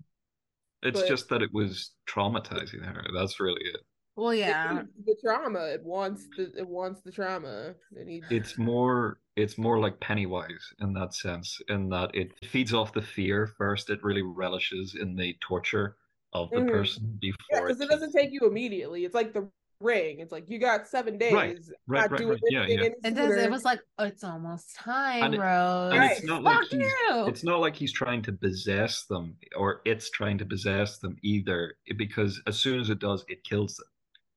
It's 0.83 1.01
But- 1.01 1.09
just 1.09 1.29
that 1.31 1.43
it 1.43 1.53
was 1.53 1.95
traumatizing 2.07 2.85
her. 2.85 3.05
That's 3.15 3.41
really 3.41 3.63
it. 3.65 3.81
Well, 4.15 4.35
yeah. 4.35 4.81
It's 4.83 5.07
the 5.07 5.17
trauma. 5.23 5.61
It 5.67 5.83
wants 5.85 6.27
the 6.37 6.53
it 6.57 6.67
wants 6.67 7.03
the 7.03 7.13
trauma. 7.13 7.75
It 7.93 8.07
needs 8.07 8.27
It's 8.31 8.59
more 8.59 9.21
it's 9.37 9.57
more 9.57 9.79
like 9.79 10.01
Pennywise 10.01 10.75
in 10.81 10.93
that 10.95 11.15
sense, 11.15 11.61
in 11.69 11.89
that 11.91 12.13
it 12.15 12.33
feeds 12.45 12.75
off 12.75 12.93
the 12.93 13.03
fear 13.03 13.47
first. 13.47 13.91
It 13.91 14.03
really 14.03 14.23
relishes 14.23 14.97
in 14.97 15.15
the 15.15 15.35
torture 15.41 15.97
of 16.33 16.51
the 16.51 16.57
Mhm. 16.59 16.69
person 16.71 17.19
Yeah, 17.23 17.33
before 17.33 17.67
because 17.69 17.81
it 17.81 17.85
it 17.85 17.91
doesn't 17.91 18.13
take 18.13 18.31
you 18.33 18.41
immediately. 18.43 19.05
It's 19.05 19.15
like 19.15 19.33
the 19.33 19.49
ring. 19.81 20.19
It's 20.19 20.33
like 20.33 20.51
you 20.51 20.59
got 20.59 20.87
seven 20.89 21.17
days. 21.19 21.33
Right, 21.33 21.57
right, 21.87 22.01
not 22.01 22.11
right, 22.11 22.19
doing 22.19 22.31
right. 22.33 22.41
Yeah, 22.51 22.67
yeah. 22.67 22.89
It 23.05 23.15
does. 23.15 23.37
It 23.37 23.51
was 23.51 23.65
like 23.65 23.81
oh, 23.99 24.05
it's 24.05 24.25
almost 24.25 24.75
time, 24.75 25.23
And 25.23 25.35
it- 25.35 25.41
Rose. 25.41 25.93
and 25.95 26.05
it's 26.05 26.25
not 26.25 26.43
like 26.43 26.59
Fuck 26.59 26.69
he's 26.71 26.81
you. 27.09 27.27
it's 27.29 27.45
not 27.45 27.61
like 27.61 27.77
he's 27.77 27.93
trying 27.93 28.23
to 28.23 28.33
possess 28.33 29.05
them 29.07 29.37
or 29.57 29.81
it's 29.85 30.11
trying 30.11 30.37
to 30.39 30.45
possess 30.45 30.99
them 30.99 31.17
either 31.23 31.75
because 31.97 32.41
as 32.47 32.59
soon 32.59 32.81
as 32.81 32.91
it 32.91 32.99
does 32.99 33.25
it 33.29 33.43
kills 33.45 33.77
them 33.77 33.87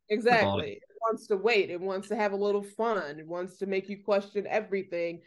Exactly. 0.10 0.74
It 0.74 0.84
wants 1.02 1.26
to 1.28 1.38
wait. 1.38 1.70
It 1.70 1.80
wants 1.80 2.08
to 2.10 2.16
have 2.18 2.34
a 2.34 2.36
little 2.36 2.62
fun. 2.64 3.18
It 3.18 3.26
wants 3.26 3.58
to 3.60 3.66
make 3.66 3.88
you 3.90 3.98
question 4.04 4.46
everything, 4.48 5.22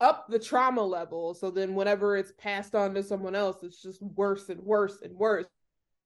up 0.00 0.26
the 0.28 0.38
trauma 0.38 0.82
level. 0.82 1.34
So 1.34 1.50
then, 1.50 1.74
whenever 1.74 2.16
it's 2.16 2.32
passed 2.38 2.74
on 2.74 2.94
to 2.94 3.02
someone 3.02 3.34
else, 3.34 3.62
it's 3.62 3.82
just 3.82 4.00
worse 4.02 4.48
and 4.48 4.60
worse 4.62 5.02
and 5.02 5.14
worse. 5.14 5.44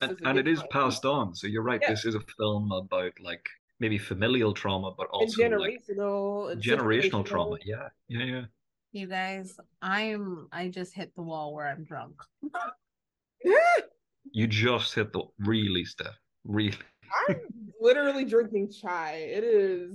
And, 0.02 0.10
as 0.12 0.16
and 0.24 0.38
it 0.38 0.44
gets 0.44 0.62
passed 0.70 1.04
on 1.06 1.34
so 1.34 1.46
you're 1.46 1.62
right 1.62 1.80
Yeah. 1.82 1.90
this 1.90 2.04
is 2.04 2.14
a 2.14 2.20
film 2.38 2.70
about 2.70 3.12
like 3.20 3.46
maybe 3.80 3.96
familial 3.98 4.52
trauma 4.52 4.92
but 4.96 5.04
and 5.04 5.22
also 5.22 5.42
like 5.42 5.82
generational, 5.88 6.52
and 6.52 6.62
generational 6.62 7.24
trauma 7.24 7.56
yeah 7.64 7.88
yeah 8.08 8.24
yeah 8.24 8.44
You 8.92 9.06
guys, 9.06 9.58
I'm. 9.82 10.48
I 10.52 10.68
just 10.68 10.94
hit 10.94 11.14
the 11.14 11.22
wall 11.22 11.52
where 11.54 11.68
I'm 11.68 11.84
drunk. 11.84 12.16
you 14.32 14.46
just 14.46 14.94
hit 14.94 15.12
the 15.12 15.22
really 15.38 15.84
Stef 15.84 16.14
really 16.44 16.78
I'm 17.28 17.36
literally 17.80 18.24
drinking 18.24 18.70
chai. 18.72 19.12
It 19.38 19.44
is. 19.44 19.92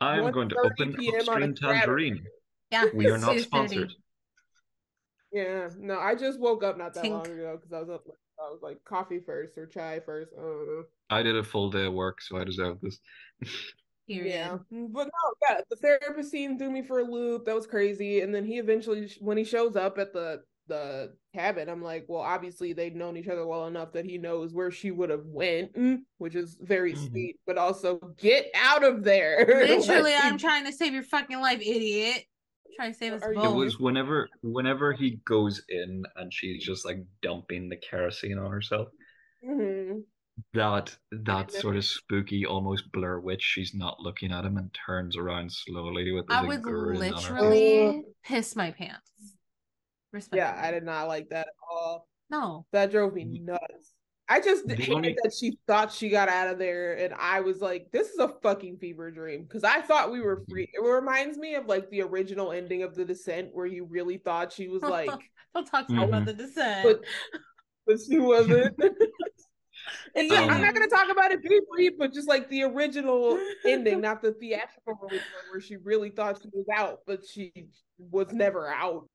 i'm 0.00 0.30
going 0.32 0.48
to 0.50 0.56
open 0.58 0.92
PM 0.94 1.14
on 1.14 1.42
a 1.42 1.46
upstream 1.46 1.54
tangerine 1.54 2.22
Yeah, 2.70 2.86
we 2.94 3.08
are 3.10 3.18
not 3.18 3.38
sponsored 3.40 3.92
Yeah, 5.32 5.68
no, 5.78 5.98
I 5.98 6.14
just 6.14 6.38
woke 6.40 6.62
up 6.62 6.78
not 6.78 6.94
that 6.94 7.04
Tink. 7.04 7.10
long 7.10 7.26
ago 7.26 7.58
because 7.58 7.72
I 7.72 7.80
was 7.80 7.90
up. 7.90 8.04
I 8.46 8.50
was 8.50 8.60
like 8.62 8.78
coffee 8.84 9.20
first 9.20 9.56
or 9.58 9.66
chai 9.66 10.00
first. 10.04 10.32
I 10.36 10.40
don't 10.42 10.66
know. 10.66 10.82
i 11.10 11.22
did 11.22 11.36
a 11.36 11.42
full 11.42 11.70
day 11.70 11.86
of 11.86 11.92
work 11.92 12.20
so 12.20 12.36
i 12.38 12.44
deserve 12.44 12.80
this 12.80 12.98
Period. 14.06 14.34
Yeah, 14.34 14.58
but 14.70 15.04
no, 15.06 15.48
yeah, 15.48 15.60
the 15.70 15.76
therapist 15.76 16.30
scene 16.30 16.58
threw 16.58 16.70
me 16.70 16.82
for 16.82 16.98
a 16.98 17.04
loop. 17.04 17.46
That 17.46 17.54
was 17.54 17.66
crazy. 17.66 18.20
And 18.20 18.34
then 18.34 18.44
he 18.44 18.58
eventually, 18.58 19.10
when 19.18 19.38
he 19.38 19.44
shows 19.44 19.76
up 19.76 19.96
at 19.98 20.12
the 20.12 20.42
the 20.66 21.14
cabin, 21.34 21.70
I'm 21.70 21.80
like, 21.82 22.04
well, 22.06 22.20
obviously 22.20 22.74
they've 22.74 22.94
known 22.94 23.16
each 23.16 23.28
other 23.28 23.46
well 23.46 23.66
enough 23.66 23.92
that 23.92 24.04
he 24.04 24.18
knows 24.18 24.52
where 24.52 24.70
she 24.70 24.90
would 24.90 25.08
have 25.08 25.24
went, 25.24 25.72
mm, 25.74 26.00
which 26.18 26.34
is 26.34 26.58
very 26.60 26.92
Mhm. 26.92 27.08
sweet. 27.08 27.40
But 27.46 27.56
also, 27.56 27.98
get 28.18 28.50
out 28.54 28.84
of 28.84 29.04
there. 29.04 29.38
Literally, 29.48 30.12
Like, 30.12 30.24
I'm 30.24 30.36
trying 30.36 30.66
to 30.66 30.72
save 30.72 30.92
your 30.92 31.02
fucking 31.02 31.40
life, 31.40 31.60
idiot. 31.62 32.24
Trying 32.76 32.92
to 32.92 32.98
save 32.98 33.12
us 33.12 33.22
Are 33.22 33.32
you- 33.32 33.42
It 33.42 33.54
was 33.54 33.78
whenever 33.78 34.28
whenever 34.42 34.92
he 34.92 35.20
goes 35.24 35.62
in 35.68 36.04
and 36.16 36.32
she's 36.32 36.64
just 36.64 36.84
like 36.84 36.98
dumping 37.22 37.68
the 37.68 37.76
kerosene 37.76 38.38
on 38.38 38.50
herself. 38.50 38.88
mhm. 39.44 40.02
That 40.52 40.96
that 41.12 41.52
sort 41.52 41.76
of 41.76 41.84
spooky, 41.84 42.44
almost 42.44 42.90
Blair 42.90 43.20
Witch. 43.20 43.42
She's 43.42 43.72
not 43.72 44.00
looking 44.00 44.32
at 44.32 44.44
him 44.44 44.56
and 44.56 44.74
turns 44.74 45.16
around 45.16 45.52
slowly 45.52 46.10
with 46.10 46.26
I 46.28 46.42
a 46.42 46.46
would 46.48 46.62
grin 46.62 46.96
on 46.96 47.02
her 47.02 47.10
face. 47.12 47.30
literally 47.30 48.02
piss 48.24 48.56
my 48.56 48.72
pants. 48.72 49.10
Respect. 50.12 50.36
Yeah, 50.36 50.60
I 50.60 50.72
did 50.72 50.82
not 50.82 51.06
like 51.06 51.28
that 51.28 51.46
at 51.46 51.54
all. 51.70 52.08
No. 52.30 52.66
That 52.72 52.90
drove 52.90 53.14
me 53.14 53.24
nuts. 53.24 53.93
I 54.28 54.40
just 54.40 54.66
The 54.66 54.74
hated 54.74 54.94
only- 54.94 55.16
that 55.22 55.34
she 55.34 55.58
thought 55.66 55.92
she 55.92 56.08
got 56.08 56.28
out 56.30 56.48
of 56.48 56.58
there, 56.58 56.94
and 56.94 57.12
I 57.14 57.40
was 57.40 57.60
like, 57.60 57.90
"This 57.92 58.08
is 58.08 58.18
a 58.18 58.28
fucking 58.42 58.78
fever 58.78 59.10
dream." 59.10 59.42
Because 59.42 59.64
I 59.64 59.82
thought 59.82 60.10
we 60.10 60.20
were 60.22 60.42
free. 60.48 60.70
It 60.72 60.82
reminds 60.82 61.36
me 61.36 61.54
of 61.56 61.66
like 61.66 61.90
the 61.90 62.00
original 62.02 62.50
ending 62.52 62.82
of 62.82 62.94
The 62.94 63.04
Descent, 63.04 63.50
where 63.52 63.66
you 63.66 63.84
really 63.84 64.16
thought 64.16 64.52
she 64.52 64.68
was 64.68 64.82
like, 64.82 65.10
Don't 65.54 65.66
talk 65.66 65.86
to 65.88 65.92
me 65.92 66.02
about 66.04 66.24
the 66.24 66.32
descent. 66.32 66.84
but 66.84 67.04
but 67.86 67.98
she 68.00 68.18
wasn't. 68.18 68.74
and 70.16 70.30
yeah, 70.30 70.40
I'm 70.42 70.50
Um, 70.50 70.62
not 70.62 70.72
gonna 70.74 70.88
talk 70.88 71.10
about 71.10 71.30
it 71.30 71.42
briefly, 71.42 71.90
but 71.96 72.12
just 72.12 72.26
like 72.26 72.48
the 72.48 72.62
original 72.62 73.38
ending, 73.66 74.00
not 74.00 74.22
the 74.22 74.32
theatrical 74.32 74.96
version, 75.02 75.22
where 75.50 75.60
she 75.60 75.76
really 75.76 76.08
thought 76.10 76.40
she 76.42 76.48
was 76.52 76.66
out, 76.74 77.00
but 77.06 77.26
she 77.26 77.52
was 77.98 78.32
never 78.32 78.68
out. 78.68 79.06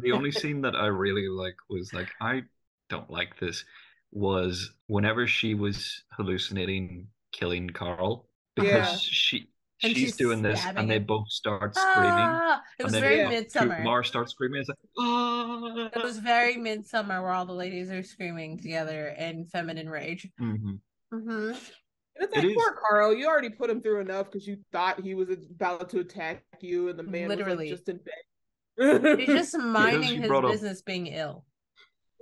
the 0.00 0.12
only 0.12 0.30
scene 0.30 0.62
that 0.62 0.76
I 0.76 0.86
really 0.86 1.28
like 1.28 1.56
was 1.68 1.92
like 1.92 2.08
I 2.20 2.44
don't 2.88 3.10
like 3.10 3.38
this 3.40 3.64
was 4.12 4.70
whenever 4.86 5.26
she 5.26 5.54
was 5.54 6.04
hallucinating 6.12 7.08
killing 7.32 7.70
Carl 7.70 8.28
because 8.54 8.68
Yeah. 8.92 8.96
she 9.00 9.48
And 9.82 9.92
she's 9.96 9.98
she's 10.10 10.16
doing 10.16 10.42
this 10.42 10.64
and 10.76 10.88
they 10.88 10.98
both 11.00 11.28
start 11.28 11.74
screaming. 11.74 12.12
Ah, 12.14 12.62
it 12.78 12.84
and 12.84 12.92
was 12.92 13.00
very 13.00 13.16
Midsommar. 13.20 13.78
Kumar 13.78 14.04
starts 14.04 14.30
screaming. 14.32 14.60
It's 14.60 14.68
like, 14.68 14.78
ah. 14.98 15.90
It 15.96 16.02
was 16.04 16.18
very 16.18 16.54
Midsommar 16.56 17.20
where 17.22 17.32
all 17.32 17.46
the 17.46 17.52
ladies 17.54 17.90
are 17.90 18.02
screaming 18.04 18.58
together 18.58 19.08
in 19.18 19.46
feminine 19.46 19.88
rage. 19.88 20.28
Mhm. 20.40 20.78
hmm 21.10 21.18
And 21.28 21.56
it's 21.56 22.32
It 22.32 22.36
like, 22.36 22.44
is. 22.44 22.54
poor 22.54 22.78
Carl, 22.80 23.14
you 23.14 23.26
already 23.26 23.48
put 23.50 23.70
him 23.70 23.80
through 23.80 24.00
enough 24.02 24.26
because 24.30 24.46
you 24.46 24.58
thought 24.70 25.00
he 25.00 25.14
was 25.14 25.30
about 25.30 25.88
to 25.90 26.00
attack 26.00 26.44
you, 26.60 26.88
and 26.90 26.98
the 26.98 27.02
man 27.02 27.28
Literally. 27.28 27.70
was 27.72 27.80
like 27.80 27.86
just 27.86 27.88
in 27.88 28.00
bed. 28.04 29.18
He's 29.20 29.26
just 29.28 29.56
minding 29.58 30.10
you 30.16 30.20
his 30.20 30.28
brought 30.28 30.44
up- 30.44 30.52
business 30.52 30.82
being 30.82 31.06
ill. 31.08 31.44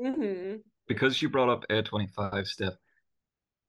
hmm 0.01 0.55
because 0.91 1.23
you 1.23 1.29
brought 1.29 1.49
up 1.49 1.65
Air 1.71 1.83
25, 1.85 2.33
Stef, 2.47 2.73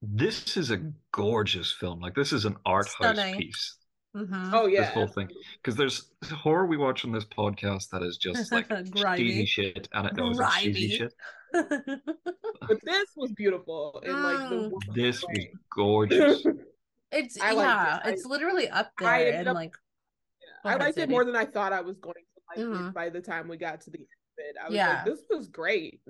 this 0.02 0.56
is 0.56 0.72
a 0.72 0.80
gorgeous 1.12 1.72
film. 1.72 2.00
Like 2.00 2.16
this 2.16 2.32
is 2.32 2.44
an 2.46 2.56
art 2.66 2.86
house 2.98 3.14
Stunning. 3.16 3.38
piece. 3.38 3.76
hmm 4.12 4.50
Oh 4.52 4.66
yeah. 4.66 4.80
This 4.80 4.90
whole 4.90 5.06
thing. 5.06 5.28
Because 5.62 5.76
there's 5.76 6.10
horror 6.32 6.66
we 6.66 6.76
watch 6.76 7.04
on 7.04 7.12
this 7.12 7.24
podcast 7.24 7.90
that 7.90 8.02
is 8.02 8.16
just 8.16 8.50
like 8.50 8.68
Grimy. 8.90 9.16
cheesy 9.22 9.46
shit 9.46 9.88
and 9.92 10.08
it 10.08 10.16
knows 10.16 10.40
it's 10.40 10.56
cheesy 10.58 10.88
shit. 10.96 11.14
but 11.52 12.78
this 12.82 13.08
was 13.16 13.30
beautiful 13.36 14.02
in 14.04 14.20
like 14.22 14.48
the 14.50 14.56
Mm. 14.56 14.70
worst 14.72 14.88
This 14.94 15.22
was 15.22 15.46
gorgeous. 15.76 16.44
it's 17.12 17.40
I 17.40 17.52
yeah, 17.52 17.96
it. 17.98 18.00
I- 18.04 18.10
it's 18.10 18.24
literally 18.24 18.68
up 18.68 18.90
there 18.98 19.08
ended 19.14 19.34
and 19.36 19.48
up- 19.50 19.54
like 19.54 19.74
I 20.64 20.72
Go 20.78 20.84
liked 20.84 20.98
it 20.98 21.08
more 21.08 21.24
than 21.24 21.36
I 21.36 21.44
thought 21.44 21.72
I 21.72 21.80
was 21.82 21.96
going 21.98 22.14
to 22.14 22.60
like 22.60 22.66
Mhm. 22.66 22.88
it 22.88 22.94
by 22.94 23.08
the 23.08 23.20
time 23.20 23.46
we 23.46 23.56
got 23.56 23.80
to 23.82 23.90
the 23.90 23.98
end 23.98 24.06
of 24.06 24.44
it. 24.44 24.56
I 24.60 24.66
was 24.66 24.74
Yeah. 24.74 24.88
like, 24.94 25.04
this 25.04 25.20
was 25.30 25.46
great. 25.48 26.00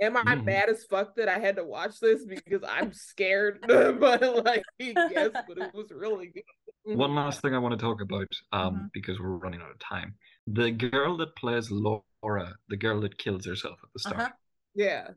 Am 0.00 0.16
I 0.16 0.22
Mhm. 0.36 0.44
mad 0.44 0.68
as 0.68 0.84
fuck 0.84 1.16
that 1.16 1.28
I 1.28 1.38
had 1.38 1.56
to 1.56 1.64
watch 1.64 2.00
this 2.00 2.24
because 2.24 2.62
I'm 2.68 2.92
scared? 2.92 3.60
but 4.00 4.44
like, 4.44 4.62
yes, 4.78 5.30
but 5.48 5.58
it 5.58 5.74
was 5.74 5.90
really 5.90 6.28
good. 6.28 6.44
One 6.84 7.14
last 7.14 7.40
thing 7.40 7.54
I 7.54 7.58
want 7.58 7.72
to 7.72 7.84
talk 7.84 8.00
about, 8.00 8.28
um, 8.52 8.74
Mhm. 8.74 8.90
because 8.92 9.18
we're 9.18 9.36
running 9.38 9.60
out 9.60 9.70
of 9.70 9.78
time. 9.78 10.14
The 10.46 10.70
girl 10.70 11.16
that 11.16 11.34
plays 11.36 11.70
Laura, 11.70 12.54
the 12.68 12.76
girl 12.76 13.00
that 13.00 13.18
kills 13.18 13.46
herself 13.46 13.78
at 13.82 13.88
the 13.92 13.98
start, 13.98 14.16
uh-huh. 14.20 14.30
Yeah. 14.74 15.10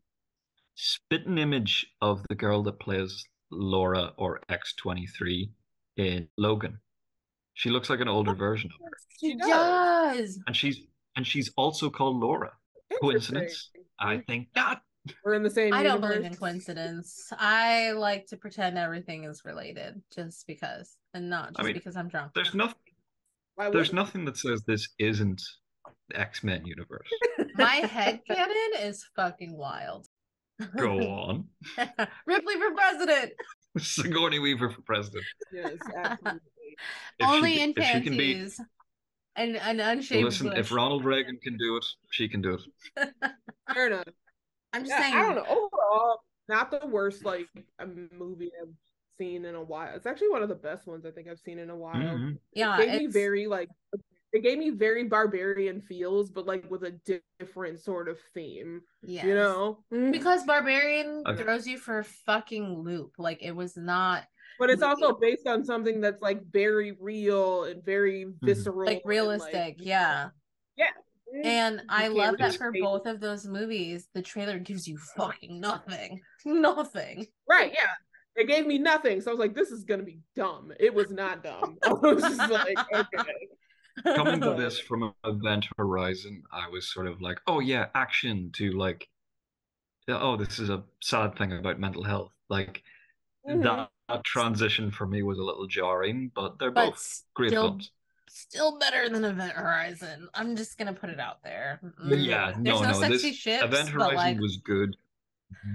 spit 0.76 1.28
an 1.28 1.38
image 1.38 1.86
of 2.02 2.26
the 2.30 2.36
girl 2.36 2.64
that 2.64 2.80
plays 2.80 3.26
Laura 3.52 4.14
or 4.18 4.40
X23 4.50 5.52
in 5.98 6.30
Logan. 6.38 6.80
She 7.54 7.70
looks 7.70 7.90
like 7.90 8.00
an 8.00 8.08
older 8.08 8.34
version 8.34 8.72
of 8.74 8.80
her. 8.86 8.98
She 9.20 9.32
She 9.32 9.36
does. 9.36 10.40
And 10.48 10.56
she's 10.56 10.80
and 11.18 11.28
she's 11.28 11.52
also 11.58 11.90
called 11.90 12.18
Laura. 12.22 12.54
Coincidence? 13.02 13.72
Interesting. 14.02 14.22
I 14.22 14.32
think 14.32 14.48
not. 14.56 14.82
We're 15.24 15.34
in 15.34 15.44
the 15.44 15.50
same. 15.50 15.74
I 15.74 15.82
don't 15.84 16.02
believe 16.02 16.24
in 16.24 16.36
coincidence. 16.36 17.32
I 17.38 17.92
like 17.92 18.28
to 18.28 18.38
pretend 18.38 18.78
everything 18.78 19.24
is 19.24 19.44
related 19.46 20.02
just 20.14 20.46
because, 20.46 20.98
and 21.14 21.30
not 21.30 21.50
just 21.50 21.60
I 21.60 21.64
mean, 21.64 21.74
because 21.74 21.96
I'm 21.96 22.10
drunk. 22.10 22.34
There's 22.36 22.54
nothing 22.54 22.76
there's 23.72 23.92
nothing 23.94 24.24
that 24.26 24.38
says 24.38 24.64
this 24.64 24.88
isn't 25.00 25.42
the 26.10 26.20
X-Men 26.20 26.66
universe. 26.66 27.08
My 27.56 27.76
head 27.76 28.22
canon 28.28 28.56
is 28.82 29.06
fucking 29.16 29.56
wild. 29.58 30.08
Go 30.78 30.98
on. 31.00 31.46
Ripley 32.26 32.56
for 32.56 32.72
president. 32.76 33.32
Sigourney 33.78 34.40
Weaver 34.40 34.70
for 34.70 34.82
president. 34.82 35.26
Yes, 35.52 35.74
absolutely. 35.96 36.40
If 37.20 37.28
Only 37.28 37.54
can- 37.56 37.70
in 37.72 37.74
if 37.78 37.86
she 37.86 38.02
can 38.02 38.18
be- 38.18 38.48
panties. 39.36 39.62
And 39.66 39.80
an 39.80 39.98
unshaved 39.98 40.24
Listen, 40.26 40.50
bush. 40.50 40.58
if 40.60 40.72
Ronald 40.72 41.06
Reagan 41.06 41.38
can 41.42 41.58
do 41.58 41.78
it, 41.78 41.86
she 42.12 42.28
can 42.28 42.42
do 42.42 42.56
it. 42.96 43.10
Fair 43.74 43.88
enough. 43.88 44.04
I'm 44.74 44.84
just 44.84 44.92
Yeah, 44.92 45.02
saying. 45.02 45.16
I 45.16 45.22
don't 45.22 45.36
know. 45.36 45.42
Overall, 45.48 46.20
not 46.48 46.72
the 46.72 46.88
worst 46.88 47.26
like 47.26 47.48
um, 47.80 48.10
movie 48.18 48.52
I've 48.62 48.74
seen 49.18 49.46
in 49.46 49.56
a 49.56 49.64
while. 49.64 49.96
It's 49.96 50.06
actually 50.06 50.30
one 50.30 50.44
of 50.44 50.50
the 50.50 50.56
best 50.56 50.88
ones 50.88 51.06
I 51.06 51.12
think 51.12 51.28
I've 51.28 51.40
seen 51.40 51.60
in 51.60 51.70
a 51.70 51.76
while. 51.76 51.96
Mhm. 51.98 52.38
Yeah, 52.54 52.80
It 52.80 52.86
gave 52.88 53.02
me 53.02 53.08
very 53.08 53.48
like 53.48 53.70
it 54.32 54.44
gave 54.44 54.60
me 54.60 54.70
very 54.70 55.06
barbarian 55.06 55.82
feels, 55.82 56.30
but 56.30 56.46
like 56.46 56.70
with 56.70 56.84
a 56.84 56.92
di- 56.92 57.20
different 57.40 57.80
sort 57.80 58.08
of 58.08 58.20
theme. 58.36 58.82
Yeah, 59.02 59.26
You 59.26 59.34
know, 59.34 59.84
because 60.12 60.44
Barbarian 60.46 61.24
Okay. 61.26 61.42
throws 61.42 61.66
you 61.68 61.80
for 61.80 61.98
a 62.00 62.04
fucking 62.04 62.84
loop. 62.84 63.14
Like 63.18 63.42
it 63.42 63.56
was 63.56 63.76
not 63.76 64.26
but 64.60 64.70
it's 64.70 64.82
also 64.84 65.14
based 65.14 65.48
on 65.48 65.64
something 65.66 66.02
that's 66.02 66.22
like 66.22 66.42
very 66.52 66.92
real 67.00 67.64
and 67.64 67.84
very 67.84 68.26
visceral, 68.42 68.86
like 68.86 68.98
and, 69.04 69.10
realistic. 69.10 69.76
yeah. 69.80 70.30
Mm, 71.36 71.46
And 71.46 71.82
I 71.90 72.08
love 72.08 72.38
that 72.40 72.56
for 72.56 72.72
say- 72.74 72.82
both 72.82 73.06
of 73.06 73.20
those 73.20 73.46
movies, 73.46 74.08
the 74.16 74.22
trailer 74.22 74.58
gives 74.58 74.88
you 74.88 74.98
fucking 75.16 75.60
nothing. 75.60 76.22
Nothing. 76.46 77.28
right, 77.48 77.72
yeah. 77.72 77.94
It 78.36 78.48
gave 78.48 78.66
me 78.66 78.78
nothing, 78.80 79.22
so 79.22 79.30
I 79.30 79.34
was 79.34 79.40
like, 79.40 79.54
"This 79.54 79.70
is 79.70 79.84
gonna 79.84 80.02
be 80.04 80.20
dumb." 80.36 80.72
It 80.80 80.92
was 80.94 81.12
not 81.12 81.44
dumb. 81.44 81.78
I 81.84 81.92
was 81.94 82.24
just 82.24 82.50
like, 82.52 82.78
"Okay." 82.94 84.16
Coming 84.16 84.40
to 84.42 84.54
this 84.56 84.80
from 84.80 85.14
Event 85.26 85.68
Horizon, 85.78 86.42
I 86.52 86.68
was 86.70 86.92
sort 86.92 87.06
of 87.06 87.22
like, 87.22 87.40
oh 87.48 87.60
yeah, 87.60 87.88
action 87.96 88.50
to 88.56 88.72
like, 88.72 89.08
oh, 90.08 90.36
this 90.38 90.58
is 90.58 90.70
a 90.70 90.84
sad 91.02 91.38
thing 91.38 91.52
about 91.54 91.80
mental 91.80 92.04
health. 92.04 92.32
Like 92.50 92.82
Mhm. 93.48 93.62
that 93.64 93.90
that 94.10 94.24
transition 94.24 94.92
for 94.92 95.06
me 95.08 95.24
was 95.24 95.38
a 95.40 95.44
little 95.44 95.68
jarring, 95.68 96.32
but 96.36 96.60
they're 96.60 96.72
but 96.72 96.92
both 96.92 97.24
great 97.36 97.50
still, 97.50 97.64
films. 97.70 97.92
still 98.30 98.80
better 98.80 99.10
than 99.10 99.24
Event 99.24 99.54
Horizon. 99.54 100.28
I'm 100.34 100.56
just 100.56 100.78
gonna 100.78 100.94
put 100.94 101.10
it 101.10 101.20
out 101.20 101.44
there. 101.44 101.80
Mm. 102.06 102.26
Yeah, 102.26 102.54
no, 102.58 102.82
no 102.82 102.92
no. 102.92 102.94
sexy 103.00 103.30
This 103.30 103.36
ships, 103.36 103.64
Event 103.64 103.90
Horizon 103.90 104.16
like- 104.16 104.40
was 104.40 104.58
good. 104.58 104.96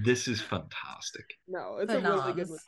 This 0.05 0.29
is 0.29 0.41
fantastic. 0.41 1.25
No, 1.49 1.79
it's 1.79 1.93
a 1.93 2.01
really 2.01 2.33
good 2.33 2.47
Phenoms. 2.47 2.59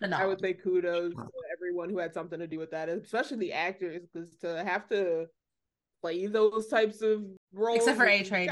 one. 0.00 0.12
I 0.12 0.26
would 0.26 0.40
say 0.40 0.52
kudos 0.54 1.14
to 1.14 1.28
everyone 1.52 1.90
who 1.90 1.98
had 1.98 2.14
something 2.14 2.38
to 2.38 2.46
do 2.46 2.58
with 2.58 2.70
that, 2.70 2.88
especially 2.88 3.38
the 3.38 3.52
actors, 3.52 4.02
because 4.12 4.36
to 4.36 4.62
have 4.64 4.88
to 4.90 5.26
play 6.00 6.26
those 6.26 6.68
types 6.68 7.02
of 7.02 7.24
roles. 7.52 7.78
Except 7.78 7.96
for 7.96 8.06
A-Train. 8.06 8.50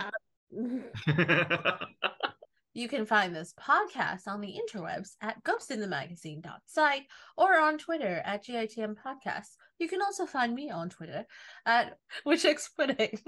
God. 2.77 2.81
You 2.81 2.89
can 2.89 3.07
find 3.07 3.35
this 3.35 3.55
podcast 3.59 4.27
on 4.27 4.41
the 4.41 4.55
interwebs 4.55 5.17
at 5.21 5.43
ghostinthemagazine.site 5.45 7.03
or 7.37 7.59
on 7.59 7.79
Twitter 7.79 8.23
at 8.25 8.45
GITM 8.45 8.97
Podcast. 8.97 9.57
You 9.79 9.89
can 9.89 10.03
also 10.03 10.27
find 10.27 10.55
me 10.55 10.71
on 10.71 10.89
Twitter 10.89 11.27
at 11.65 11.99
Witch 12.25 12.47
Pudding. 12.77 13.19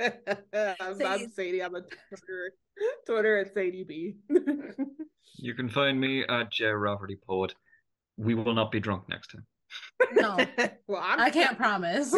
I'm, 0.00 0.12
I'm 0.80 1.30
Sadee. 1.30 1.60
I'm 1.60 1.74
a 1.74 1.80
Twitter, 1.80 2.52
Twitter 3.06 3.38
at 3.38 3.54
Sadee 3.54 3.84
B. 3.84 4.14
you 5.36 5.54
can 5.54 5.68
find 5.68 6.00
me 6.00 6.24
at 6.28 6.50
Jay 6.52 6.66
Rafferty 6.66 7.18
Poet. 7.26 7.54
We 8.16 8.34
will 8.34 8.54
not 8.54 8.70
be 8.70 8.80
drunk 8.80 9.08
next 9.08 9.28
time. 9.28 9.46
No, 10.12 10.36
well, 10.86 11.02
I'm 11.02 11.18
I 11.18 11.30
can't 11.30 11.56
promise. 11.56 12.14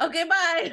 Okay, 0.00 0.24
bye. 0.24 0.72